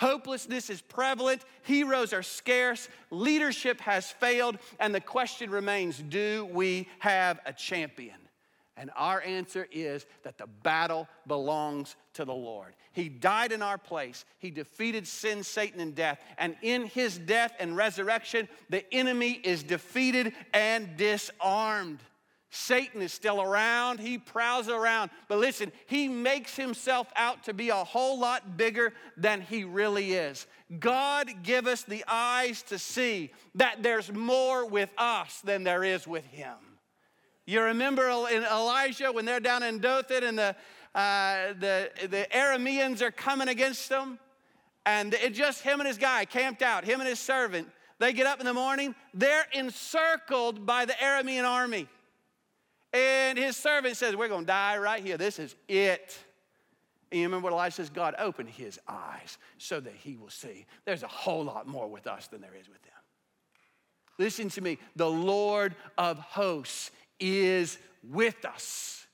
Hopelessness 0.00 0.70
is 0.70 0.80
prevalent, 0.80 1.44
heroes 1.62 2.14
are 2.14 2.22
scarce, 2.22 2.88
leadership 3.10 3.82
has 3.82 4.10
failed, 4.10 4.56
and 4.78 4.94
the 4.94 5.00
question 5.00 5.50
remains 5.50 5.98
do 5.98 6.48
we 6.52 6.88
have 7.00 7.38
a 7.44 7.52
champion? 7.52 8.16
And 8.78 8.90
our 8.96 9.20
answer 9.20 9.68
is 9.70 10.06
that 10.22 10.38
the 10.38 10.46
battle 10.46 11.06
belongs 11.26 11.96
to 12.14 12.24
the 12.24 12.32
Lord. 12.32 12.72
He 12.92 13.10
died 13.10 13.52
in 13.52 13.60
our 13.60 13.76
place. 13.76 14.24
He 14.38 14.50
defeated 14.50 15.06
sin, 15.06 15.44
Satan, 15.44 15.80
and 15.80 15.94
death. 15.94 16.18
And 16.38 16.56
in 16.62 16.86
his 16.86 17.18
death 17.18 17.52
and 17.60 17.76
resurrection, 17.76 18.48
the 18.70 18.90
enemy 18.94 19.32
is 19.32 19.62
defeated 19.62 20.32
and 20.54 20.96
disarmed. 20.96 21.98
Satan 22.50 23.00
is 23.00 23.12
still 23.12 23.40
around, 23.40 24.00
he 24.00 24.18
prowls 24.18 24.68
around. 24.68 25.10
But 25.28 25.38
listen, 25.38 25.70
he 25.86 26.08
makes 26.08 26.56
himself 26.56 27.06
out 27.14 27.44
to 27.44 27.54
be 27.54 27.68
a 27.68 27.76
whole 27.76 28.18
lot 28.18 28.56
bigger 28.56 28.92
than 29.16 29.40
he 29.40 29.62
really 29.62 30.14
is. 30.14 30.48
God 30.80 31.30
give 31.44 31.68
us 31.68 31.82
the 31.82 32.04
eyes 32.08 32.62
to 32.62 32.78
see 32.78 33.30
that 33.54 33.84
there's 33.84 34.12
more 34.12 34.66
with 34.66 34.90
us 34.98 35.40
than 35.42 35.62
there 35.62 35.84
is 35.84 36.08
with 36.08 36.26
him. 36.26 36.56
You 37.46 37.62
remember 37.62 38.08
in 38.08 38.42
Elijah 38.42 39.12
when 39.12 39.24
they're 39.24 39.40
down 39.40 39.62
in 39.62 39.78
Dothan 39.78 40.24
and 40.24 40.38
the, 40.38 40.56
uh, 40.94 41.52
the, 41.58 41.90
the 42.08 42.26
Arameans 42.32 43.00
are 43.00 43.12
coming 43.12 43.48
against 43.48 43.88
them? 43.88 44.18
And 44.86 45.14
it's 45.14 45.38
just 45.38 45.62
him 45.62 45.78
and 45.78 45.86
his 45.86 45.98
guy 45.98 46.24
camped 46.24 46.62
out, 46.62 46.84
him 46.84 47.00
and 47.00 47.08
his 47.08 47.20
servant. 47.20 47.68
They 48.00 48.12
get 48.12 48.26
up 48.26 48.40
in 48.40 48.46
the 48.46 48.54
morning, 48.54 48.94
they're 49.14 49.46
encircled 49.52 50.66
by 50.66 50.84
the 50.84 50.94
Aramean 50.94 51.44
army. 51.44 51.86
And 52.92 53.38
his 53.38 53.56
servant 53.56 53.96
says, 53.96 54.16
We're 54.16 54.28
going 54.28 54.42
to 54.42 54.46
die 54.46 54.78
right 54.78 55.02
here. 55.02 55.16
This 55.16 55.38
is 55.38 55.54
it. 55.68 56.18
And 57.10 57.20
you 57.20 57.26
remember 57.26 57.44
what 57.44 57.52
Elijah 57.52 57.76
says? 57.76 57.90
God, 57.90 58.14
open 58.18 58.46
his 58.46 58.78
eyes 58.86 59.38
so 59.58 59.80
that 59.80 59.94
he 59.94 60.16
will 60.16 60.30
see. 60.30 60.66
There's 60.84 61.02
a 61.02 61.08
whole 61.08 61.44
lot 61.44 61.66
more 61.66 61.88
with 61.88 62.06
us 62.06 62.28
than 62.28 62.40
there 62.40 62.54
is 62.54 62.68
with 62.68 62.82
them. 62.82 62.92
Listen 64.18 64.48
to 64.50 64.60
me. 64.60 64.78
The 64.96 65.10
Lord 65.10 65.74
of 65.98 66.18
hosts 66.18 66.90
is 67.18 67.78
with 68.08 68.44
us. 68.44 69.06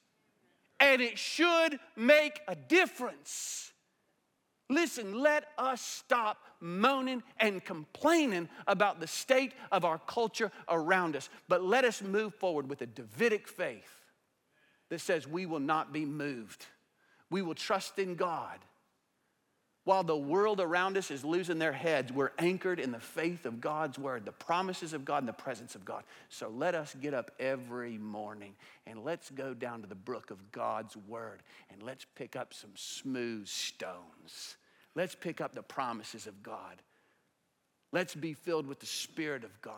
And 0.78 1.00
it 1.00 1.18
should 1.18 1.78
make 1.96 2.40
a 2.48 2.54
difference. 2.54 3.72
Listen, 4.68 5.20
let 5.20 5.48
us 5.58 5.80
stop 5.80 6.38
moaning 6.60 7.22
and 7.38 7.64
complaining 7.64 8.48
about 8.66 8.98
the 8.98 9.06
state 9.06 9.52
of 9.70 9.84
our 9.84 9.98
culture 9.98 10.50
around 10.68 11.14
us, 11.14 11.28
but 11.48 11.62
let 11.62 11.84
us 11.84 12.02
move 12.02 12.34
forward 12.34 12.68
with 12.68 12.82
a 12.82 12.86
Davidic 12.86 13.46
faith 13.46 13.88
that 14.88 15.00
says 15.00 15.26
we 15.26 15.46
will 15.46 15.60
not 15.60 15.92
be 15.92 16.04
moved. 16.04 16.66
We 17.30 17.42
will 17.42 17.54
trust 17.54 17.98
in 17.98 18.16
God. 18.16 18.58
While 19.86 20.04
the 20.04 20.16
world 20.16 20.60
around 20.60 20.98
us 20.98 21.10
is 21.10 21.24
losing 21.24 21.58
their 21.58 21.72
heads, 21.72 22.12
we're 22.12 22.32
anchored 22.38 22.78
in 22.78 22.92
the 22.92 23.00
faith 23.00 23.46
of 23.46 23.62
God's 23.62 23.98
word, 23.98 24.26
the 24.26 24.32
promises 24.32 24.92
of 24.92 25.06
God, 25.06 25.18
and 25.18 25.28
the 25.28 25.32
presence 25.32 25.74
of 25.74 25.86
God. 25.86 26.04
So 26.28 26.50
let 26.50 26.74
us 26.74 26.94
get 27.00 27.14
up 27.14 27.30
every 27.40 27.96
morning 27.96 28.54
and 28.86 29.02
let's 29.02 29.30
go 29.30 29.54
down 29.54 29.80
to 29.80 29.86
the 29.88 29.94
brook 29.94 30.30
of 30.30 30.52
God's 30.52 30.94
word 31.08 31.42
and 31.72 31.82
let's 31.82 32.04
pick 32.14 32.36
up 32.36 32.52
some 32.52 32.72
smooth 32.74 33.46
stones 33.46 34.56
Let's 34.96 35.14
pick 35.14 35.42
up 35.42 35.54
the 35.54 35.62
promises 35.62 36.26
of 36.26 36.42
God. 36.42 36.82
Let's 37.92 38.14
be 38.14 38.32
filled 38.32 38.66
with 38.66 38.80
the 38.80 38.86
Spirit 38.86 39.44
of 39.44 39.60
God. 39.60 39.74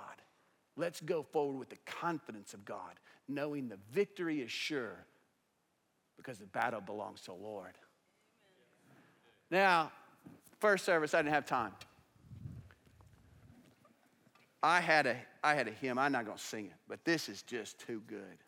Let's 0.76 1.00
go 1.00 1.24
forward 1.24 1.58
with 1.58 1.70
the 1.70 1.78
confidence 1.84 2.54
of 2.54 2.64
God, 2.64 2.94
knowing 3.28 3.68
the 3.68 3.80
victory 3.92 4.40
is 4.40 4.52
sure 4.52 5.04
because 6.16 6.38
the 6.38 6.46
battle 6.46 6.80
belongs 6.80 7.20
to 7.22 7.32
the 7.32 7.36
Lord. 7.36 7.72
Now, 9.50 9.90
first 10.60 10.84
service, 10.84 11.14
I 11.14 11.18
didn't 11.18 11.34
have 11.34 11.46
time. 11.46 11.72
I 14.62 14.80
had 14.80 15.06
a, 15.06 15.16
I 15.42 15.54
had 15.54 15.68
a 15.68 15.70
hymn. 15.70 15.98
I'm 15.98 16.12
not 16.12 16.24
going 16.24 16.36
to 16.36 16.42
sing 16.42 16.66
it, 16.66 16.76
but 16.88 17.04
this 17.04 17.28
is 17.28 17.42
just 17.42 17.78
too 17.78 18.02
good. 18.06 18.38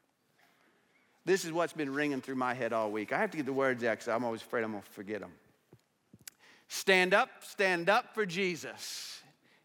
This 1.25 1.45
is 1.45 1.53
what's 1.53 1.73
been 1.73 1.93
ringing 1.93 2.21
through 2.21 2.35
my 2.37 2.55
head 2.55 2.73
all 2.73 2.91
week. 2.91 3.13
I 3.13 3.19
have 3.19 3.31
to 3.31 3.37
get 3.37 3.47
the 3.47 3.53
words 3.53 3.85
out 3.85 3.93
because 3.93 4.09
I'm 4.09 4.25
always 4.25 4.43
afraid 4.43 4.65
I'm 4.65 4.73
going 4.73 4.83
to 4.83 4.91
forget 4.91 5.21
them. 5.21 5.33
Stand 6.69 7.15
up, 7.15 7.29
stand 7.41 7.89
up 7.89 8.15
for 8.15 8.25
Jesus. 8.25 9.23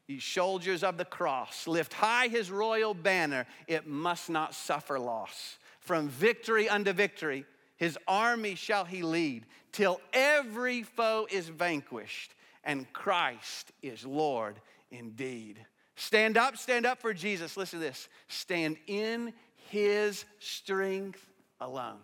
Ye 0.08 0.20
soldiers 0.20 0.84
of 0.84 0.98
the 0.98 1.06
cross, 1.06 1.68
lift 1.68 1.94
high 1.94 2.28
his 2.28 2.52
royal 2.52 2.94
banner. 2.94 3.48
It 3.68 3.88
must 3.88 4.30
not 4.30 4.54
suffer 4.54 5.00
loss. 5.00 5.58
From 5.80 6.10
victory 6.10 6.70
unto 6.70 6.94
victory, 6.94 7.46
his 7.78 7.98
army 8.08 8.56
shall 8.56 8.86
he 8.86 9.04
lead, 9.04 9.46
till 9.72 10.00
every 10.14 10.84
foe 10.84 11.28
is 11.30 11.50
vanquished, 11.50 12.34
and 12.64 12.92
Christ 12.94 13.72
is 13.82 14.06
Lord 14.06 14.56
indeed. 14.92 15.60
Stand 15.96 16.38
up, 16.38 16.58
stand 16.58 16.86
up 16.86 17.00
for 17.00 17.14
Jesus. 17.14 17.58
Listen 17.58 17.80
to 17.80 17.86
this. 17.86 18.10
Stand 18.28 18.78
in 18.88 19.34
his 19.70 20.26
strength 20.40 21.26
alone. 21.60 22.00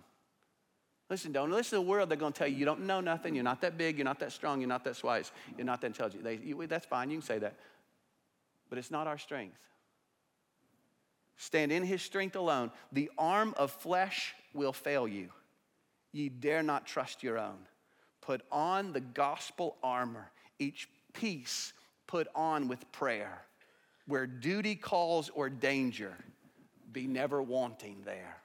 Listen, 1.10 1.34
don't 1.34 1.52
listen 1.52 1.78
to 1.78 1.84
the 1.84 1.90
world. 1.90 2.10
They're 2.10 2.18
going 2.18 2.32
to 2.32 2.40
tell 2.40 2.48
you 2.48 2.56
you 2.56 2.66
don't 2.66 2.86
know 2.86 3.02
nothing. 3.02 3.36
You're 3.36 3.44
not 3.44 3.60
that 3.62 3.78
big. 3.78 3.98
You're 3.98 4.06
not 4.06 4.20
that 4.20 4.32
strong. 4.32 4.62
You're 4.62 4.70
not 4.70 4.86
that 4.86 5.04
wise. 5.04 5.32
You're 5.58 5.66
not 5.66 5.82
that 5.82 5.88
intelligent. 5.88 6.24
They, 6.24 6.38
you, 6.38 6.66
that's 6.68 6.86
fine. 6.86 7.10
You 7.10 7.18
can 7.18 7.26
say 7.26 7.40
that. 7.40 7.56
But 8.70 8.78
it's 8.78 8.92
not 8.92 9.08
our 9.08 9.18
strength. 9.18 9.58
Stand 11.36 11.74
in 11.74 11.84
his 11.84 12.02
strength 12.02 12.38
alone. 12.38 12.72
The 12.94 13.12
arm 13.18 13.54
of 13.58 13.72
flesh 13.72 14.34
will 14.54 14.72
fail 14.72 15.06
you. 15.06 15.30
Ye 16.12 16.30
dare 16.30 16.64
not 16.64 16.86
trust 16.86 17.24
your 17.24 17.38
own. 17.38 17.58
Put 18.22 18.42
on 18.52 18.94
the 18.94 19.00
gospel 19.00 19.78
armor, 19.84 20.32
each 20.60 20.88
piece 21.14 21.74
put 22.08 22.28
on 22.36 22.68
with 22.68 22.92
prayer. 22.92 23.42
Where 24.08 24.28
duty 24.28 24.76
calls 24.76 25.30
or 25.34 25.50
danger, 25.50 26.14
be 26.92 27.08
never 27.08 27.42
wanting 27.42 28.02
there. 28.04 28.38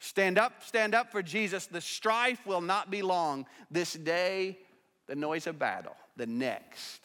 Stand 0.00 0.38
up, 0.38 0.64
stand 0.64 0.94
up 0.94 1.12
for 1.12 1.22
Jesus. 1.22 1.66
The 1.66 1.80
strife 1.80 2.44
will 2.46 2.60
not 2.60 2.90
be 2.90 3.02
long. 3.02 3.46
This 3.70 3.94
day, 3.94 4.58
the 5.06 5.14
noise 5.14 5.46
of 5.46 5.58
battle. 5.58 5.96
The 6.16 6.26
next, 6.26 7.00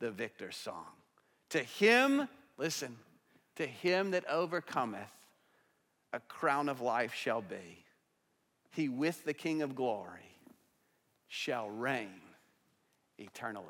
the 0.00 0.10
victor's 0.10 0.56
song. 0.56 0.86
To 1.50 1.60
him, 1.60 2.28
listen, 2.58 2.96
to 3.56 3.66
him 3.66 4.10
that 4.10 4.28
overcometh, 4.28 5.12
a 6.12 6.20
crown 6.20 6.68
of 6.68 6.80
life 6.80 7.14
shall 7.14 7.40
be 7.40 7.81
he 8.72 8.88
with 8.88 9.24
the 9.24 9.34
King 9.34 9.62
of 9.62 9.74
glory 9.74 10.36
shall 11.28 11.68
reign 11.68 12.20
eternally. 13.18 13.66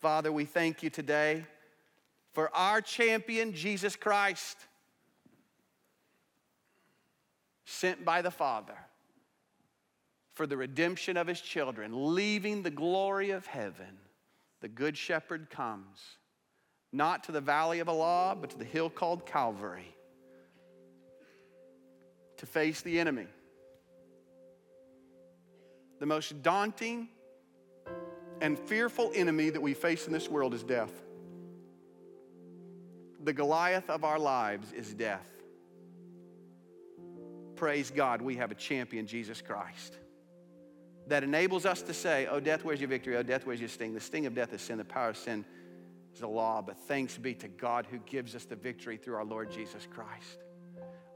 Father, 0.00 0.30
we 0.30 0.44
thank 0.44 0.82
you 0.82 0.90
today 0.90 1.44
for 2.32 2.54
our 2.54 2.80
champion, 2.80 3.52
Jesus 3.52 3.96
Christ, 3.96 4.58
sent 7.64 8.04
by 8.04 8.22
the 8.22 8.30
Father 8.30 8.76
for 10.34 10.46
the 10.46 10.56
redemption 10.56 11.16
of 11.16 11.26
his 11.26 11.40
children, 11.40 12.14
leaving 12.14 12.62
the 12.62 12.70
glory 12.70 13.30
of 13.30 13.46
heaven. 13.46 13.98
The 14.60 14.68
Good 14.68 14.96
Shepherd 14.96 15.48
comes, 15.48 15.98
not 16.92 17.24
to 17.24 17.32
the 17.32 17.40
valley 17.40 17.78
of 17.78 17.88
Elah, 17.88 18.36
but 18.40 18.50
to 18.50 18.58
the 18.58 18.64
hill 18.64 18.90
called 18.90 19.26
Calvary, 19.26 19.94
to 22.36 22.46
face 22.46 22.82
the 22.82 23.00
enemy 23.00 23.26
the 25.98 26.06
most 26.06 26.42
daunting 26.42 27.08
and 28.40 28.58
fearful 28.58 29.12
enemy 29.14 29.50
that 29.50 29.60
we 29.60 29.74
face 29.74 30.06
in 30.06 30.12
this 30.12 30.28
world 30.28 30.54
is 30.54 30.62
death. 30.62 30.92
The 33.22 33.32
Goliath 33.32 33.88
of 33.90 34.04
our 34.04 34.18
lives 34.18 34.72
is 34.72 34.92
death. 34.92 35.26
Praise 37.56 37.90
God, 37.90 38.20
we 38.20 38.36
have 38.36 38.50
a 38.50 38.54
champion, 38.54 39.06
Jesus 39.06 39.40
Christ, 39.40 39.96
that 41.06 41.24
enables 41.24 41.64
us 41.64 41.80
to 41.82 41.94
say, 41.94 42.28
Oh, 42.30 42.38
death, 42.38 42.64
where's 42.64 42.80
your 42.80 42.88
victory? 42.88 43.16
Oh, 43.16 43.22
death, 43.22 43.46
where's 43.46 43.60
your 43.60 43.70
sting? 43.70 43.94
The 43.94 44.00
sting 44.00 44.26
of 44.26 44.34
death 44.34 44.52
is 44.52 44.60
sin, 44.60 44.76
the 44.76 44.84
power 44.84 45.08
of 45.08 45.16
sin 45.16 45.44
is 46.12 46.20
the 46.20 46.28
law, 46.28 46.60
but 46.60 46.76
thanks 46.76 47.16
be 47.16 47.34
to 47.34 47.48
God 47.48 47.86
who 47.90 47.98
gives 48.00 48.34
us 48.34 48.44
the 48.44 48.56
victory 48.56 48.98
through 48.98 49.14
our 49.14 49.24
Lord 49.24 49.50
Jesus 49.50 49.86
Christ. 49.90 50.44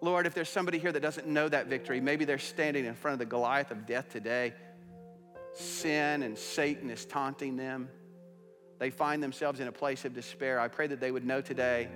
Lord, 0.01 0.27
if 0.27 0.33
there's 0.35 0.49
somebody 0.49 0.79
here 0.79 0.93
that 0.93 1.03
doesn't 1.03 1.27
know 1.27 1.49
that 1.51 1.67
victory, 1.67 2.01
maybe 2.01 2.25
they're 2.25 2.39
standing 2.39 2.87
in 2.87 2.95
front 2.95 3.13
of 3.13 3.19
the 3.19 3.27
Goliath 3.27 3.71
of 3.71 3.85
death 3.87 4.09
today 4.09 4.55
sin 5.55 6.23
and 6.23 6.37
Satan 6.37 6.91
is 6.91 7.05
taunting 7.05 7.57
them. 7.57 7.89
They 8.79 8.91
find 8.91 9.23
themselves 9.23 9.61
in 9.61 9.69
a 9.69 9.73
place 9.73 10.05
of 10.05 10.15
despair. 10.15 10.59
I 10.59 10.69
pray 10.69 10.87
that 10.87 11.01
they 11.01 11.11
would 11.11 11.25
know 11.25 11.41
today 11.41 11.89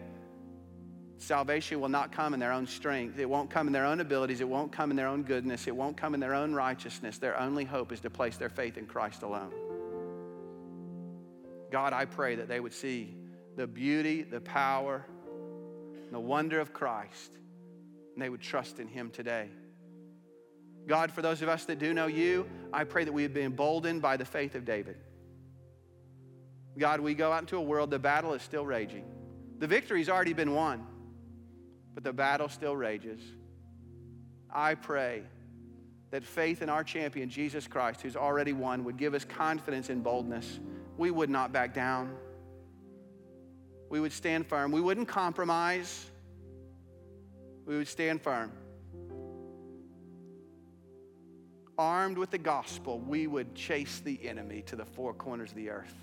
salvation 1.18 1.80
will 1.80 1.88
not 1.88 2.12
come 2.12 2.34
in 2.34 2.40
their 2.40 2.52
own 2.52 2.66
strength. 2.66 3.18
It 3.18 3.28
won't 3.28 3.50
come 3.50 3.66
in 3.66 3.72
their 3.72 3.86
own 3.86 4.00
abilities. 4.00 4.40
It 4.40 4.48
won't 4.48 4.72
come 4.72 4.90
in 4.90 4.96
their 4.96 5.06
own 5.06 5.22
goodness. 5.22 5.66
It 5.66 5.74
won't 5.74 5.96
come 5.96 6.14
in 6.14 6.20
their 6.20 6.34
own 6.34 6.54
righteousness. 6.54 7.18
Their 7.18 7.40
only 7.40 7.64
hope 7.64 7.92
is 7.92 8.00
to 8.00 8.10
place 8.10 8.36
their 8.36 8.50
faith 8.50 8.76
in 8.76 8.86
Christ 8.86 9.22
alone. 9.22 9.52
God, 11.70 11.92
I 11.92 12.04
pray 12.04 12.36
that 12.36 12.48
they 12.48 12.60
would 12.60 12.72
see 12.72 13.16
the 13.56 13.66
beauty, 13.66 14.22
the 14.22 14.40
power, 14.40 15.06
the 16.12 16.20
wonder 16.20 16.60
of 16.60 16.72
Christ, 16.72 17.32
and 18.12 18.22
they 18.22 18.28
would 18.28 18.42
trust 18.42 18.78
in 18.78 18.86
Him 18.86 19.10
today. 19.10 19.48
God, 20.86 21.10
for 21.10 21.22
those 21.22 21.42
of 21.42 21.48
us 21.48 21.64
that 21.66 21.78
do 21.78 21.94
know 21.94 22.06
you, 22.06 22.46
I 22.72 22.84
pray 22.84 23.04
that 23.04 23.12
we 23.12 23.22
have 23.22 23.32
been 23.32 23.46
emboldened 23.46 24.02
by 24.02 24.16
the 24.16 24.24
faith 24.24 24.54
of 24.54 24.64
David. 24.64 24.96
God, 26.76 27.00
we 27.00 27.14
go 27.14 27.32
out 27.32 27.42
into 27.42 27.56
a 27.56 27.62
world, 27.62 27.90
the 27.90 27.98
battle 27.98 28.34
is 28.34 28.42
still 28.42 28.66
raging. 28.66 29.04
The 29.58 29.66
victory's 29.66 30.08
already 30.08 30.32
been 30.32 30.52
won, 30.52 30.84
but 31.94 32.04
the 32.04 32.12
battle 32.12 32.48
still 32.48 32.76
rages. 32.76 33.20
I 34.52 34.74
pray 34.74 35.22
that 36.10 36.24
faith 36.24 36.62
in 36.62 36.68
our 36.68 36.84
champion, 36.84 37.28
Jesus 37.28 37.66
Christ, 37.66 38.02
who's 38.02 38.16
already 38.16 38.52
won, 38.52 38.84
would 38.84 38.96
give 38.96 39.14
us 39.14 39.24
confidence 39.24 39.88
and 39.88 40.02
boldness. 40.02 40.60
We 40.96 41.10
would 41.10 41.30
not 41.30 41.52
back 41.52 41.74
down. 41.74 42.14
We 43.88 44.00
would 44.00 44.12
stand 44.12 44.46
firm. 44.46 44.72
We 44.72 44.80
wouldn't 44.80 45.08
compromise. 45.08 46.06
We 47.66 47.76
would 47.76 47.88
stand 47.88 48.22
firm. 48.22 48.52
Armed 51.78 52.18
with 52.18 52.30
the 52.30 52.38
gospel, 52.38 52.98
we 53.00 53.26
would 53.26 53.54
chase 53.54 54.00
the 54.00 54.26
enemy 54.26 54.62
to 54.62 54.76
the 54.76 54.84
four 54.84 55.14
corners 55.14 55.50
of 55.50 55.56
the 55.56 55.70
earth. 55.70 55.94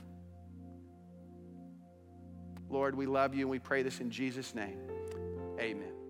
Lord, 2.69 2.95
we 2.95 3.05
love 3.05 3.33
you 3.33 3.41
and 3.41 3.49
we 3.49 3.59
pray 3.59 3.83
this 3.83 3.99
in 3.99 4.09
Jesus' 4.09 4.55
name. 4.55 4.79
Amen. 5.59 6.00